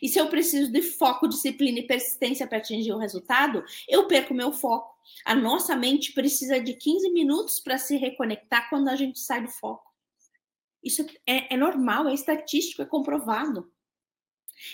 E 0.02 0.08
se 0.08 0.18
eu 0.18 0.28
preciso 0.28 0.70
de 0.70 0.82
foco, 0.82 1.28
disciplina 1.28 1.78
e 1.78 1.86
persistência 1.86 2.46
para 2.46 2.58
atingir 2.58 2.92
o 2.92 2.98
resultado, 2.98 3.64
eu 3.88 4.06
perco 4.06 4.34
meu 4.34 4.52
foco. 4.52 4.96
A 5.24 5.34
nossa 5.34 5.74
mente 5.74 6.12
precisa 6.12 6.60
de 6.60 6.74
15 6.74 7.10
minutos 7.10 7.60
para 7.60 7.78
se 7.78 7.96
reconectar 7.96 8.68
quando 8.68 8.88
a 8.88 8.96
gente 8.96 9.18
sai 9.18 9.42
do 9.42 9.48
foco. 9.48 9.88
Isso 10.82 11.04
é, 11.26 11.54
é 11.54 11.56
normal, 11.56 12.08
é 12.08 12.14
estatístico, 12.14 12.82
é 12.82 12.86
comprovado. 12.86 13.70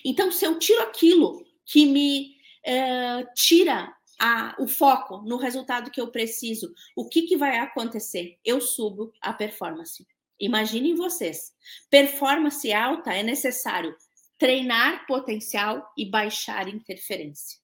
Então, 0.04 0.30
se 0.30 0.44
eu 0.44 0.58
tiro 0.58 0.82
aquilo 0.82 1.44
que 1.64 1.86
me 1.86 2.36
é, 2.64 3.24
tira 3.34 3.94
a, 4.20 4.54
o 4.58 4.66
foco 4.66 5.18
no 5.18 5.36
resultado 5.36 5.90
que 5.90 6.00
eu 6.00 6.08
preciso, 6.08 6.72
o 6.96 7.08
que, 7.08 7.22
que 7.22 7.36
vai 7.36 7.58
acontecer? 7.58 8.38
Eu 8.44 8.60
subo 8.60 9.12
a 9.20 9.32
performance. 9.32 10.06
Imaginem 10.38 10.94
vocês. 10.94 11.52
Performance 11.90 12.72
alta 12.72 13.12
é 13.12 13.22
necessário 13.22 13.96
treinar 14.44 15.06
potencial 15.06 15.90
e 15.96 16.04
baixar 16.04 16.68
interferência. 16.68 17.58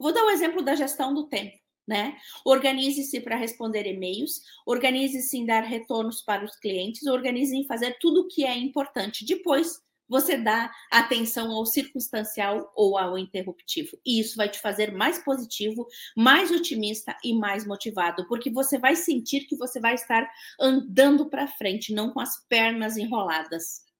Vou 0.00 0.14
dar 0.14 0.24
o 0.24 0.28
um 0.28 0.30
exemplo 0.30 0.62
da 0.62 0.74
gestão 0.74 1.12
do 1.12 1.28
tempo. 1.28 1.60
né? 1.86 2.16
Organize-se 2.46 3.20
para 3.20 3.36
responder 3.36 3.86
e-mails, 3.86 4.40
organize-se 4.64 5.36
em 5.36 5.44
dar 5.44 5.62
retornos 5.62 6.22
para 6.22 6.42
os 6.42 6.56
clientes, 6.56 7.06
organize 7.06 7.54
em 7.54 7.66
fazer 7.66 7.98
tudo 8.00 8.22
o 8.22 8.28
que 8.28 8.46
é 8.46 8.56
importante. 8.56 9.26
Depois, 9.26 9.78
você 10.08 10.38
dá 10.38 10.72
atenção 10.90 11.50
ao 11.50 11.66
circunstancial 11.66 12.72
ou 12.74 12.96
ao 12.96 13.18
interruptivo. 13.18 13.98
E 14.06 14.18
isso 14.18 14.36
vai 14.36 14.48
te 14.48 14.58
fazer 14.58 14.90
mais 14.90 15.22
positivo, 15.22 15.86
mais 16.16 16.50
otimista 16.50 17.14
e 17.22 17.34
mais 17.34 17.66
motivado, 17.66 18.26
porque 18.26 18.48
você 18.48 18.78
vai 18.78 18.96
sentir 18.96 19.40
que 19.40 19.56
você 19.56 19.78
vai 19.78 19.96
estar 19.96 20.26
andando 20.58 21.28
para 21.28 21.46
frente, 21.46 21.92
não 21.92 22.10
com 22.10 22.20
as 22.20 22.42
pernas 22.48 22.96
enroladas. 22.96 23.91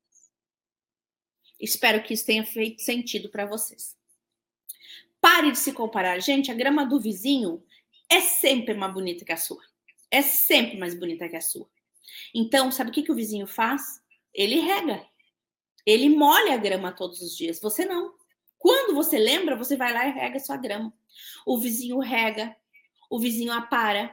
Espero 1.63 2.03
que 2.03 2.13
isso 2.13 2.27
tenha 2.27 2.45
feito 2.45 2.83
sentido 2.83 3.29
para 3.29 3.47
vocês. 3.47 3.97
Pare 5.21 5.53
de 5.53 5.59
se 5.59 5.73
comparar. 5.73 6.19
Gente, 6.21 6.51
a 6.51 6.55
grama 6.55 6.85
do 6.85 6.99
vizinho 6.99 7.63
é 8.11 8.21
sempre 8.21 8.75
mais 8.75 8.93
bonita 8.93 9.25
que 9.25 9.31
a 9.31 9.37
sua. 9.37 9.63
É 10.11 10.21
sempre 10.21 10.77
mais 10.77 10.99
bonita 10.99 11.29
que 11.29 11.37
a 11.37 11.41
sua. 11.41 11.69
Então, 12.35 12.73
sabe 12.73 12.91
o 12.91 12.93
que, 12.93 13.05
que 13.05 13.13
o 13.13 13.15
vizinho 13.15 13.47
faz? 13.47 14.03
Ele 14.35 14.61
rega. 14.61 15.07
Ele 15.87 16.09
molha 16.09 16.55
a 16.55 16.57
grama 16.57 16.91
todos 16.91 17.23
os 17.23 17.37
dias. 17.37 17.61
Você 17.61 17.85
não. 17.85 18.13
Quando 18.59 18.95
você 18.95 19.17
lembra, 19.17 19.55
você 19.55 19.77
vai 19.77 19.93
lá 19.93 20.07
e 20.09 20.13
rega 20.13 20.41
sua 20.41 20.57
grama. 20.57 20.93
O 21.47 21.59
vizinho 21.59 22.01
rega, 22.01 22.57
o 23.09 23.21
vizinho 23.21 23.53
apara, 23.53 24.13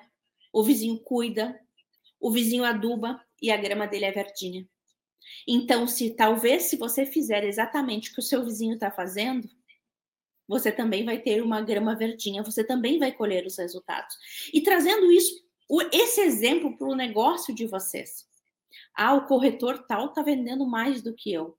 o 0.53 0.63
vizinho 0.63 0.99
cuida, 0.99 1.59
o 2.19 2.31
vizinho 2.31 2.63
aduba 2.63 3.23
e 3.41 3.51
a 3.51 3.57
grama 3.57 3.87
dele 3.87 4.05
é 4.05 4.11
verdinha. 4.11 4.67
Então, 5.47 5.87
se 5.87 6.11
talvez 6.11 6.63
se 6.63 6.77
você 6.77 7.05
fizer 7.05 7.43
exatamente 7.43 8.09
o 8.09 8.13
que 8.13 8.19
o 8.19 8.23
seu 8.23 8.43
vizinho 8.43 8.73
está 8.73 8.91
fazendo, 8.91 9.49
você 10.47 10.71
também 10.71 11.05
vai 11.05 11.19
ter 11.19 11.43
uma 11.43 11.61
grama 11.61 11.95
verdinha, 11.95 12.41
você 12.41 12.63
também 12.63 12.97
vai 12.97 13.11
colher 13.11 13.45
os 13.45 13.57
resultados. 13.57 14.15
E 14.51 14.61
trazendo 14.61 15.11
isso, 15.11 15.45
esse 15.91 16.21
exemplo 16.21 16.75
para 16.75 16.87
o 16.87 16.95
negócio 16.95 17.53
de 17.53 17.67
vocês. 17.67 18.27
Ah, 18.95 19.13
o 19.13 19.27
corretor 19.27 19.85
tal 19.87 20.07
está 20.07 20.23
vendendo 20.23 20.65
mais 20.65 21.01
do 21.01 21.13
que 21.13 21.31
eu. 21.31 21.55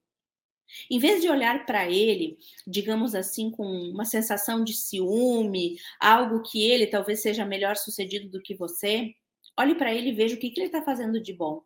Em 0.91 0.99
vez 0.99 1.21
de 1.21 1.29
olhar 1.29 1.67
para 1.67 1.89
ele, 1.89 2.39
digamos 2.67 3.15
assim, 3.15 3.51
com 3.51 3.65
uma 3.65 4.05
sensação 4.05 4.63
de 4.63 4.75
ciúme, 4.75 5.79
algo 5.99 6.43
que 6.43 6.69
ele 6.69 6.87
talvez 6.87 7.23
seja 7.23 7.45
melhor 7.45 7.77
sucedido 7.77 8.29
do 8.29 8.43
que 8.43 8.55
você, 8.55 9.15
olhe 9.59 9.75
para 9.75 9.95
ele 9.95 10.11
e 10.11 10.15
veja 10.15 10.35
o 10.35 10.39
que, 10.39 10.51
que 10.51 10.61
ele 10.61 10.67
está 10.67 10.83
fazendo 10.83 11.21
de 11.21 11.33
bom. 11.33 11.63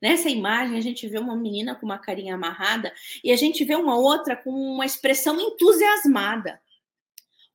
Nessa 0.00 0.28
imagem, 0.28 0.76
a 0.76 0.80
gente 0.80 1.08
vê 1.08 1.18
uma 1.18 1.36
menina 1.36 1.74
com 1.74 1.86
uma 1.86 1.98
carinha 1.98 2.34
amarrada 2.34 2.92
e 3.22 3.32
a 3.32 3.36
gente 3.36 3.64
vê 3.64 3.74
uma 3.74 3.96
outra 3.96 4.36
com 4.36 4.50
uma 4.50 4.84
expressão 4.84 5.40
entusiasmada. 5.40 6.60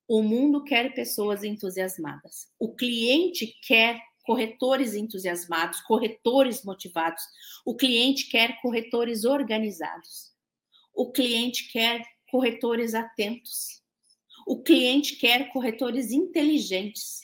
O 0.08 0.24
mundo 0.24 0.63
quer 0.63 0.94
pessoas 0.94 1.44
entusiasmadas. 1.44 2.48
O 2.60 2.74
cliente 2.74 3.48
quer 3.62 4.02
corretores 4.24 4.96
entusiasmados, 4.96 5.82
corretores 5.82 6.63
motivados. 6.63 7.24
O 7.65 7.76
cliente 7.76 8.28
quer 8.28 8.60
corretores 8.62 9.24
organizados. 9.24 10.32
O 10.94 11.12
cliente 11.12 11.72
quer 11.72 12.04
corretores 12.30 12.94
atentos. 12.94 13.82
O 14.46 14.62
cliente 14.62 15.15
quer 15.15 15.52
corretores 15.52 16.12
inteligentes. 16.12 17.22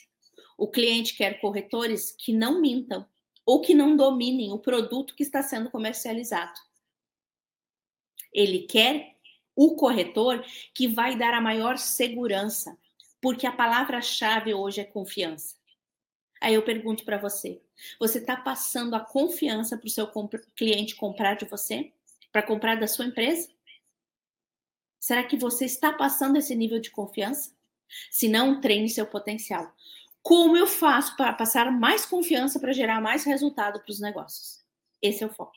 O 0.56 0.68
cliente 0.68 1.16
quer 1.16 1.40
corretores 1.40 2.12
que 2.12 2.32
não 2.32 2.60
mintam, 2.60 3.06
ou 3.46 3.60
que 3.60 3.72
não 3.72 3.96
dominem 3.96 4.52
o 4.52 4.58
produto 4.58 5.14
que 5.14 5.22
está 5.22 5.40
sendo 5.40 5.70
comercializado. 5.70 6.58
Ele 8.32 8.66
quer 8.66 9.16
o 9.54 9.76
corretor 9.76 10.44
que 10.74 10.88
vai 10.88 11.16
dar 11.16 11.32
a 11.32 11.40
maior 11.40 11.78
segurança, 11.78 12.76
porque 13.22 13.46
a 13.46 13.52
palavra-chave 13.52 14.52
hoje 14.52 14.80
é 14.80 14.84
confiança. 14.84 15.54
Aí 16.40 16.54
eu 16.54 16.62
pergunto 16.62 17.04
para 17.04 17.16
você: 17.16 17.62
você 17.98 18.18
está 18.18 18.36
passando 18.36 18.94
a 18.94 19.00
confiança 19.00 19.78
para 19.78 19.86
o 19.86 19.90
seu 19.90 20.06
comp 20.08 20.34
cliente 20.54 20.96
comprar 20.96 21.34
de 21.34 21.46
você? 21.46 21.92
Para 22.32 22.42
comprar 22.42 22.74
da 22.74 22.88
sua 22.88 23.06
empresa? 23.06 23.48
Será 24.98 25.22
que 25.22 25.36
você 25.36 25.64
está 25.64 25.92
passando 25.92 26.36
esse 26.36 26.54
nível 26.54 26.80
de 26.80 26.90
confiança? 26.90 27.54
Se 28.10 28.28
não, 28.28 28.60
treine 28.60 28.90
seu 28.90 29.06
potencial. 29.06 29.72
Como 30.26 30.56
eu 30.56 30.66
faço 30.66 31.16
para 31.16 31.32
passar 31.32 31.70
mais 31.70 32.04
confiança 32.04 32.58
para 32.58 32.72
gerar 32.72 33.00
mais 33.00 33.22
resultado 33.22 33.78
para 33.78 33.92
os 33.92 34.00
negócios? 34.00 34.60
Esse 35.00 35.22
é 35.22 35.26
o 35.28 35.32
foco. 35.32 35.54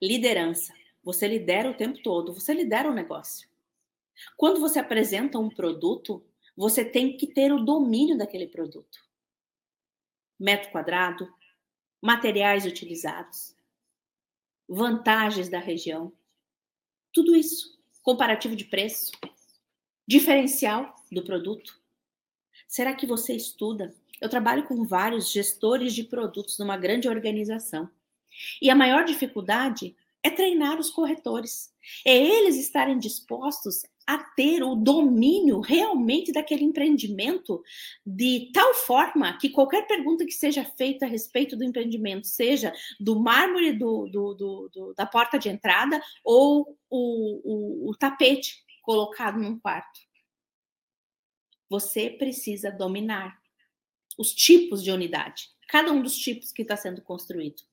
Liderança. 0.00 0.72
Você 1.02 1.26
lidera 1.26 1.68
o 1.68 1.74
tempo 1.74 2.00
todo, 2.00 2.32
você 2.32 2.54
lidera 2.54 2.88
o 2.88 2.94
negócio. 2.94 3.48
Quando 4.36 4.60
você 4.60 4.78
apresenta 4.78 5.36
um 5.36 5.50
produto, 5.50 6.24
você 6.56 6.84
tem 6.84 7.16
que 7.16 7.26
ter 7.26 7.52
o 7.52 7.64
domínio 7.64 8.16
daquele 8.16 8.46
produto. 8.46 8.96
Metro 10.38 10.70
quadrado, 10.70 11.28
materiais 12.00 12.64
utilizados, 12.64 13.56
vantagens 14.68 15.48
da 15.48 15.58
região, 15.58 16.12
tudo 17.12 17.34
isso. 17.34 17.76
Comparativo 18.00 18.54
de 18.54 18.64
preço, 18.66 19.10
diferencial 20.06 20.94
do 21.10 21.22
produto? 21.22 21.78
Será 22.68 22.94
que 22.94 23.06
você 23.06 23.34
estuda? 23.34 23.94
Eu 24.20 24.28
trabalho 24.28 24.64
com 24.64 24.84
vários 24.84 25.30
gestores 25.30 25.94
de 25.94 26.04
produtos 26.04 26.58
numa 26.58 26.76
grande 26.76 27.08
organização. 27.08 27.88
E 28.60 28.70
a 28.70 28.74
maior 28.74 29.04
dificuldade 29.04 29.94
é 30.22 30.30
treinar 30.30 30.78
os 30.78 30.90
corretores. 30.90 31.72
É 32.04 32.16
eles 32.16 32.56
estarem 32.56 32.98
dispostos 32.98 33.82
a 34.06 34.18
ter 34.18 34.62
o 34.62 34.76
domínio 34.76 35.60
realmente 35.60 36.32
daquele 36.32 36.64
empreendimento 36.64 37.62
de 38.04 38.50
tal 38.52 38.72
forma 38.74 39.36
que 39.38 39.50
qualquer 39.50 39.86
pergunta 39.86 40.24
que 40.24 40.32
seja 40.32 40.64
feita 40.64 41.06
a 41.06 41.08
respeito 41.08 41.56
do 41.56 41.64
empreendimento, 41.64 42.26
seja 42.26 42.72
do 43.00 43.18
mármore 43.18 43.72
do, 43.72 44.06
do, 44.06 44.34
do, 44.34 44.94
da 44.96 45.04
porta 45.04 45.38
de 45.38 45.48
entrada 45.48 46.00
ou 46.22 46.76
o, 46.88 47.88
o, 47.88 47.90
o 47.90 47.96
tapete 47.96 48.64
colocado 48.86 49.36
num 49.40 49.58
quarto. 49.58 49.98
Você 51.68 52.08
precisa 52.08 52.70
dominar 52.70 53.42
os 54.16 54.32
tipos 54.32 54.80
de 54.80 54.92
unidade, 54.92 55.50
cada 55.68 55.90
um 55.90 56.00
dos 56.00 56.16
tipos 56.16 56.52
que 56.52 56.62
está 56.62 56.76
sendo 56.76 57.02
construído. 57.02 57.64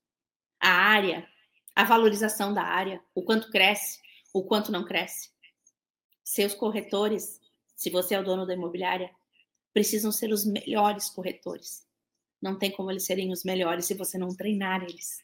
A 0.59 0.71
área, 0.71 1.29
a 1.75 1.83
valorização 1.83 2.51
da 2.51 2.63
área, 2.63 2.99
o 3.13 3.21
quanto 3.21 3.51
cresce, 3.51 4.01
o 4.33 4.43
quanto 4.43 4.71
não 4.71 4.83
cresce. 4.83 5.29
Seus 6.23 6.55
corretores, 6.55 7.39
se 7.75 7.91
você 7.91 8.15
é 8.15 8.19
o 8.19 8.23
dono 8.23 8.47
da 8.47 8.55
imobiliária, 8.55 9.13
precisam 9.71 10.11
ser 10.11 10.33
os 10.33 10.43
melhores 10.43 11.09
corretores. 11.11 11.87
Não 12.41 12.57
tem 12.57 12.71
como 12.71 12.89
eles 12.89 13.05
serem 13.05 13.31
os 13.31 13.43
melhores 13.43 13.85
se 13.85 13.93
você 13.93 14.17
não 14.17 14.35
treinar 14.35 14.81
eles. 14.81 15.23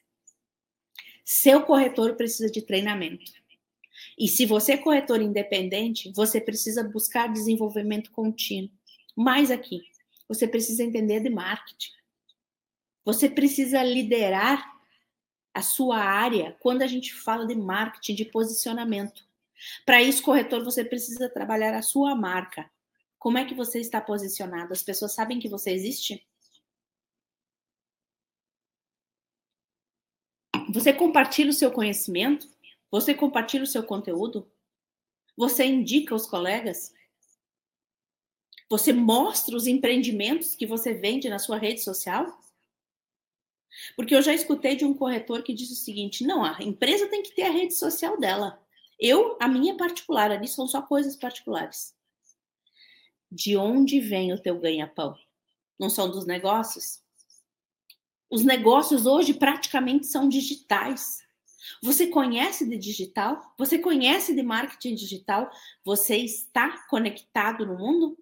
Seu 1.26 1.64
corretor 1.64 2.16
precisa 2.16 2.52
de 2.52 2.62
treinamento. 2.62 3.32
E 4.20 4.28
se 4.28 4.46
você 4.46 4.74
é 4.74 4.78
corretor 4.78 5.22
independente, 5.22 6.12
você 6.14 6.42
precisa 6.42 6.84
buscar 6.84 7.32
desenvolvimento 7.32 8.12
contínuo. 8.12 8.70
Mais 9.16 9.50
aqui, 9.50 9.82
você 10.28 10.46
precisa 10.46 10.84
entender 10.84 11.22
de 11.22 11.30
marketing. 11.30 11.92
Você 13.06 13.30
precisa 13.30 13.82
liderar 13.82 14.78
a 15.54 15.62
sua 15.62 16.00
área 16.00 16.58
quando 16.60 16.82
a 16.82 16.88
gente 16.88 17.14
fala 17.14 17.48
de 17.48 17.56
marketing, 17.56 18.16
de 18.16 18.26
posicionamento. 18.26 19.26
Para 19.86 20.02
isso, 20.02 20.22
corretor, 20.22 20.66
você 20.66 20.84
precisa 20.84 21.30
trabalhar 21.30 21.74
a 21.74 21.82
sua 21.82 22.14
marca. 22.14 22.70
Como 23.18 23.38
é 23.38 23.46
que 23.46 23.56
você 23.56 23.80
está 23.80 24.02
posicionado? 24.02 24.74
As 24.74 24.84
pessoas 24.84 25.14
sabem 25.14 25.40
que 25.40 25.48
você 25.48 25.72
existe? 25.72 26.26
Você 30.74 30.94
compartilha 30.94 31.50
o 31.50 31.54
seu 31.54 31.72
conhecimento? 31.72 32.48
Você 32.92 33.14
compartilha 33.14 33.64
o 33.64 33.68
seu 33.68 33.84
conteúdo? 33.84 34.52
Você 35.38 35.66
indica 35.66 36.16
os 36.16 36.26
colegas? 36.26 36.94
Você 38.70 38.94
mostra 38.94 39.56
os 39.56 39.68
empreendimentos 39.68 40.56
que 40.56 40.66
você 40.66 40.94
vende 40.94 41.30
na 41.30 41.40
sua 41.40 41.58
rede 41.58 41.82
social? 41.82 42.40
Porque 43.96 44.16
eu 44.16 44.22
já 44.22 44.34
escutei 44.34 44.76
de 44.76 44.86
um 44.86 44.94
corretor 44.94 45.44
que 45.44 45.54
disse 45.54 45.74
o 45.74 45.76
seguinte: 45.76 46.24
não, 46.24 46.44
a 46.44 46.58
empresa 46.62 47.08
tem 47.08 47.24
que 47.24 47.32
ter 47.32 47.44
a 47.44 47.52
rede 47.52 47.74
social 47.74 48.20
dela. 48.20 48.62
Eu, 49.00 49.38
a 49.40 49.48
minha 49.48 49.78
particular, 49.78 50.32
ali 50.32 50.48
são 50.48 50.68
só 50.68 50.82
coisas 50.82 51.16
particulares. 51.16 51.96
De 53.32 53.56
onde 53.56 54.00
vem 54.00 54.34
o 54.34 54.42
teu 54.42 54.60
ganha-pão? 54.60 55.18
Não 55.80 55.90
são 55.90 56.10
dos 56.10 56.26
negócios? 56.26 57.02
Os 58.30 58.44
negócios 58.44 59.06
hoje 59.06 59.34
praticamente 59.34 60.06
são 60.08 60.28
digitais. 60.28 61.24
Você 61.82 62.08
conhece 62.08 62.68
de 62.68 62.78
digital? 62.78 63.54
Você 63.58 63.80
conhece 63.80 64.34
de 64.36 64.44
marketing 64.44 64.96
digital? 64.96 65.50
Você 65.84 66.18
está 66.18 66.86
conectado 66.88 67.66
no 67.66 67.78
mundo? 67.78 68.18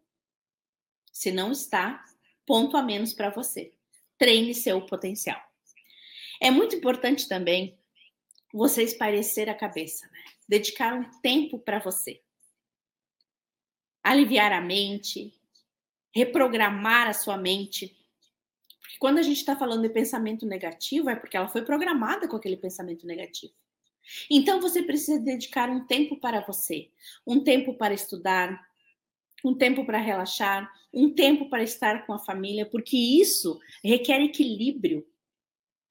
Se 1.12 1.32
não 1.32 1.52
está, 1.52 2.04
ponto 2.46 2.78
a 2.78 2.84
menos 2.84 3.14
para 3.14 3.30
você. 3.30 3.74
Treine 4.18 4.54
seu 4.54 4.86
potencial. 4.86 5.42
É 6.42 6.52
muito 6.52 6.76
importante 6.76 7.28
também 7.28 7.78
você 8.54 8.84
esparecer 8.84 9.50
a 9.50 9.56
cabeça, 9.56 10.08
né? 10.08 10.24
dedicar 10.48 10.94
um 10.94 11.10
tempo 11.22 11.60
para 11.60 11.80
você. 11.80 12.22
aliviar 14.04 14.54
a 14.54 14.62
mente, 14.62 15.34
reprogramar 16.16 17.08
a 17.08 17.14
sua 17.14 17.38
mente. 17.38 17.97
Porque 18.88 19.00
quando 19.00 19.18
a 19.18 19.22
gente 19.22 19.36
está 19.36 19.54
falando 19.54 19.82
de 19.82 19.90
pensamento 19.90 20.46
negativo, 20.46 21.10
é 21.10 21.16
porque 21.16 21.36
ela 21.36 21.50
foi 21.50 21.62
programada 21.62 22.26
com 22.26 22.38
aquele 22.38 22.56
pensamento 22.56 23.06
negativo. 23.06 23.54
Então 24.32 24.62
você 24.62 24.82
precisa 24.82 25.20
dedicar 25.20 25.70
um 25.70 25.86
tempo 25.86 26.18
para 26.18 26.40
você, 26.40 26.90
um 27.26 27.44
tempo 27.44 27.74
para 27.74 27.94
estudar, 27.94 28.66
um 29.44 29.54
tempo 29.54 29.86
para 29.86 29.98
relaxar, 29.98 30.72
um 30.94 31.14
tempo 31.14 31.50
para 31.50 31.64
estar 31.64 32.06
com 32.06 32.14
a 32.14 32.20
família, 32.20 32.66
porque 32.66 32.96
isso 32.96 33.60
requer 33.84 34.22
equilíbrio. 34.22 35.06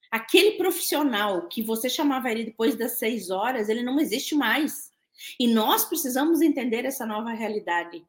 Aquele 0.09 0.53
profissional 0.57 1.47
que 1.47 1.61
você 1.61 1.87
chamava 1.87 2.31
ele 2.31 2.45
depois 2.45 2.75
das 2.75 2.93
seis 2.93 3.29
horas, 3.29 3.69
ele 3.69 3.83
não 3.83 3.99
existe 3.99 4.33
mais. 4.33 4.91
E 5.39 5.45
nós 5.47 5.85
precisamos 5.85 6.41
entender 6.41 6.83
essa 6.83 7.05
nova 7.05 7.29
realidade. 7.29 8.03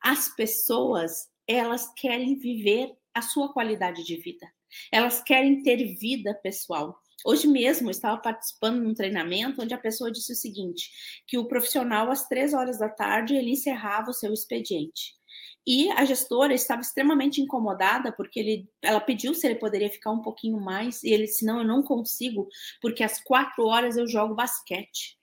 As 0.00 0.28
pessoas, 0.28 1.28
elas 1.44 1.92
querem 1.94 2.36
viver 2.36 2.96
a 3.14 3.22
sua 3.22 3.52
qualidade 3.52 4.04
de 4.04 4.16
vida. 4.16 4.46
Elas 4.92 5.22
querem 5.22 5.62
ter 5.62 5.96
vida 5.96 6.34
pessoal. 6.42 6.98
Hoje 7.24 7.48
mesmo 7.48 7.90
estava 7.90 8.16
participando 8.20 8.80
de 8.80 8.86
um 8.86 8.94
treinamento 8.94 9.60
onde 9.60 9.74
a 9.74 9.78
pessoa 9.78 10.10
disse 10.10 10.32
o 10.32 10.36
seguinte: 10.36 10.90
que 11.26 11.36
o 11.36 11.48
profissional 11.48 12.10
às 12.10 12.28
três 12.28 12.54
horas 12.54 12.78
da 12.78 12.88
tarde 12.88 13.34
ele 13.34 13.50
encerrava 13.50 14.10
o 14.10 14.14
seu 14.14 14.32
expediente. 14.32 15.18
E 15.66 15.90
a 15.90 16.04
gestora 16.04 16.54
estava 16.54 16.80
extremamente 16.80 17.42
incomodada 17.42 18.10
porque 18.10 18.40
ele, 18.40 18.70
ela 18.80 19.00
pediu 19.00 19.34
se 19.34 19.46
ele 19.46 19.56
poderia 19.56 19.90
ficar 19.90 20.10
um 20.10 20.22
pouquinho 20.22 20.58
mais 20.58 21.02
e 21.02 21.10
ele 21.10 21.24
disse 21.24 21.44
não, 21.44 21.58
eu 21.58 21.66
não 21.66 21.82
consigo 21.82 22.48
porque 22.80 23.04
às 23.04 23.22
quatro 23.22 23.66
horas 23.66 23.98
eu 23.98 24.06
jogo 24.06 24.34
basquete. 24.34 25.17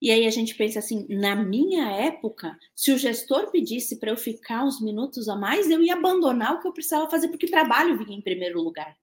E 0.00 0.10
aí 0.10 0.26
a 0.26 0.30
gente 0.30 0.54
pensa 0.54 0.78
assim, 0.78 1.06
na 1.08 1.34
minha 1.34 1.90
época, 1.90 2.56
se 2.74 2.92
o 2.92 2.98
gestor 2.98 3.50
pedisse 3.50 3.98
para 3.98 4.10
eu 4.10 4.16
ficar 4.16 4.64
uns 4.64 4.80
minutos 4.80 5.28
a 5.28 5.34
mais, 5.34 5.68
eu 5.68 5.82
ia 5.82 5.94
abandonar 5.94 6.54
o 6.54 6.60
que 6.60 6.68
eu 6.68 6.72
precisava 6.72 7.10
fazer 7.10 7.28
porque 7.28 7.48
trabalho 7.48 7.98
vinha 7.98 8.16
em 8.16 8.22
primeiro 8.22 8.62
lugar. 8.62 8.96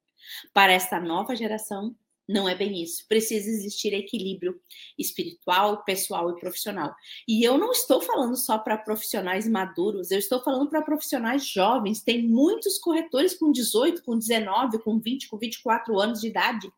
Para 0.53 0.73
esta 0.73 0.99
nova 0.99 1.35
geração, 1.35 1.95
não 2.27 2.49
é 2.49 2.55
bem 2.55 2.81
isso. 2.81 3.07
Precisa 3.07 3.47
existir 3.49 3.93
equilíbrio 3.93 4.59
espiritual, 4.97 5.83
pessoal 5.83 6.31
e 6.31 6.39
profissional. 6.39 6.95
E 7.27 7.43
eu 7.43 7.57
não 7.57 7.71
estou 7.71 8.01
falando 8.01 8.35
só 8.35 8.57
para 8.57 8.77
profissionais 8.77 9.47
maduros, 9.47 10.09
eu 10.11 10.17
estou 10.17 10.41
falando 10.41 10.69
para 10.69 10.81
profissionais 10.81 11.47
jovens. 11.47 12.01
Tem 12.01 12.27
muitos 12.27 12.79
corretores 12.79 13.37
com 13.37 13.51
18, 13.51 14.03
com 14.03 14.17
19, 14.17 14.79
com 14.79 14.99
20, 14.99 15.27
com 15.29 15.37
24 15.37 15.99
anos 15.99 16.21
de 16.21 16.27
idade. 16.27 16.71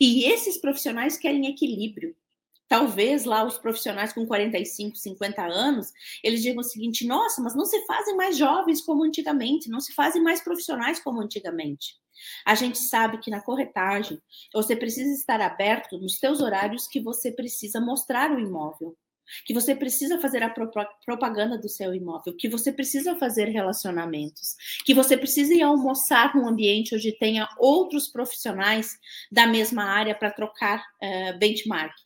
E 0.00 0.24
esses 0.24 0.56
profissionais 0.56 1.18
querem 1.18 1.46
equilíbrio. 1.46 2.16
Talvez 2.68 3.24
lá 3.24 3.44
os 3.44 3.58
profissionais 3.58 4.12
com 4.12 4.26
45, 4.26 4.96
50 4.96 5.42
anos, 5.42 5.92
eles 6.22 6.42
digam 6.42 6.60
o 6.60 6.64
seguinte: 6.64 7.06
nossa, 7.06 7.42
mas 7.42 7.54
não 7.54 7.64
se 7.64 7.84
fazem 7.86 8.16
mais 8.16 8.36
jovens 8.36 8.80
como 8.80 9.04
antigamente, 9.04 9.68
não 9.68 9.80
se 9.80 9.92
fazem 9.92 10.22
mais 10.22 10.42
profissionais 10.42 10.98
como 10.98 11.20
antigamente. 11.20 11.96
A 12.46 12.54
gente 12.54 12.78
sabe 12.78 13.18
que 13.18 13.30
na 13.30 13.42
corretagem 13.42 14.20
você 14.52 14.74
precisa 14.74 15.12
estar 15.12 15.40
aberto 15.40 15.98
nos 15.98 16.16
seus 16.18 16.40
horários 16.40 16.86
que 16.86 17.00
você 17.00 17.30
precisa 17.30 17.80
mostrar 17.80 18.30
o 18.30 18.38
imóvel, 18.38 18.96
que 19.44 19.52
você 19.52 19.74
precisa 19.74 20.20
fazer 20.20 20.42
a 20.42 20.54
propaganda 21.04 21.58
do 21.58 21.68
seu 21.68 21.94
imóvel, 21.94 22.36
que 22.36 22.48
você 22.48 22.72
precisa 22.72 23.16
fazer 23.16 23.48
relacionamentos, 23.48 24.54
que 24.84 24.94
você 24.94 25.16
precisa 25.16 25.52
ir 25.52 25.62
almoçar 25.62 26.34
num 26.34 26.48
ambiente 26.48 26.94
onde 26.94 27.12
tenha 27.18 27.48
outros 27.58 28.08
profissionais 28.08 28.96
da 29.30 29.46
mesma 29.46 29.84
área 29.84 30.14
para 30.14 30.30
trocar 30.30 30.80
uh, 30.80 31.38
benchmark 31.38 32.03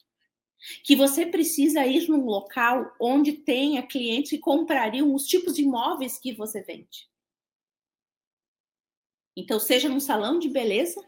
que 0.83 0.97
você 0.97 1.27
precisa 1.27 1.87
ir 1.87 2.09
num 2.09 2.25
local 2.25 2.93
onde 3.01 3.33
tenha 3.33 3.87
clientes 3.87 4.31
que 4.31 4.39
comprariam 4.39 5.15
os 5.15 5.27
tipos 5.27 5.55
de 5.55 5.63
imóveis 5.63 6.19
que 6.19 6.33
você 6.33 6.63
vende. 6.63 7.09
Então, 9.37 9.61
seja 9.61 9.89
num 9.89 10.01
salão 10.01 10.39
de 10.39 10.49
beleza 10.49 11.01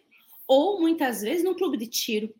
ou 0.46 0.80
muitas 0.80 1.20
vezes 1.20 1.44
num 1.44 1.54
clube 1.54 1.76
de 1.76 1.88
tiro. 1.88 2.32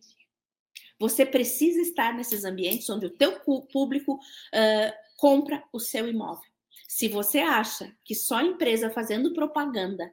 Você 0.98 1.24
precisa 1.26 1.80
estar 1.80 2.14
nesses 2.14 2.44
ambientes 2.44 2.88
onde 2.88 3.06
o 3.06 3.10
teu 3.10 3.40
público 3.40 4.14
uh, 4.14 4.92
compra 5.16 5.64
o 5.72 5.80
seu 5.80 6.08
imóvel. 6.08 6.48
Se 6.86 7.08
você 7.08 7.38
acha 7.38 7.96
que 8.04 8.14
só 8.14 8.40
empresa 8.40 8.90
fazendo 8.90 9.32
propaganda 9.32 10.12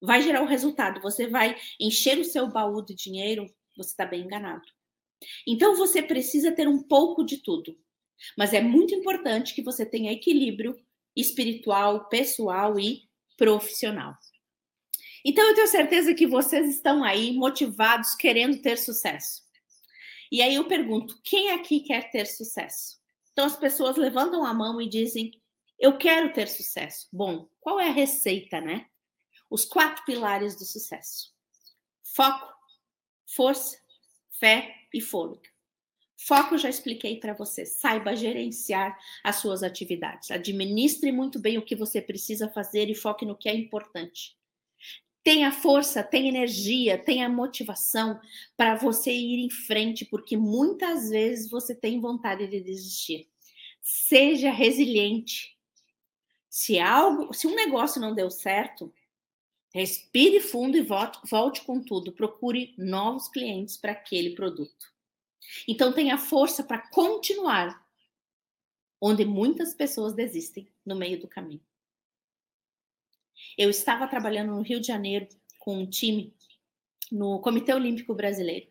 vai 0.00 0.22
gerar 0.22 0.42
o 0.42 0.46
resultado, 0.46 1.00
você 1.00 1.28
vai 1.28 1.56
encher 1.78 2.18
o 2.18 2.24
seu 2.24 2.48
baú 2.48 2.82
de 2.82 2.94
dinheiro, 2.94 3.46
você 3.76 3.90
está 3.90 4.04
bem 4.04 4.22
enganado. 4.22 4.62
Então 5.46 5.76
você 5.76 6.02
precisa 6.02 6.52
ter 6.52 6.68
um 6.68 6.82
pouco 6.82 7.24
de 7.24 7.38
tudo. 7.38 7.76
Mas 8.36 8.52
é 8.52 8.60
muito 8.60 8.94
importante 8.94 9.54
que 9.54 9.62
você 9.62 9.84
tenha 9.84 10.12
equilíbrio 10.12 10.76
espiritual, 11.16 12.08
pessoal 12.08 12.78
e 12.78 13.08
profissional. 13.36 14.16
Então 15.24 15.44
eu 15.48 15.54
tenho 15.54 15.68
certeza 15.68 16.14
que 16.14 16.26
vocês 16.26 16.68
estão 16.68 17.04
aí 17.04 17.32
motivados, 17.32 18.14
querendo 18.14 18.60
ter 18.60 18.76
sucesso. 18.76 19.42
E 20.30 20.42
aí 20.42 20.54
eu 20.54 20.66
pergunto: 20.66 21.20
quem 21.22 21.50
aqui 21.50 21.80
quer 21.80 22.10
ter 22.10 22.26
sucesso? 22.26 23.00
Então 23.32 23.46
as 23.46 23.56
pessoas 23.56 23.96
levantam 23.96 24.44
a 24.44 24.52
mão 24.52 24.80
e 24.80 24.88
dizem: 24.88 25.30
Eu 25.78 25.96
quero 25.96 26.32
ter 26.32 26.48
sucesso. 26.48 27.08
Bom, 27.12 27.48
qual 27.60 27.78
é 27.78 27.88
a 27.88 27.92
receita, 27.92 28.60
né? 28.60 28.86
Os 29.50 29.64
quatro 29.64 30.04
pilares 30.04 30.56
do 30.56 30.64
sucesso: 30.64 31.32
foco, 32.02 32.52
força, 33.26 33.78
fé 34.40 34.81
e 34.92 35.00
fôlego. 35.00 35.42
Foco 36.16 36.56
já 36.56 36.68
expliquei 36.68 37.18
para 37.18 37.34
você. 37.34 37.66
Saiba 37.66 38.14
gerenciar 38.14 38.96
as 39.24 39.36
suas 39.36 39.62
atividades. 39.62 40.30
Administre 40.30 41.10
muito 41.10 41.38
bem 41.38 41.58
o 41.58 41.64
que 41.64 41.74
você 41.74 42.00
precisa 42.00 42.48
fazer 42.48 42.88
e 42.88 42.94
foque 42.94 43.26
no 43.26 43.36
que 43.36 43.48
é 43.48 43.54
importante. 43.54 44.36
Tenha 45.24 45.52
força, 45.52 46.02
tenha 46.02 46.28
energia, 46.28 46.98
tenha 46.98 47.28
motivação 47.28 48.20
para 48.56 48.74
você 48.74 49.12
ir 49.12 49.44
em 49.44 49.50
frente, 49.50 50.04
porque 50.04 50.36
muitas 50.36 51.10
vezes 51.10 51.48
você 51.48 51.74
tem 51.74 52.00
vontade 52.00 52.46
de 52.46 52.60
desistir. 52.60 53.28
Seja 53.80 54.50
resiliente. 54.50 55.56
Se 56.48 56.78
algo, 56.78 57.32
se 57.32 57.46
um 57.46 57.54
negócio 57.54 58.00
não 58.00 58.14
deu 58.14 58.30
certo, 58.30 58.92
respire 59.72 60.40
fundo 60.40 60.76
e 60.76 60.82
volte, 60.82 61.18
volte 61.28 61.62
com 61.62 61.82
tudo. 61.82 62.12
Procure 62.12 62.74
novos 62.76 63.28
clientes 63.28 63.76
para 63.76 63.92
aquele 63.92 64.34
produto. 64.34 64.92
Então 65.66 65.92
tenha 65.92 66.18
força 66.18 66.62
para 66.62 66.78
continuar 66.78 67.82
onde 69.00 69.24
muitas 69.24 69.74
pessoas 69.74 70.14
desistem 70.14 70.68
no 70.86 70.94
meio 70.94 71.18
do 71.18 71.26
caminho. 71.26 71.60
Eu 73.58 73.68
estava 73.68 74.06
trabalhando 74.06 74.52
no 74.52 74.62
Rio 74.62 74.80
de 74.80 74.86
Janeiro 74.86 75.28
com 75.58 75.78
um 75.78 75.86
time 75.86 76.34
no 77.10 77.40
Comitê 77.40 77.74
Olímpico 77.74 78.14
Brasileiro. 78.14 78.68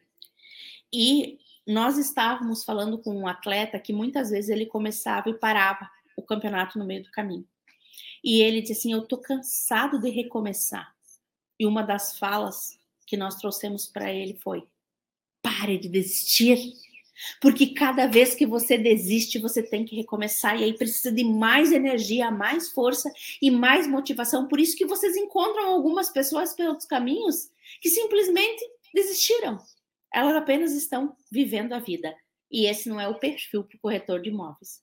E 0.92 1.40
nós 1.68 1.98
estávamos 1.98 2.64
falando 2.64 2.98
com 2.98 3.16
um 3.16 3.28
atleta 3.28 3.80
que 3.80 3.94
muitas 3.94 4.30
vezes 4.30 4.50
ele 4.50 4.66
começava 4.66 5.30
e 5.30 5.38
parava 5.38 5.90
o 6.16 6.24
campeonato 6.24 6.80
no 6.80 6.86
meio 6.86 7.04
do 7.04 7.12
caminho. 7.12 7.48
E 8.24 8.42
ele 8.42 8.62
disse 8.62 8.74
assim: 8.74 8.94
Eu 8.94 9.06
tô 9.06 9.18
cansado 9.18 10.00
de 10.00 10.10
recomeçar. 10.10 10.96
E 11.60 11.66
uma 11.66 11.82
das 11.82 12.18
falas 12.18 12.80
que 13.06 13.18
nós 13.18 13.36
trouxemos 13.36 13.88
para 13.88 14.12
ele 14.12 14.34
foi: 14.36 14.64
Pare 15.42 15.78
de 15.78 15.90
desistir. 15.90 16.74
Porque 17.40 17.68
cada 17.68 18.08
vez 18.08 18.34
que 18.34 18.48
você 18.48 18.78
desiste, 18.78 19.38
você 19.38 19.62
tem 19.62 19.86
que 19.86 19.96
recomeçar, 19.96 20.60
e 20.60 20.64
aí 20.64 20.74
precisa 20.74 21.12
de 21.12 21.24
mais 21.24 21.72
energia, 21.72 22.32
mais 22.32 22.72
força 22.72 23.12
e 23.40 23.52
mais 23.52 23.86
motivação. 23.86 24.48
Por 24.48 24.60
isso 24.60 24.76
que 24.76 24.86
vocês 24.86 25.16
encontram 25.16 25.68
algumas 25.68 26.10
pessoas 26.10 26.56
pelos 26.56 26.86
caminhos 26.86 27.52
que 27.80 27.90
simplesmente 27.90 28.64
desistiram. 28.94 29.60
Elas 30.14 30.36
apenas 30.36 30.74
estão 30.74 31.16
vivendo 31.32 31.74
a 31.74 31.80
vida. 31.80 32.16
E 32.50 32.66
esse 32.66 32.90
não 32.90 33.00
é 33.00 33.08
o 33.08 33.20
perfil 33.20 33.64
para 33.64 33.78
o 33.78 33.80
corretor 33.80 34.22
de 34.22 34.30
imóveis. 34.30 34.82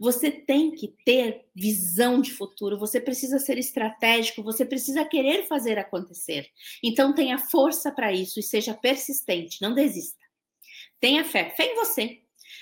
Você 0.00 0.30
tem 0.30 0.70
que 0.70 0.94
ter 1.04 1.46
visão 1.54 2.20
de 2.20 2.32
futuro, 2.32 2.78
você 2.78 3.00
precisa 3.00 3.38
ser 3.38 3.58
estratégico, 3.58 4.42
você 4.42 4.64
precisa 4.64 5.04
querer 5.04 5.46
fazer 5.46 5.78
acontecer. 5.78 6.48
Então 6.82 7.14
tenha 7.14 7.38
força 7.38 7.90
para 7.90 8.12
isso 8.12 8.40
e 8.40 8.42
seja 8.42 8.74
persistente, 8.74 9.60
não 9.60 9.74
desista. 9.74 10.24
Tenha 11.00 11.24
fé, 11.24 11.54
fé 11.56 11.72
em 11.72 11.76
você. 11.76 12.20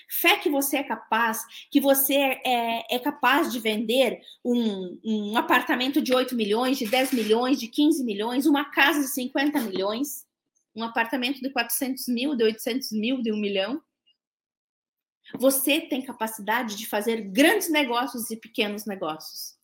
Fé 0.09 0.37
que 0.37 0.51
você 0.51 0.79
é 0.79 0.83
capaz, 0.83 1.41
que 1.71 1.81
você 1.81 2.15
é, 2.15 2.95
é 2.95 2.99
capaz 2.99 3.53
de 3.53 3.59
vender 3.59 4.21
um, 4.45 4.99
um 5.05 5.37
apartamento 5.37 6.01
de 6.01 6.15
8 6.15 6.35
milhões, 6.35 6.79
de 6.79 6.87
10 6.87 7.13
milhões, 7.13 7.59
de 7.59 7.69
15 7.69 8.05
milhões, 8.05 8.47
uma 8.47 8.67
casa 8.71 9.01
de 9.01 9.09
50 9.09 9.61
milhões, 9.61 10.27
um 10.75 10.83
apartamento 10.83 11.41
de 11.41 11.51
400 11.51 12.09
mil, 12.09 12.35
de 12.35 12.45
800 12.45 12.93
mil, 12.93 13.23
de 13.23 13.33
1 13.33 13.37
milhão. 13.37 13.83
Você 15.39 15.81
tem 15.81 16.03
capacidade 16.03 16.77
de 16.77 16.87
fazer 16.87 17.23
grandes 17.23 17.71
negócios 17.71 18.31
e 18.31 18.37
pequenos 18.37 18.85
negócios. 18.85 19.57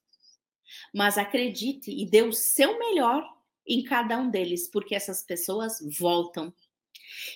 Mas 0.95 1.19
acredite 1.19 1.91
e 1.91 2.09
dê 2.09 2.23
o 2.23 2.33
seu 2.33 2.79
melhor 2.79 3.25
em 3.67 3.83
cada 3.85 4.19
um 4.19 4.31
deles, 4.31 4.69
porque 4.69 4.95
essas 4.95 5.23
pessoas 5.23 5.79
voltam. 5.99 6.53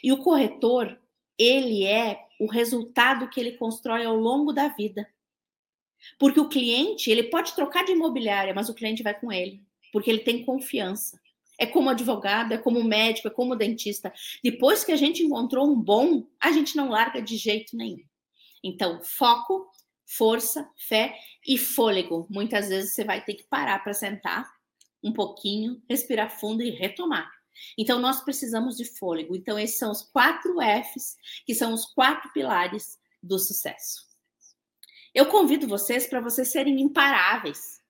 E 0.02 0.12
o 0.12 0.18
corretor, 0.18 0.98
ele 1.38 1.84
é 1.84 2.26
o 2.40 2.46
resultado 2.46 3.28
que 3.28 3.38
ele 3.38 3.52
constrói 3.52 4.04
ao 4.04 4.16
longo 4.16 4.52
da 4.52 4.68
vida. 4.68 5.08
Porque 6.18 6.40
o 6.40 6.48
cliente, 6.48 7.10
ele 7.10 7.24
pode 7.24 7.54
trocar 7.54 7.84
de 7.84 7.92
imobiliária, 7.92 8.54
mas 8.54 8.68
o 8.68 8.74
cliente 8.74 9.02
vai 9.02 9.18
com 9.18 9.32
ele, 9.32 9.62
porque 9.92 10.10
ele 10.10 10.20
tem 10.20 10.44
confiança. 10.44 11.20
É 11.58 11.66
como 11.66 11.88
advogado, 11.88 12.52
é 12.52 12.58
como 12.58 12.82
médico, 12.82 13.28
é 13.28 13.30
como 13.30 13.54
dentista. 13.54 14.12
Depois 14.42 14.84
que 14.84 14.92
a 14.92 14.96
gente 14.96 15.22
encontrou 15.22 15.70
um 15.70 15.80
bom, 15.80 16.26
a 16.40 16.50
gente 16.50 16.76
não 16.76 16.88
larga 16.88 17.22
de 17.22 17.36
jeito 17.36 17.76
nenhum. 17.76 18.02
Então, 18.64 19.02
foco, 19.02 19.70
força, 20.06 20.68
fé 20.76 21.14
e 21.46 21.58
fôlego. 21.58 22.26
Muitas 22.30 22.68
vezes 22.70 22.94
você 22.94 23.04
vai 23.04 23.22
ter 23.22 23.34
que 23.34 23.44
parar 23.44 23.84
para 23.84 23.92
sentar 23.92 24.50
um 25.02 25.12
pouquinho, 25.12 25.82
respirar 25.86 26.40
fundo 26.40 26.62
e 26.62 26.70
retomar. 26.70 27.30
Então, 27.78 28.00
nós 28.00 28.24
precisamos 28.24 28.76
de 28.76 28.86
fôlego. 28.86 29.36
Então, 29.36 29.58
esses 29.58 29.78
são 29.78 29.92
os 29.92 30.02
quatro 30.02 30.56
Fs, 30.60 31.16
que 31.44 31.54
são 31.54 31.74
os 31.74 31.84
quatro 31.84 32.32
pilares 32.32 32.98
do 33.22 33.38
sucesso. 33.38 34.06
Eu 35.14 35.26
convido 35.26 35.68
vocês 35.68 36.06
para 36.06 36.20
vocês 36.20 36.50
serem 36.50 36.80
imparáveis. 36.80 37.82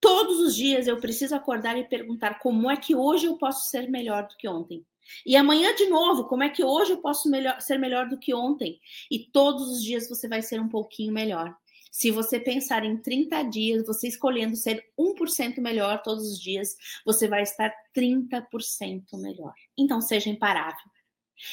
Todos 0.00 0.40
os 0.40 0.56
dias 0.56 0.88
eu 0.88 0.98
preciso 0.98 1.36
acordar 1.36 1.76
e 1.78 1.84
perguntar 1.84 2.40
como 2.40 2.68
é 2.68 2.76
que 2.76 2.96
hoje 2.96 3.26
eu 3.26 3.36
posso 3.36 3.68
ser 3.68 3.88
melhor 3.88 4.26
do 4.26 4.36
que 4.36 4.48
ontem. 4.48 4.84
E 5.26 5.36
amanhã 5.36 5.74
de 5.74 5.86
novo, 5.86 6.24
como 6.24 6.42
é 6.42 6.48
que 6.48 6.64
hoje 6.64 6.92
eu 6.92 6.98
posso 6.98 7.30
melhor, 7.30 7.60
ser 7.60 7.78
melhor 7.78 8.08
do 8.08 8.18
que 8.18 8.34
ontem? 8.34 8.80
E 9.10 9.18
todos 9.18 9.68
os 9.68 9.82
dias 9.82 10.08
você 10.08 10.28
vai 10.28 10.42
ser 10.42 10.60
um 10.60 10.68
pouquinho 10.68 11.12
melhor. 11.12 11.54
Se 11.90 12.10
você 12.10 12.40
pensar 12.40 12.84
em 12.84 12.96
30 12.96 13.42
dias, 13.42 13.86
você 13.86 14.08
escolhendo 14.08 14.56
ser 14.56 14.82
1% 14.98 15.60
melhor 15.60 16.02
todos 16.02 16.32
os 16.32 16.40
dias, 16.40 16.74
você 17.04 17.28
vai 17.28 17.42
estar 17.42 17.70
30% 17.94 19.04
melhor. 19.20 19.52
Então 19.76 20.00
seja 20.00 20.30
imparável. 20.30 20.90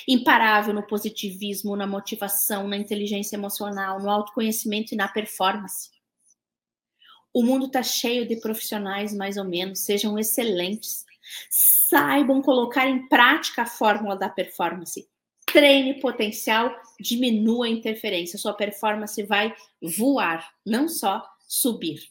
Imparável 0.08 0.74
no 0.74 0.88
positivismo, 0.88 1.76
na 1.76 1.86
motivação, 1.86 2.68
na 2.68 2.78
inteligência 2.78 3.36
emocional, 3.36 4.00
no 4.00 4.10
autoconhecimento 4.10 4.94
e 4.94 4.98
na 4.98 5.10
performance. 5.10 5.90
O 7.34 7.44
mundo 7.44 7.66
está 7.66 7.84
cheio 7.84 8.26
de 8.26 8.38
profissionais, 8.38 9.14
mais 9.14 9.36
ou 9.36 9.44
menos, 9.44 9.80
sejam 9.80 10.18
excelentes. 10.18 11.06
Saibam 11.50 12.42
colocar 12.42 12.88
em 12.88 13.08
prática 13.08 13.64
a 13.64 13.66
fórmula 13.66 14.16
da 14.16 14.30
performance. 14.30 15.08
Treine 15.46 16.00
potencial, 16.00 16.76
diminua 17.00 17.66
a 17.66 17.70
interferência. 17.70 18.38
Sua 18.38 18.54
performance 18.54 19.22
vai 19.24 19.56
voar, 19.82 20.54
não 20.66 20.88
só 20.88 21.28
subir. 21.48 22.08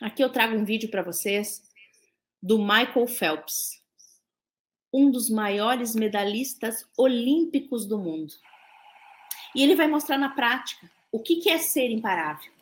Aqui 0.00 0.22
eu 0.22 0.30
trago 0.30 0.56
um 0.56 0.64
vídeo 0.64 0.90
para 0.90 1.02
vocês 1.02 1.62
do 2.42 2.58
Michael 2.58 3.06
Phelps 3.06 3.84
um 4.94 5.10
dos 5.10 5.28
maiores 5.28 5.96
medalhistas 5.96 6.88
olímpicos 6.96 7.84
do 7.84 7.98
mundo. 7.98 8.32
E 9.52 9.60
ele 9.60 9.74
vai 9.74 9.88
mostrar 9.88 10.16
na 10.16 10.28
prática 10.28 10.88
o 11.10 11.20
que 11.20 11.50
é 11.50 11.58
ser 11.58 11.90
imparável. 11.90 12.52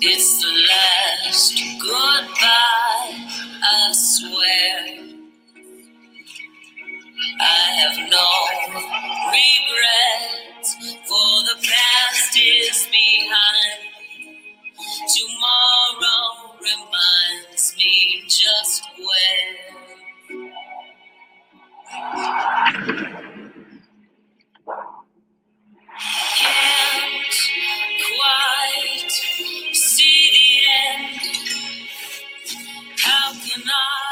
It's 0.00 0.42
the 0.42 0.52
last 0.70 1.62
goodbye, 1.80 3.28
I 3.62 3.92
swear. 3.92 5.06
I 7.40 7.80
have 7.80 8.10
no 8.10 8.28
regrets, 9.32 10.74
for 11.08 11.44
the 11.44 11.68
past 11.68 12.38
is 12.38 12.88
behind. 12.92 13.80
Tomorrow 15.16 16.56
reminds 16.60 17.76
me 17.76 18.22
just 18.28 18.82
where. 18.98 19.56
É 33.70 34.07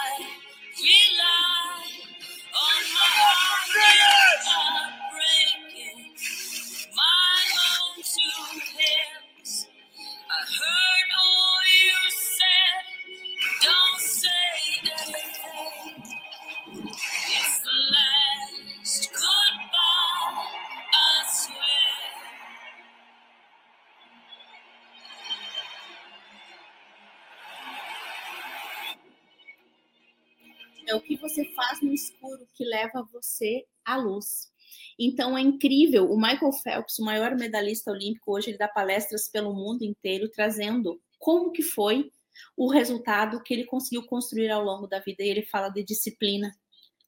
faz 31.67 31.83
no 31.83 31.93
escuro 31.93 32.47
que 32.55 32.65
leva 32.65 33.07
você 33.13 33.65
à 33.85 33.97
luz. 33.97 34.51
Então 34.99 35.37
é 35.37 35.41
incrível. 35.41 36.11
O 36.11 36.17
Michael 36.17 36.53
Phelps, 36.53 36.99
o 36.99 37.05
maior 37.05 37.35
medalhista 37.37 37.91
olímpico, 37.91 38.33
hoje 38.33 38.51
ele 38.51 38.59
dá 38.59 38.69
palestras 38.69 39.29
pelo 39.29 39.55
mundo 39.55 39.83
inteiro 39.83 40.29
trazendo 40.29 41.01
como 41.19 41.51
que 41.51 41.63
foi 41.63 42.11
o 42.57 42.71
resultado 42.71 43.43
que 43.43 43.53
ele 43.53 43.65
conseguiu 43.65 44.05
construir 44.07 44.51
ao 44.51 44.63
longo 44.63 44.87
da 44.87 45.01
vida. 45.01 45.23
E 45.23 45.29
ele 45.29 45.43
fala 45.43 45.69
de 45.69 45.83
disciplina. 45.83 46.55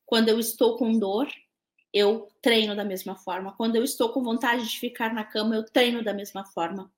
Quando 0.05 0.29
eu 0.29 0.39
estou 0.39 0.77
com 0.77 0.99
dor, 0.99 1.29
eu 1.93 2.29
treino 2.43 2.75
da 2.75 2.85
mesma 2.85 3.17
forma. 3.17 3.55
Quando 3.57 3.77
eu 3.77 3.85
estou 3.85 4.11
com 4.11 4.23
vontade 4.23 4.69
de 4.69 4.79
ficar 4.79 5.13
na 5.15 5.25
cama, 5.25 5.55
eu 5.55 5.65
treino 5.65 6.03
da 6.03 6.15
mesma 6.15 6.45
forma. 6.45 6.91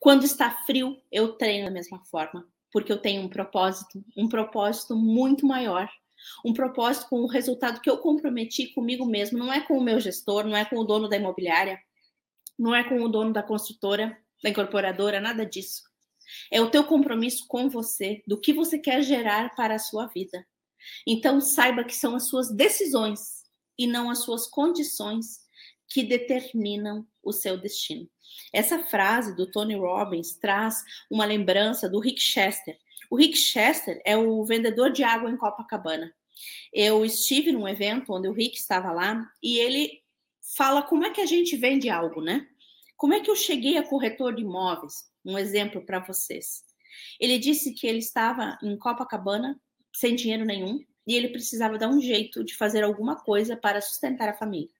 Quando 0.00 0.24
está 0.24 0.50
frio, 0.64 1.00
eu 1.10 1.32
treino 1.34 1.66
da 1.66 1.70
mesma 1.70 2.04
forma 2.04 2.46
porque 2.72 2.92
eu 2.92 2.98
tenho 2.98 3.22
um 3.22 3.28
propósito, 3.28 4.04
um 4.16 4.28
propósito 4.28 4.94
muito 4.94 5.46
maior, 5.46 5.88
um 6.44 6.52
propósito 6.52 7.08
com 7.08 7.20
o 7.20 7.26
resultado 7.26 7.80
que 7.80 7.90
eu 7.90 7.98
comprometi 7.98 8.68
comigo 8.68 9.06
mesmo, 9.06 9.38
não 9.38 9.52
é 9.52 9.60
com 9.60 9.78
o 9.78 9.82
meu 9.82 10.00
gestor, 10.00 10.44
não 10.44 10.56
é 10.56 10.64
com 10.64 10.76
o 10.76 10.84
dono 10.84 11.08
da 11.08 11.16
imobiliária, 11.16 11.80
não 12.58 12.74
é 12.74 12.82
com 12.82 13.00
o 13.02 13.08
dono 13.08 13.32
da 13.32 13.42
construtora, 13.42 14.16
da 14.42 14.50
incorporadora, 14.50 15.20
nada 15.20 15.44
disso. 15.44 15.82
É 16.50 16.60
o 16.60 16.70
teu 16.70 16.84
compromisso 16.84 17.46
com 17.48 17.68
você, 17.68 18.22
do 18.26 18.40
que 18.40 18.52
você 18.52 18.78
quer 18.78 19.02
gerar 19.02 19.54
para 19.54 19.74
a 19.74 19.78
sua 19.78 20.06
vida. 20.06 20.46
Então 21.06 21.40
saiba 21.40 21.84
que 21.84 21.94
são 21.94 22.14
as 22.14 22.28
suas 22.28 22.50
decisões 22.50 23.44
e 23.78 23.86
não 23.86 24.10
as 24.10 24.20
suas 24.20 24.46
condições 24.46 25.40
que 25.88 26.02
determinam 26.02 27.06
o 27.22 27.32
seu 27.32 27.56
destino. 27.56 28.08
Essa 28.52 28.84
frase 28.84 29.34
do 29.34 29.50
Tony 29.50 29.74
Robbins 29.74 30.36
traz 30.36 30.82
uma 31.10 31.24
lembrança 31.24 31.88
do 31.88 31.98
Rick 31.98 32.20
Chester. 32.20 32.78
O 33.10 33.16
Rick 33.16 33.36
Chester 33.36 34.00
é 34.04 34.16
o 34.16 34.44
vendedor 34.44 34.90
de 34.90 35.02
água 35.02 35.30
em 35.30 35.36
Copacabana. 35.36 36.12
Eu 36.72 37.04
estive 37.04 37.52
num 37.52 37.66
evento 37.66 38.12
onde 38.12 38.28
o 38.28 38.32
Rick 38.32 38.56
estava 38.56 38.92
lá 38.92 39.28
e 39.42 39.58
ele 39.58 40.02
fala 40.56 40.82
como 40.82 41.04
é 41.04 41.10
que 41.10 41.20
a 41.20 41.26
gente 41.26 41.56
vende 41.56 41.88
algo, 41.88 42.20
né? 42.20 42.46
Como 42.96 43.14
é 43.14 43.20
que 43.20 43.30
eu 43.30 43.36
cheguei 43.36 43.78
a 43.78 43.82
corretor 43.82 44.34
de 44.34 44.42
imóveis? 44.42 45.08
Um 45.24 45.38
exemplo 45.38 45.84
para 45.84 46.00
vocês. 46.00 46.64
Ele 47.18 47.38
disse 47.38 47.72
que 47.72 47.86
ele 47.86 47.98
estava 47.98 48.58
em 48.62 48.76
Copacabana 48.76 49.60
sem 49.92 50.14
dinheiro 50.14 50.44
nenhum 50.44 50.84
e 51.06 51.14
ele 51.14 51.28
precisava 51.28 51.78
dar 51.78 51.88
um 51.88 52.00
jeito 52.00 52.44
de 52.44 52.54
fazer 52.54 52.84
alguma 52.84 53.16
coisa 53.16 53.56
para 53.56 53.80
sustentar 53.80 54.28
a 54.28 54.36
família. 54.36 54.70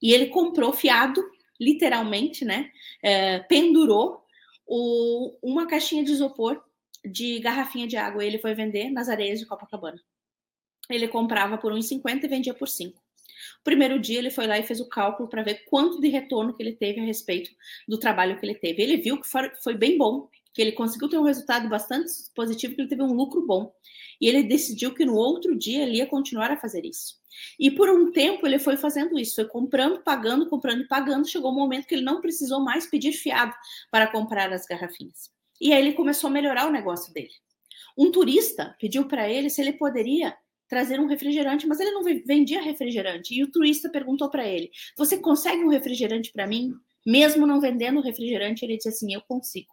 E 0.00 0.12
ele 0.12 0.26
comprou 0.26 0.72
fiado 0.72 1.24
literalmente, 1.60 2.44
né? 2.44 2.70
É, 3.02 3.40
pendurou 3.40 4.22
o, 4.66 5.36
uma 5.42 5.66
caixinha 5.66 6.04
de 6.04 6.12
isopor 6.12 6.62
de 7.04 7.38
garrafinha 7.40 7.86
de 7.86 7.96
água. 7.96 8.24
Ele 8.24 8.38
foi 8.38 8.54
vender 8.54 8.90
nas 8.90 9.08
areias 9.08 9.38
de 9.38 9.46
Copacabana. 9.46 10.00
Ele 10.90 11.08
comprava 11.08 11.58
por 11.58 11.72
1,50 11.72 12.24
e 12.24 12.28
vendia 12.28 12.54
por 12.54 12.68
5. 12.68 12.98
O 13.60 13.64
primeiro 13.64 13.98
dia 13.98 14.18
ele 14.18 14.30
foi 14.30 14.46
lá 14.46 14.58
e 14.58 14.62
fez 14.62 14.80
o 14.80 14.88
cálculo 14.88 15.28
para 15.28 15.42
ver 15.42 15.64
quanto 15.66 16.00
de 16.00 16.08
retorno 16.08 16.54
que 16.54 16.62
ele 16.62 16.72
teve 16.72 17.00
a 17.00 17.04
respeito 17.04 17.50
do 17.86 17.98
trabalho 17.98 18.38
que 18.38 18.46
ele 18.46 18.54
teve. 18.54 18.82
Ele 18.82 18.96
viu 18.96 19.20
que 19.20 19.28
foi 19.62 19.74
bem 19.76 19.98
bom, 19.98 20.28
que 20.52 20.62
ele 20.62 20.72
conseguiu 20.72 21.08
ter 21.08 21.18
um 21.18 21.22
resultado 21.22 21.68
bastante 21.68 22.10
positivo, 22.34 22.74
que 22.74 22.80
ele 22.80 22.88
teve 22.88 23.02
um 23.02 23.12
lucro 23.12 23.46
bom. 23.46 23.72
E 24.20 24.26
ele 24.26 24.42
decidiu 24.42 24.94
que 24.94 25.04
no 25.04 25.14
outro 25.14 25.56
dia 25.56 25.82
ele 25.82 25.98
ia 25.98 26.06
continuar 26.06 26.50
a 26.50 26.56
fazer 26.56 26.84
isso. 26.84 27.16
E 27.58 27.70
por 27.70 27.88
um 27.88 28.10
tempo 28.10 28.46
ele 28.46 28.58
foi 28.58 28.76
fazendo 28.76 29.18
isso, 29.18 29.36
foi 29.36 29.44
comprando, 29.44 30.02
pagando, 30.02 30.48
comprando 30.48 30.82
e 30.82 30.88
pagando. 30.88 31.28
Chegou 31.28 31.52
um 31.52 31.54
momento 31.54 31.86
que 31.86 31.94
ele 31.94 32.02
não 32.02 32.20
precisou 32.20 32.60
mais 32.60 32.86
pedir 32.86 33.12
fiado 33.12 33.54
para 33.90 34.10
comprar 34.10 34.52
as 34.52 34.66
garrafinhas. 34.66 35.30
E 35.60 35.72
aí 35.72 35.80
ele 35.80 35.92
começou 35.92 36.28
a 36.28 36.32
melhorar 36.32 36.66
o 36.66 36.72
negócio 36.72 37.12
dele. 37.12 37.32
Um 37.96 38.12
turista 38.12 38.76
pediu 38.78 39.06
para 39.08 39.28
ele 39.28 39.50
se 39.50 39.60
ele 39.60 39.72
poderia 39.72 40.36
trazer 40.68 41.00
um 41.00 41.06
refrigerante, 41.06 41.66
mas 41.66 41.80
ele 41.80 41.90
não 41.90 42.04
vendia 42.04 42.60
refrigerante. 42.60 43.34
E 43.34 43.42
o 43.42 43.50
turista 43.50 43.88
perguntou 43.88 44.30
para 44.30 44.46
ele: 44.46 44.70
Você 44.96 45.18
consegue 45.18 45.64
um 45.64 45.68
refrigerante 45.68 46.30
para 46.32 46.46
mim? 46.46 46.74
Mesmo 47.04 47.46
não 47.46 47.60
vendendo 47.60 48.00
refrigerante, 48.00 48.64
ele 48.64 48.76
disse 48.76 48.90
assim: 48.90 49.12
Eu 49.12 49.22
consigo. 49.22 49.72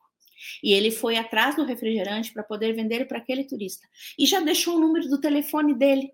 E 0.63 0.73
ele 0.73 0.91
foi 0.91 1.17
atrás 1.17 1.55
do 1.55 1.63
refrigerante 1.63 2.33
para 2.33 2.43
poder 2.43 2.73
vender 2.73 3.07
para 3.07 3.17
aquele 3.17 3.43
turista. 3.43 3.87
E 4.17 4.25
já 4.25 4.39
deixou 4.39 4.75
o 4.75 4.79
número 4.79 5.07
do 5.07 5.19
telefone 5.19 5.73
dele 5.73 6.11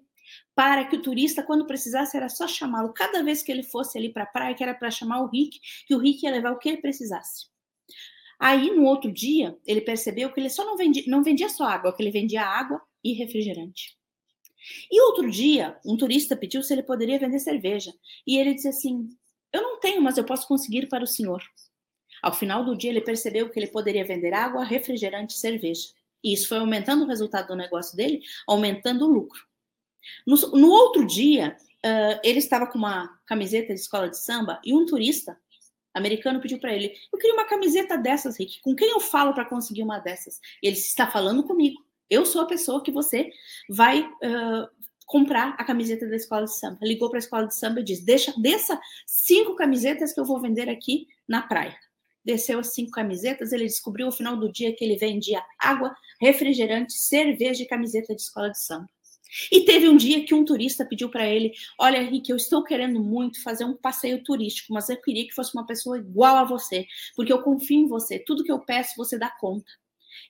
para 0.55 0.86
que 0.86 0.95
o 0.95 1.01
turista, 1.01 1.43
quando 1.43 1.65
precisasse, 1.65 2.15
era 2.15 2.30
só 2.30 2.47
chamá-lo. 2.47 2.93
Cada 2.93 3.24
vez 3.24 3.41
que 3.41 3.51
ele 3.51 3.63
fosse 3.63 3.97
ali 3.97 4.11
para 4.11 4.24
a 4.24 4.28
praia, 4.28 4.55
que 4.55 4.63
era 4.63 4.74
para 4.74 4.91
chamar 4.91 5.22
o 5.22 5.28
Rick, 5.28 5.59
que 5.86 5.95
o 5.95 5.97
Rick 5.97 6.26
ia 6.26 6.32
levar 6.32 6.51
o 6.51 6.59
que 6.59 6.69
ele 6.69 6.82
precisasse. 6.82 7.47
Aí, 8.42 8.72
no 8.72 8.86
outro 8.86 9.12
dia, 9.12 9.56
ele 9.68 9.82
percebeu 9.82 10.34
que 10.34 10.39
ele 10.39 10.50
só 10.50 10.66
não 10.66 10.76
vendia, 10.76 11.04
não 11.06 11.22
vendia 11.22 11.48
só 11.48 11.64
água, 11.66 11.96
que 11.96 12.02
ele 12.02 12.10
vendia 12.10 12.42
água 12.42 12.82
e 13.04 13.14
refrigerante. 13.14 13.96
E 14.92 15.00
outro 15.00 15.30
dia, 15.30 15.78
um 15.86 15.96
turista 15.96 16.36
pediu 16.36 16.64
se 16.64 16.74
ele 16.74 16.82
poderia 16.82 17.20
vender 17.20 17.38
cerveja. 17.38 17.94
E 18.26 18.39
ele 18.39 18.56
disse 18.56 18.68
assim: 18.68 19.10
Eu 19.54 19.62
não 19.62 19.80
tenho, 19.80 20.02
mas 20.02 20.18
eu 20.18 20.24
posso 20.24 20.48
conseguir 20.48 20.88
para 20.88 21.04
o 21.04 21.08
senhor. 21.08 21.39
Ao 22.20 22.34
final 22.34 22.66
do 22.66 22.76
dia, 22.76 22.89
ele 22.89 23.02
percebeu 23.02 23.48
que 23.48 23.60
ele 23.60 23.68
poderia 23.68 24.04
vender 24.04 24.34
água, 24.34 24.64
refrigerante 24.64 25.36
e 25.36 25.39
cerveja. 25.39 25.89
E 26.24 26.34
isso 26.34 26.48
foi 26.48 26.58
aumentando 26.58 27.04
o 27.04 27.08
resultado 27.08 27.50
do 27.50 27.56
negócio 27.56 27.96
dele, 27.96 28.22
aumentando 28.48 29.06
o 29.06 29.12
lucro. 29.12 29.39
No, 30.26 30.36
no 30.58 30.70
outro 30.72 31.06
dia, 31.06 31.56
uh, 31.86 32.20
ele 32.24 32.39
estava 32.39 32.66
com 32.66 32.80
uma 32.80 33.08
camiseta 33.28 33.72
de 33.72 33.80
escola 33.80 34.10
de 34.10 34.18
samba 34.18 34.60
e 34.66 34.74
um 34.74 34.84
turista 34.84 35.38
americano 35.94 36.42
pediu 36.42 36.60
para 36.60 36.74
ele: 36.74 36.94
Eu 37.12 37.20
queria 37.20 37.34
uma 37.34 37.46
camiseta 37.46 37.98
dessas, 37.98 38.38
Rick. 38.38 38.62
Com 38.62 38.76
quem 38.76 38.89
eu 38.89 39.00
falo 39.00 39.34
para 39.34 39.46
conseguir 39.46 39.84
uma 39.84 40.00
dessas? 40.00 40.39
E 40.62 40.68
ele 40.68 40.78
está 40.78 41.08
falando 41.08 41.44
comigo. 41.44 41.84
Eu 42.10 42.26
sou 42.26 42.42
a 42.42 42.48
pessoa 42.48 42.84
que 42.84 42.92
você 42.92 43.30
vai 43.70 44.02
uh, 44.02 44.68
comprar 45.06 45.56
a 45.58 45.64
camiseta 45.64 46.08
da 46.08 46.16
escola 46.16 46.46
de 46.46 46.58
samba. 46.58 46.80
Ligou 46.82 47.10
para 47.10 47.18
a 47.18 47.20
escola 47.20 47.48
de 47.48 47.56
samba 47.56 47.80
e 47.80 47.84
disse: 47.84 48.06
Deixa, 48.06 48.34
desça 48.38 48.80
cinco 49.06 49.56
camisetas 49.56 50.14
que 50.14 50.20
eu 50.20 50.26
vou 50.26 50.39
vender 50.42 50.70
aqui 50.70 51.08
na 51.28 51.42
praia 51.42 51.78
desceu 52.24 52.60
as 52.60 52.74
cinco 52.74 52.92
camisetas, 52.92 53.52
ele 53.52 53.66
descobriu 53.66 54.06
ao 54.06 54.12
final 54.12 54.38
do 54.38 54.52
dia 54.52 54.74
que 54.76 54.84
ele 54.84 54.96
vendia 54.96 55.44
água, 55.60 55.96
refrigerante, 56.20 56.94
cerveja 56.94 57.64
e 57.64 57.68
camiseta 57.68 58.16
de 58.16 58.22
escola 58.22 58.50
de 58.50 58.60
samba. 58.60 58.88
E 59.52 59.66
teve 59.66 59.88
um 59.88 59.98
dia 59.98 60.26
que 60.26 60.34
um 60.34 60.44
turista 60.44 60.86
pediu 60.86 61.10
para 61.10 61.28
ele: 61.28 61.54
Olha, 61.80 61.98
Henrique, 61.98 62.32
eu 62.32 62.38
estou 62.38 62.64
querendo 62.64 63.02
muito 63.02 63.42
fazer 63.42 63.66
um 63.66 63.76
passeio 63.76 64.24
turístico, 64.24 64.74
mas 64.74 64.90
eu 64.90 65.02
queria 65.02 65.26
que 65.26 65.34
fosse 65.34 65.54
uma 65.56 65.66
pessoa 65.66 65.98
igual 65.98 66.38
a 66.38 66.44
você, 66.44 66.86
porque 67.16 67.32
eu 67.32 67.42
confio 67.42 67.80
em 67.80 67.88
você. 67.88 68.20
Tudo 68.20 68.44
que 68.44 68.52
eu 68.52 68.60
peço, 68.60 68.96
você 68.98 69.18
dá 69.18 69.30
conta. 69.30 69.72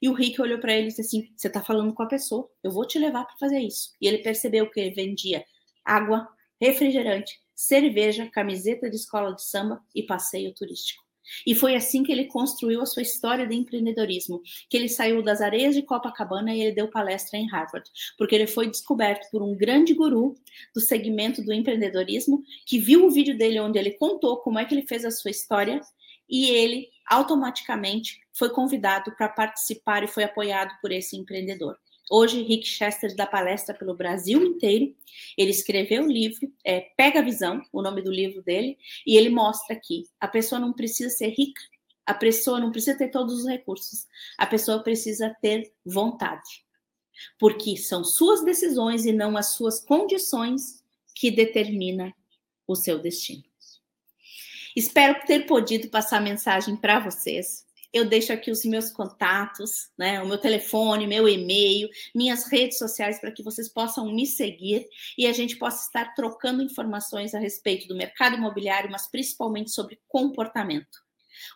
E 0.02 0.10
o 0.10 0.14
Rick 0.14 0.42
olhou 0.42 0.60
para 0.60 0.74
ele 0.74 0.86
e 0.86 0.88
disse 0.90 1.02
assim: 1.02 1.32
Você 1.36 1.48
está 1.48 1.62
falando 1.62 1.94
com 1.94 2.04
a 2.04 2.08
pessoa, 2.08 2.50
eu 2.64 2.72
vou 2.72 2.86
te 2.86 3.00
levar 3.00 3.26
para 3.26 3.38
fazer 3.38 3.60
isso. 3.60 3.96
E 4.02 4.08
ele 4.08 4.20
percebeu 4.20 4.70
que 4.70 4.80
ele 4.80 4.94
vendia 4.94 5.44
água, 5.84 6.28
refrigerante, 6.60 7.40
cerveja, 7.56 8.30
camiseta 8.30 8.90
de 8.90 8.96
escola 8.96 9.36
de 9.36 9.44
samba 9.44 9.82
e 9.96 10.04
passeio 10.04 10.54
turístico. 10.54 11.01
E 11.46 11.54
foi 11.56 11.76
assim 11.76 12.04
que 12.04 12.12
ele 12.12 12.26
construiu 12.26 12.82
a 12.82 12.86
sua 12.86 13.02
história 13.02 13.48
de 13.48 13.56
empreendedorismo, 13.56 14.42
que 14.70 14.78
ele 14.78 14.90
saiu 14.90 15.22
das 15.24 15.42
areias 15.42 15.76
de 15.76 15.82
Copacabana 15.82 16.54
e 16.54 16.62
ele 16.62 16.76
deu 16.76 16.88
palestra 16.88 17.38
em 17.38 17.50
Harvard, 17.50 17.90
porque 18.18 18.36
ele 18.36 18.48
foi 18.48 18.70
descoberto 18.70 19.30
por 19.32 19.42
um 19.42 19.56
grande 19.56 19.94
guru 19.94 20.36
do 20.74 20.82
segmento 20.82 21.44
do 21.44 21.54
empreendedorismo, 21.54 22.44
que 22.66 22.80
viu 22.80 23.06
o 23.06 23.12
vídeo 23.12 23.38
dele 23.38 23.60
onde 23.60 23.80
ele 23.80 23.92
contou 23.92 24.38
como 24.38 24.60
é 24.60 24.66
que 24.66 24.74
ele 24.74 24.88
fez 24.88 25.06
a 25.06 25.12
sua 25.12 25.32
história 25.32 25.82
e 26.30 26.50
ele 26.50 26.88
automaticamente 27.10 28.22
foi 28.34 28.50
convidado 28.50 29.14
para 29.16 29.28
participar 29.28 30.04
e 30.04 30.08
foi 30.08 30.24
apoiado 30.24 30.72
por 30.82 30.92
esse 30.92 31.18
empreendedor. 31.18 31.78
Hoje, 32.14 32.42
Rick 32.42 32.68
Chester 32.68 33.16
dá 33.16 33.26
palestra 33.26 33.74
pelo 33.74 33.96
Brasil 33.96 34.44
inteiro. 34.44 34.94
Ele 35.38 35.50
escreveu 35.50 36.04
o 36.04 36.12
livro, 36.12 36.52
é, 36.62 36.82
Pega 36.98 37.20
a 37.20 37.24
Visão, 37.24 37.62
o 37.72 37.82
nome 37.82 38.02
do 38.02 38.12
livro 38.12 38.42
dele, 38.42 38.78
e 39.08 39.16
ele 39.16 39.30
mostra 39.30 39.78
que 39.78 40.04
a 40.20 40.28
pessoa 40.28 40.60
não 40.60 40.74
precisa 40.74 41.10
ser 41.10 41.30
rica, 41.30 41.62
a 42.06 42.14
pessoa 42.14 42.60
não 42.60 42.70
precisa 42.70 42.98
ter 42.98 43.08
todos 43.08 43.40
os 43.40 43.48
recursos, 43.48 44.08
a 44.38 44.46
pessoa 44.46 44.84
precisa 44.84 45.34
ter 45.42 45.72
vontade. 45.86 46.66
Porque 47.40 47.78
são 47.78 48.04
suas 48.04 48.44
decisões 48.44 49.06
e 49.06 49.14
não 49.14 49.38
as 49.38 49.54
suas 49.54 49.80
condições 49.80 50.84
que 51.16 51.32
determina 51.32 52.14
o 52.68 52.76
seu 52.76 53.00
destino. 53.00 53.46
Espero 54.76 55.26
ter 55.26 55.46
podido 55.46 55.88
passar 55.88 56.18
a 56.18 56.22
mensagem 56.22 56.76
para 56.76 57.00
vocês 57.00 57.66
eu 57.94 58.06
deixo 58.06 58.32
aqui 58.32 58.50
os 58.50 58.64
meus 58.64 58.90
contatos, 58.90 59.90
né, 59.98 60.22
o 60.22 60.28
meu 60.28 60.38
telefone, 60.38 61.08
meu 61.08 61.28
e-mail, 61.28 61.90
minhas 62.16 62.46
redes 62.50 62.78
sociais 62.78 63.20
para 63.20 63.32
que 63.32 63.44
vocês 63.44 63.68
possam 63.68 64.12
me 64.14 64.26
seguir 64.26 64.88
e 65.18 65.28
a 65.28 65.34
gente 65.34 65.58
possa 65.58 65.86
estar 65.86 66.14
trocando 66.14 66.64
informações 66.64 67.36
a 67.36 67.40
respeito 67.40 67.88
do 67.88 67.96
mercado 67.96 68.38
imobiliário, 68.38 68.90
mas 68.90 69.10
principalmente 69.10 69.72
sobre 69.72 70.00
comportamento. 70.08 71.00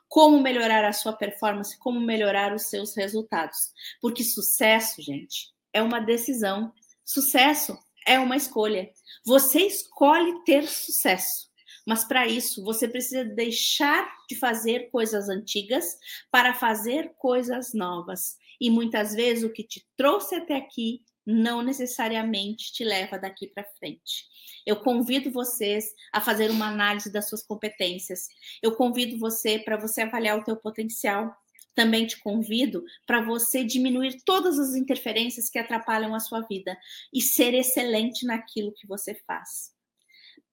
Como 0.07 0.41
melhorar 0.41 0.83
a 0.83 0.93
sua 0.93 1.13
performance, 1.13 1.77
como 1.79 1.99
melhorar 1.99 2.53
os 2.53 2.63
seus 2.63 2.95
resultados. 2.95 3.71
Porque 4.01 4.23
sucesso, 4.23 5.01
gente, 5.01 5.53
é 5.71 5.81
uma 5.81 5.99
decisão. 5.99 6.73
Sucesso 7.03 7.77
é 8.05 8.19
uma 8.19 8.36
escolha. 8.36 8.89
Você 9.25 9.61
escolhe 9.61 10.43
ter 10.43 10.67
sucesso. 10.67 11.49
Mas 11.86 12.03
para 12.03 12.27
isso, 12.27 12.63
você 12.63 12.88
precisa 12.88 13.23
deixar 13.23 14.09
de 14.27 14.36
fazer 14.36 14.89
coisas 14.89 15.29
antigas 15.29 15.97
para 16.31 16.53
fazer 16.53 17.13
coisas 17.17 17.73
novas. 17.73 18.38
E 18.59 18.71
muitas 18.71 19.13
vezes 19.13 19.43
o 19.43 19.53
que 19.53 19.63
te 19.63 19.86
trouxe 19.95 20.36
até 20.36 20.55
aqui 20.55 21.03
não 21.25 21.61
necessariamente 21.61 22.71
te 22.71 22.83
leva 22.83 23.17
daqui 23.17 23.47
para 23.47 23.63
frente. 23.79 24.25
Eu 24.65 24.77
convido 24.77 25.31
vocês 25.31 25.93
a 26.11 26.21
fazer 26.21 26.51
uma 26.51 26.67
análise 26.67 27.11
das 27.11 27.27
suas 27.29 27.43
competências. 27.43 28.27
Eu 28.61 28.75
convido 28.75 29.17
você 29.17 29.59
para 29.59 29.77
você 29.77 30.01
avaliar 30.01 30.39
o 30.39 30.43
teu 30.43 30.55
potencial. 30.55 31.36
Também 31.73 32.07
te 32.07 32.17
convido 32.19 32.83
para 33.05 33.21
você 33.21 33.63
diminuir 33.63 34.21
todas 34.23 34.57
as 34.57 34.75
interferências 34.75 35.49
que 35.49 35.59
atrapalham 35.59 36.15
a 36.15 36.19
sua 36.19 36.41
vida 36.41 36.77
e 37.13 37.21
ser 37.21 37.53
excelente 37.53 38.25
naquilo 38.25 38.73
que 38.73 38.88
você 38.88 39.13
faz. 39.27 39.73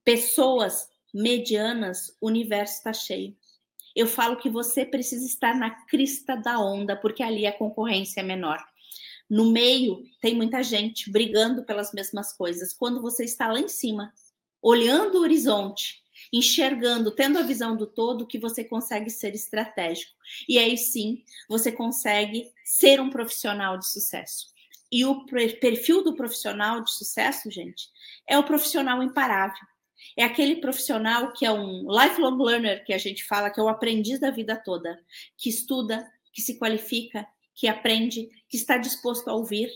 Pessoas 0.03 0.87
medianas, 1.13 2.15
o 2.19 2.27
universo 2.27 2.77
está 2.77 2.91
cheio. 2.91 3.35
Eu 3.95 4.07
falo 4.07 4.37
que 4.37 4.49
você 4.49 4.85
precisa 4.85 5.25
estar 5.25 5.55
na 5.55 5.69
crista 5.85 6.35
da 6.35 6.59
onda, 6.59 6.95
porque 6.95 7.21
ali 7.21 7.45
a 7.45 7.55
concorrência 7.55 8.21
é 8.21 8.23
menor. 8.23 8.57
No 9.29 9.51
meio 9.51 10.03
tem 10.19 10.35
muita 10.35 10.63
gente 10.63 11.11
brigando 11.11 11.63
pelas 11.63 11.93
mesmas 11.93 12.33
coisas. 12.33 12.73
Quando 12.73 13.01
você 13.01 13.23
está 13.23 13.51
lá 13.51 13.59
em 13.59 13.67
cima, 13.67 14.11
olhando 14.61 15.19
o 15.19 15.21
horizonte, 15.21 16.01
enxergando, 16.31 17.11
tendo 17.11 17.37
a 17.37 17.43
visão 17.43 17.75
do 17.75 17.85
todo, 17.85 18.25
que 18.25 18.39
você 18.39 18.63
consegue 18.63 19.09
ser 19.09 19.35
estratégico. 19.35 20.11
E 20.49 20.57
aí 20.57 20.77
sim, 20.77 21.23
você 21.47 21.71
consegue 21.71 22.51
ser 22.65 22.99
um 22.99 23.09
profissional 23.09 23.77
de 23.77 23.87
sucesso. 23.87 24.51
E 24.91 25.05
o 25.05 25.25
perfil 25.25 26.03
do 26.03 26.15
profissional 26.15 26.83
de 26.83 26.91
sucesso, 26.91 27.49
gente, 27.49 27.89
é 28.27 28.37
o 28.37 28.43
profissional 28.43 29.01
imparável 29.01 29.72
é 30.17 30.23
aquele 30.23 30.57
profissional 30.57 31.31
que 31.33 31.45
é 31.45 31.51
um 31.51 31.87
lifelong 31.89 32.37
learner, 32.41 32.85
que 32.85 32.93
a 32.93 32.97
gente 32.97 33.23
fala, 33.23 33.49
que 33.49 33.59
é 33.59 33.63
o 33.63 33.69
aprendiz 33.69 34.19
da 34.19 34.31
vida 34.31 34.55
toda, 34.55 34.99
que 35.37 35.49
estuda, 35.49 36.09
que 36.31 36.41
se 36.41 36.57
qualifica, 36.57 37.27
que 37.53 37.67
aprende, 37.67 38.29
que 38.49 38.57
está 38.57 38.77
disposto 38.77 39.27
a 39.27 39.33
ouvir, 39.33 39.69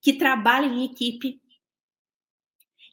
que 0.00 0.14
trabalha 0.14 0.66
em 0.66 0.84
equipe, 0.84 1.40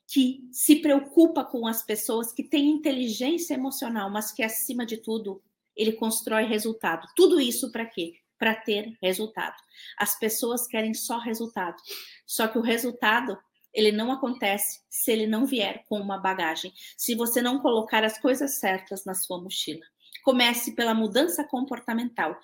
que 0.08 0.48
se 0.52 0.78
preocupa 0.78 1.44
com 1.44 1.68
as 1.68 1.84
pessoas, 1.84 2.34
que 2.34 2.44
tem 2.44 2.70
inteligência 2.70 3.54
emocional, 3.54 4.10
mas 4.10 4.32
que, 4.32 4.42
acima 4.42 4.86
de 4.86 4.98
tudo, 4.98 5.42
ele 5.76 5.94
constrói 5.94 6.46
resultado. 6.46 7.08
Tudo 7.16 7.40
isso 7.40 7.72
para 7.72 7.86
quê? 7.86 8.16
Para 8.38 8.56
ter 8.56 8.98
resultado. 9.02 9.56
As 9.98 10.18
pessoas 10.18 10.68
querem 10.68 10.94
só 10.94 11.20
resultado. 11.20 11.78
Só 12.26 12.48
que 12.48 12.58
o 12.58 12.62
resultado 12.62 13.38
ele 13.74 13.92
não 13.92 14.12
acontece 14.12 14.82
se 14.90 15.12
ele 15.12 15.28
não 15.28 15.46
vier 15.46 15.84
com 15.88 16.00
uma 16.00 16.18
bagagem, 16.18 16.74
se 16.98 17.16
você 17.16 17.42
não 17.42 17.60
colocar 17.60 18.04
as 18.04 18.18
coisas 18.18 18.60
certas 18.60 19.06
na 19.06 19.14
sua 19.14 19.42
mochila. 19.42 19.86
Comece 20.24 20.76
pela 20.76 20.94
mudança 20.94 21.44
comportamental. 21.44 22.38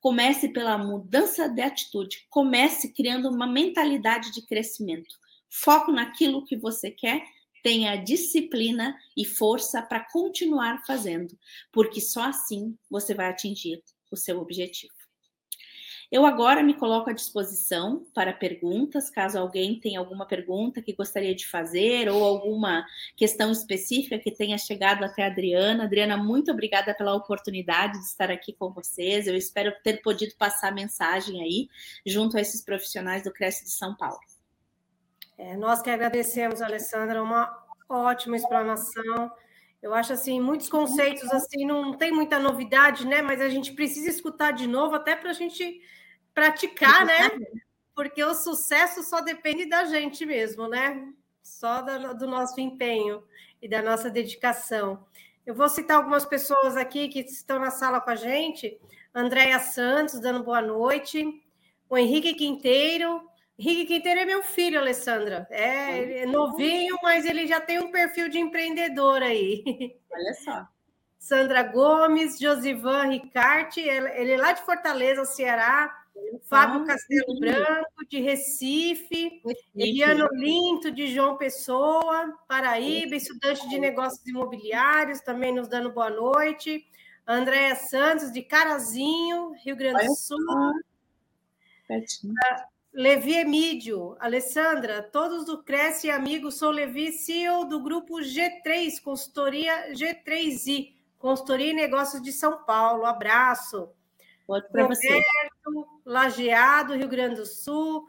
Comece 0.00 0.48
pela 0.48 0.76
mudança 0.76 1.48
de 1.48 1.62
atitude. 1.62 2.26
Comece 2.28 2.92
criando 2.92 3.28
uma 3.28 3.46
mentalidade 3.46 4.32
de 4.32 4.42
crescimento. 4.42 5.14
Foco 5.48 5.92
naquilo 5.92 6.44
que 6.44 6.56
você 6.56 6.90
quer, 6.90 7.22
tenha 7.62 7.96
disciplina 7.96 8.98
e 9.16 9.24
força 9.24 9.80
para 9.80 10.00
continuar 10.10 10.84
fazendo, 10.84 11.38
porque 11.70 12.00
só 12.00 12.24
assim 12.24 12.76
você 12.90 13.14
vai 13.14 13.28
atingir 13.28 13.82
o 14.10 14.16
seu 14.16 14.40
objetivo. 14.40 15.01
Eu 16.12 16.26
agora 16.26 16.62
me 16.62 16.74
coloco 16.74 17.08
à 17.08 17.14
disposição 17.14 18.04
para 18.12 18.34
perguntas, 18.34 19.08
caso 19.08 19.38
alguém 19.38 19.80
tenha 19.80 19.98
alguma 19.98 20.26
pergunta 20.26 20.82
que 20.82 20.92
gostaria 20.92 21.34
de 21.34 21.48
fazer 21.48 22.06
ou 22.10 22.22
alguma 22.22 22.84
questão 23.16 23.50
específica 23.50 24.18
que 24.18 24.30
tenha 24.30 24.58
chegado 24.58 25.04
até 25.04 25.22
a 25.22 25.28
Adriana. 25.28 25.84
Adriana, 25.84 26.18
muito 26.18 26.52
obrigada 26.52 26.92
pela 26.92 27.14
oportunidade 27.14 27.94
de 27.98 28.04
estar 28.04 28.30
aqui 28.30 28.52
com 28.52 28.70
vocês. 28.70 29.26
Eu 29.26 29.34
espero 29.34 29.72
ter 29.82 30.02
podido 30.02 30.34
passar 30.36 30.68
a 30.68 30.74
mensagem 30.74 31.40
aí 31.40 31.70
junto 32.04 32.36
a 32.36 32.42
esses 32.42 32.62
profissionais 32.62 33.22
do 33.22 33.32
Cresce 33.32 33.64
de 33.64 33.70
São 33.70 33.96
Paulo. 33.96 34.20
É, 35.38 35.56
nós 35.56 35.80
que 35.80 35.88
agradecemos, 35.88 36.60
Alessandra, 36.60 37.22
uma 37.22 37.50
ótima 37.88 38.36
explanação 38.36 39.32
Eu 39.80 39.94
acho 39.94 40.12
assim, 40.12 40.38
muitos 40.42 40.68
conceitos 40.68 41.30
assim 41.32 41.64
não 41.64 41.94
tem 41.94 42.12
muita 42.12 42.38
novidade, 42.38 43.06
né? 43.06 43.22
Mas 43.22 43.40
a 43.40 43.48
gente 43.48 43.72
precisa 43.72 44.10
escutar 44.10 44.52
de 44.52 44.66
novo 44.66 44.94
até 44.94 45.16
para 45.16 45.30
a 45.30 45.32
gente 45.32 45.80
praticar, 46.34 47.04
né? 47.04 47.30
Porque 47.94 48.22
o 48.24 48.34
sucesso 48.34 49.02
só 49.02 49.20
depende 49.20 49.66
da 49.66 49.84
gente 49.84 50.24
mesmo, 50.24 50.68
né? 50.68 51.12
Só 51.42 51.82
do 51.82 52.26
nosso 52.26 52.60
empenho 52.60 53.22
e 53.60 53.68
da 53.68 53.82
nossa 53.82 54.10
dedicação. 54.10 55.04
Eu 55.44 55.54
vou 55.54 55.68
citar 55.68 55.96
algumas 55.96 56.24
pessoas 56.24 56.76
aqui 56.76 57.08
que 57.08 57.20
estão 57.20 57.58
na 57.58 57.70
sala 57.70 58.00
com 58.00 58.10
a 58.10 58.16
gente. 58.16 58.80
Andréia 59.14 59.58
Santos, 59.58 60.20
dando 60.20 60.42
boa 60.42 60.62
noite. 60.62 61.42
O 61.88 61.98
Henrique 61.98 62.34
Quinteiro. 62.34 63.28
Henrique 63.58 63.86
Quinteiro 63.86 64.20
é 64.20 64.24
meu 64.24 64.42
filho, 64.42 64.78
Alessandra. 64.78 65.46
É, 65.50 65.98
ele 65.98 66.14
é 66.18 66.26
novinho, 66.26 66.96
mas 67.02 67.26
ele 67.26 67.46
já 67.46 67.60
tem 67.60 67.80
um 67.80 67.90
perfil 67.90 68.28
de 68.28 68.38
empreendedor 68.38 69.22
aí. 69.22 69.96
Olha 70.10 70.34
só. 70.34 70.66
Sandra 71.18 71.62
Gomes, 71.62 72.38
Josivan 72.38 73.10
Ricarte, 73.10 73.80
ele 73.80 74.32
é 74.32 74.36
lá 74.36 74.52
de 74.52 74.62
Fortaleza, 74.62 75.24
Ceará. 75.24 76.01
Fábio 76.44 76.84
Castelo 76.84 77.38
Branco, 77.38 78.06
de 78.08 78.20
Recife, 78.20 79.42
Eliano 79.74 80.28
Linto, 80.32 80.90
de 80.90 81.06
João 81.06 81.36
Pessoa, 81.36 82.38
Paraíba, 82.46 83.16
estudante 83.16 83.68
de 83.68 83.78
negócios 83.78 84.26
imobiliários, 84.26 85.20
também 85.20 85.54
nos 85.54 85.68
dando 85.68 85.92
boa 85.92 86.10
noite. 86.10 86.86
Andréia 87.26 87.76
Santos, 87.76 88.32
de 88.32 88.42
Carazinho, 88.42 89.52
Rio 89.64 89.76
Grande 89.76 90.06
do 90.06 90.14
Sul. 90.14 90.38
Uh, 90.38 90.72
Levi 92.92 93.34
Emídio, 93.34 94.16
Alessandra, 94.20 95.02
todos 95.02 95.46
do 95.46 95.62
Cresce 95.62 96.10
Amigos, 96.10 96.58
sou 96.58 96.70
Levi, 96.70 97.12
CEO 97.12 97.64
do 97.64 97.80
grupo 97.80 98.16
G3, 98.16 99.00
consultoria 99.02 99.92
G3I, 99.92 100.94
consultoria 101.18 101.70
e 101.70 101.74
negócios 101.74 102.20
de 102.20 102.32
São 102.32 102.64
Paulo. 102.64 103.06
Abraço. 103.06 103.88
Outro 104.52 104.70
para 104.70 104.86
você. 104.86 105.22
Lajeado, 106.04 106.94
Rio 106.94 107.08
Grande 107.08 107.36
do 107.36 107.46
Sul. 107.46 108.06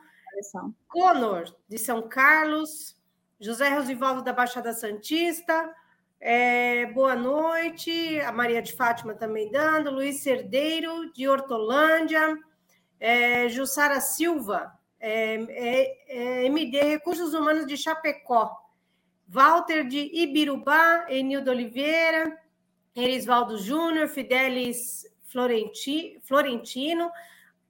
Conor, 0.90 1.46
de 1.70 1.78
São 1.78 2.02
Carlos. 2.02 2.98
José 3.40 3.70
Rosivaldo, 3.70 4.22
da 4.22 4.34
Baixada 4.34 4.74
Santista. 4.74 5.74
É, 6.20 6.86
boa 6.88 7.16
noite. 7.16 8.20
A 8.20 8.32
Maria 8.34 8.62
de 8.62 8.74
Fátima 8.74 9.14
também 9.14 9.50
dando. 9.52 9.90
Luiz 9.90 10.22
Cerdeiro, 10.22 11.14
de 11.14 11.30
Hortolândia. 11.30 12.38
É, 13.00 13.48
Jussara 13.48 14.02
Silva, 14.02 14.72
é, 15.00 15.36
é, 15.50 16.42
é 16.42 16.46
MD 16.46 16.82
Recursos 16.82 17.34
Humanos 17.34 17.66
de 17.66 17.78
Chapecó. 17.78 18.52
Walter 19.28 19.86
de 19.86 20.10
Ibirubá, 20.14 21.06
Enildo 21.10 21.52
Oliveira, 21.52 22.38
Erisvaldo 22.96 23.58
Júnior, 23.58 24.08
Fidelis 24.08 25.06
Florenti, 25.34 26.20
Florentino. 26.22 27.12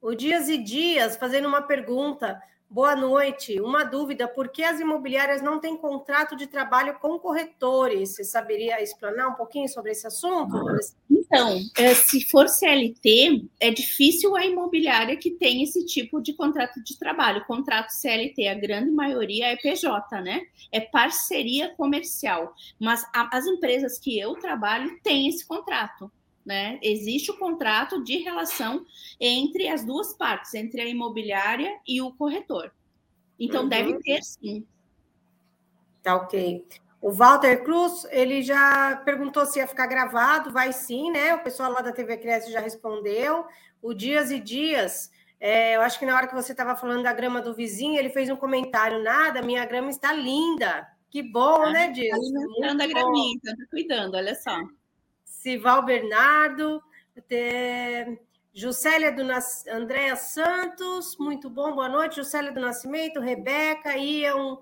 O 0.00 0.14
Dias 0.14 0.50
e 0.50 0.58
Dias 0.58 1.16
fazendo 1.16 1.48
uma 1.48 1.62
pergunta. 1.62 2.38
Boa 2.68 2.94
noite. 2.94 3.58
Uma 3.58 3.84
dúvida: 3.84 4.28
por 4.28 4.48
que 4.48 4.62
as 4.62 4.80
imobiliárias 4.80 5.40
não 5.40 5.58
têm 5.58 5.76
contrato 5.76 6.36
de 6.36 6.46
trabalho 6.46 6.98
com 6.98 7.18
corretores? 7.18 8.10
Você 8.10 8.24
saberia 8.24 8.82
explanar 8.82 9.28
um 9.28 9.34
pouquinho 9.34 9.66
sobre 9.68 9.92
esse 9.92 10.06
assunto? 10.06 10.54
Então, 11.10 11.58
é, 11.78 11.94
se 11.94 12.28
for 12.28 12.48
CLT, 12.48 13.48
é 13.58 13.70
difícil 13.70 14.36
a 14.36 14.44
imobiliária 14.44 15.16
que 15.16 15.30
tem 15.30 15.62
esse 15.62 15.86
tipo 15.86 16.20
de 16.20 16.34
contrato 16.34 16.82
de 16.84 16.98
trabalho. 16.98 17.44
Contrato 17.46 17.90
CLT, 17.90 18.46
a 18.48 18.54
grande 18.54 18.90
maioria 18.90 19.46
é 19.46 19.56
PJ, 19.56 20.20
né? 20.20 20.42
É 20.70 20.80
parceria 20.80 21.74
comercial. 21.76 22.52
Mas 22.78 23.06
as 23.14 23.46
empresas 23.46 23.98
que 23.98 24.18
eu 24.18 24.34
trabalho 24.34 24.98
têm 25.02 25.28
esse 25.28 25.46
contrato. 25.46 26.12
Né? 26.44 26.78
Existe 26.82 27.30
o 27.30 27.38
contrato 27.38 28.04
de 28.04 28.18
relação 28.18 28.84
entre 29.18 29.68
as 29.68 29.84
duas 29.84 30.12
partes, 30.12 30.52
entre 30.54 30.82
a 30.82 30.86
imobiliária 30.86 31.78
e 31.86 32.02
o 32.02 32.12
corretor. 32.12 32.70
Então, 33.40 33.62
uhum. 33.62 33.68
deve 33.68 33.98
ter 34.00 34.22
sim. 34.22 34.66
Tá 36.02 36.16
ok. 36.16 36.66
O 37.00 37.12
Walter 37.12 37.62
Cruz, 37.64 38.06
ele 38.10 38.42
já 38.42 38.96
perguntou 39.04 39.44
se 39.44 39.58
ia 39.58 39.66
ficar 39.66 39.86
gravado, 39.86 40.50
vai 40.50 40.72
sim, 40.72 41.10
né? 41.10 41.34
O 41.34 41.42
pessoal 41.42 41.70
lá 41.72 41.80
da 41.80 41.92
TV 41.92 42.16
Cresce 42.16 42.52
já 42.52 42.60
respondeu. 42.60 43.46
O 43.82 43.92
Dias 43.92 44.30
e 44.30 44.38
Dias, 44.38 45.10
é, 45.38 45.76
eu 45.76 45.82
acho 45.82 45.98
que 45.98 46.06
na 46.06 46.16
hora 46.16 46.26
que 46.26 46.34
você 46.34 46.52
estava 46.52 46.74
falando 46.74 47.02
da 47.02 47.12
grama 47.12 47.42
do 47.42 47.54
vizinho, 47.54 47.98
ele 47.98 48.08
fez 48.08 48.30
um 48.30 48.36
comentário: 48.36 49.02
nada, 49.02 49.42
minha 49.42 49.64
grama 49.66 49.90
está 49.90 50.12
linda. 50.12 50.88
Que 51.10 51.22
bom, 51.22 51.66
ah, 51.66 51.70
né, 51.70 51.90
Dias? 51.90 52.10
Tá 52.10 52.16
alimentando 52.16 52.80
a 52.80 52.86
graminha, 52.86 53.34
então 53.36 53.54
tá 53.54 53.64
cuidando, 53.70 54.14
olha 54.14 54.34
só. 54.34 54.56
Sival 55.44 55.84
Bernardo, 55.84 56.82
até 57.14 58.18
Juscelia 58.54 59.12
do 59.12 59.22
Nas... 59.22 59.66
Andréa 59.66 60.16
Santos, 60.16 61.18
muito 61.18 61.50
bom, 61.50 61.74
boa 61.74 61.86
noite. 61.86 62.16
Juscelia 62.16 62.50
do 62.50 62.62
Nascimento, 62.62 63.20
Rebeca, 63.20 63.94
Ian, 63.94 64.56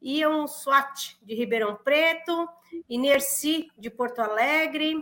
Ian 0.00 0.46
Swat, 0.46 1.16
de 1.24 1.34
Ribeirão 1.34 1.74
Preto, 1.82 2.48
Inerci, 2.88 3.68
de 3.76 3.90
Porto 3.90 4.20
Alegre, 4.20 4.94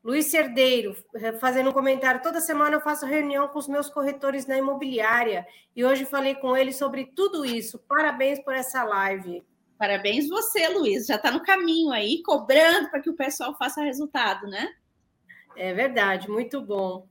Luiz 0.00 0.26
Cerdeiro, 0.26 0.94
fazendo 1.40 1.70
um 1.70 1.72
comentário. 1.72 2.22
Toda 2.22 2.40
semana 2.40 2.76
eu 2.76 2.80
faço 2.80 3.04
reunião 3.04 3.48
com 3.48 3.58
os 3.58 3.66
meus 3.66 3.90
corretores 3.90 4.46
na 4.46 4.58
imobiliária 4.58 5.44
e 5.74 5.84
hoje 5.84 6.04
falei 6.04 6.36
com 6.36 6.56
eles 6.56 6.76
sobre 6.76 7.06
tudo 7.16 7.44
isso. 7.44 7.80
Parabéns 7.88 8.38
por 8.44 8.54
essa 8.54 8.84
live. 8.84 9.44
Parabéns 9.76 10.28
você, 10.28 10.68
Luiz. 10.68 11.06
Já 11.06 11.16
está 11.16 11.32
no 11.32 11.42
caminho 11.42 11.90
aí, 11.90 12.22
cobrando 12.22 12.90
para 12.90 13.00
que 13.00 13.10
o 13.10 13.16
pessoal 13.16 13.56
faça 13.58 13.82
resultado, 13.82 14.46
né? 14.46 14.72
É 15.56 15.72
verdade, 15.72 16.28
muito 16.28 16.60
bom. 16.60 17.06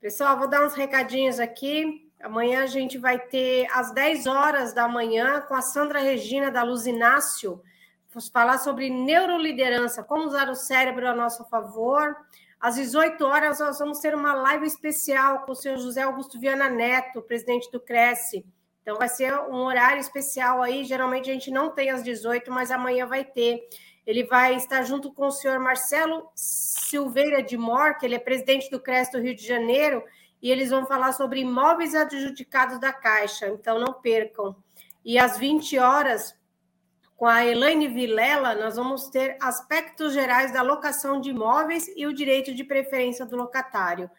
Pessoal, 0.00 0.38
vou 0.38 0.48
dar 0.48 0.64
uns 0.64 0.74
recadinhos 0.74 1.38
aqui. 1.38 2.10
Amanhã 2.20 2.62
a 2.62 2.66
gente 2.66 2.96
vai 2.96 3.18
ter 3.18 3.66
às 3.70 3.92
10 3.92 4.26
horas 4.26 4.72
da 4.72 4.88
manhã 4.88 5.40
com 5.42 5.54
a 5.54 5.60
Sandra 5.60 5.98
Regina 5.98 6.50
da 6.50 6.62
Luzinácio. 6.62 7.62
Vamos 8.08 8.28
falar 8.28 8.58
sobre 8.58 8.88
neuroliderança, 8.88 10.02
como 10.02 10.24
usar 10.24 10.48
o 10.48 10.54
cérebro 10.54 11.06
a 11.06 11.14
nosso 11.14 11.44
favor. 11.44 12.16
Às 12.58 12.76
18 12.76 13.22
horas 13.24 13.60
nós 13.60 13.78
vamos 13.78 13.98
ter 13.98 14.14
uma 14.14 14.32
live 14.32 14.66
especial 14.66 15.40
com 15.40 15.52
o 15.52 15.54
senhor 15.54 15.76
José 15.76 16.02
Augusto 16.02 16.40
Viana 16.40 16.70
Neto, 16.70 17.20
presidente 17.20 17.70
do 17.70 17.78
Cresce. 17.78 18.46
Então 18.80 18.96
vai 18.96 19.08
ser 19.08 19.34
um 19.34 19.64
horário 19.64 20.00
especial 20.00 20.62
aí. 20.62 20.84
Geralmente 20.84 21.28
a 21.28 21.32
gente 21.34 21.50
não 21.50 21.70
tem 21.70 21.90
às 21.90 22.02
18, 22.02 22.50
mas 22.50 22.70
amanhã 22.70 23.06
vai 23.06 23.24
ter. 23.24 23.68
Ele 24.06 24.24
vai 24.24 24.54
estar 24.54 24.82
junto 24.82 25.12
com 25.12 25.26
o 25.26 25.32
senhor 25.32 25.58
Marcelo 25.58 26.30
Silveira 26.34 27.42
de 27.42 27.58
Mor, 27.58 27.98
que 27.98 28.06
ele 28.06 28.14
é 28.14 28.20
presidente 28.20 28.70
do 28.70 28.80
CRES 28.80 29.10
do 29.10 29.20
Rio 29.20 29.34
de 29.34 29.44
Janeiro, 29.44 30.04
e 30.40 30.50
eles 30.50 30.70
vão 30.70 30.86
falar 30.86 31.12
sobre 31.12 31.40
imóveis 31.40 31.94
adjudicados 31.94 32.78
da 32.78 32.92
Caixa, 32.92 33.48
então 33.48 33.80
não 33.80 33.94
percam. 33.94 34.54
E 35.04 35.18
às 35.18 35.36
20 35.38 35.78
horas, 35.78 36.38
com 37.16 37.26
a 37.26 37.44
Elaine 37.44 37.88
Vilela, 37.88 38.54
nós 38.54 38.76
vamos 38.76 39.08
ter 39.08 39.36
aspectos 39.40 40.12
gerais 40.12 40.52
da 40.52 40.62
locação 40.62 41.20
de 41.20 41.30
imóveis 41.30 41.90
e 41.96 42.06
o 42.06 42.12
direito 42.12 42.54
de 42.54 42.62
preferência 42.62 43.24
do 43.24 43.36
locatário. 43.36 44.10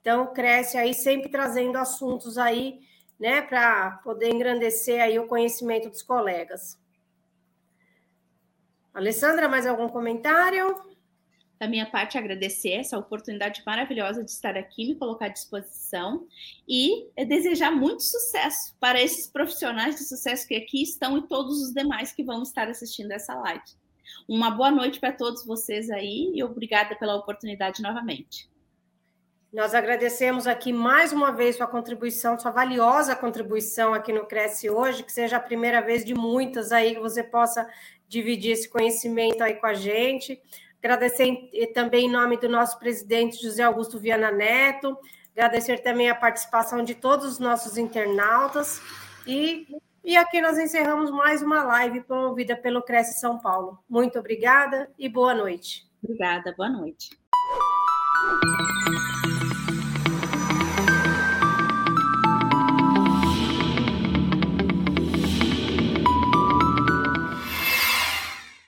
Então, 0.00 0.32
cresce 0.32 0.78
aí 0.78 0.94
sempre 0.94 1.28
trazendo 1.28 1.76
assuntos 1.76 2.38
aí, 2.38 2.80
né, 3.18 3.42
para 3.42 4.00
poder 4.02 4.32
engrandecer 4.32 5.02
aí 5.02 5.18
o 5.18 5.26
conhecimento 5.26 5.90
dos 5.90 6.02
colegas. 6.02 6.78
Alessandra, 8.96 9.46
mais 9.46 9.66
algum 9.66 9.90
comentário? 9.90 10.74
Da 11.60 11.68
minha 11.68 11.84
parte, 11.84 12.16
agradecer 12.16 12.70
essa 12.70 12.96
oportunidade 12.96 13.62
maravilhosa 13.66 14.24
de 14.24 14.30
estar 14.30 14.56
aqui, 14.56 14.86
me 14.86 14.94
colocar 14.94 15.26
à 15.26 15.28
disposição 15.28 16.26
e 16.66 17.06
desejar 17.26 17.70
muito 17.70 18.02
sucesso 18.02 18.74
para 18.80 18.98
esses 18.98 19.26
profissionais 19.26 19.96
de 19.96 20.04
sucesso 20.04 20.48
que 20.48 20.54
aqui 20.54 20.82
estão 20.82 21.18
e 21.18 21.28
todos 21.28 21.60
os 21.60 21.74
demais 21.74 22.10
que 22.10 22.24
vão 22.24 22.42
estar 22.42 22.70
assistindo 22.70 23.10
essa 23.10 23.34
live. 23.34 23.64
Uma 24.26 24.50
boa 24.50 24.70
noite 24.70 24.98
para 24.98 25.12
todos 25.12 25.44
vocês 25.44 25.90
aí 25.90 26.32
e 26.34 26.42
obrigada 26.42 26.96
pela 26.96 27.16
oportunidade 27.16 27.82
novamente. 27.82 28.48
Nós 29.52 29.74
agradecemos 29.74 30.46
aqui 30.46 30.72
mais 30.72 31.12
uma 31.12 31.30
vez 31.32 31.56
sua 31.56 31.66
contribuição, 31.66 32.38
sua 32.38 32.50
valiosa 32.50 33.14
contribuição 33.14 33.94
aqui 33.94 34.12
no 34.12 34.26
Cresce 34.26 34.68
hoje, 34.68 35.02
que 35.02 35.12
seja 35.12 35.36
a 35.36 35.40
primeira 35.40 35.80
vez 35.80 36.04
de 36.04 36.14
muitas 36.14 36.72
aí 36.72 36.94
que 36.94 37.00
você 37.00 37.22
possa 37.22 37.66
dividir 38.08 38.52
esse 38.52 38.68
conhecimento 38.68 39.42
aí 39.42 39.54
com 39.54 39.66
a 39.66 39.74
gente. 39.74 40.40
Agradecer 40.78 41.50
também 41.74 42.06
em 42.06 42.10
nome 42.10 42.36
do 42.36 42.48
nosso 42.48 42.78
presidente 42.78 43.42
José 43.42 43.62
Augusto 43.62 43.98
Viana 43.98 44.30
Neto, 44.30 44.96
agradecer 45.34 45.78
também 45.78 46.08
a 46.08 46.14
participação 46.14 46.84
de 46.84 46.94
todos 46.94 47.26
os 47.26 47.38
nossos 47.38 47.76
internautas 47.76 48.80
e, 49.26 49.66
e 50.04 50.16
aqui 50.16 50.40
nós 50.40 50.56
encerramos 50.58 51.10
mais 51.10 51.42
uma 51.42 51.64
live 51.64 52.02
promovida 52.02 52.56
pelo 52.56 52.82
Cresce 52.82 53.18
São 53.18 53.38
Paulo. 53.38 53.78
Muito 53.88 54.18
obrigada 54.18 54.88
e 54.98 55.08
boa 55.08 55.34
noite. 55.34 55.86
Obrigada, 56.02 56.54
boa 56.56 56.68
noite. 56.68 57.10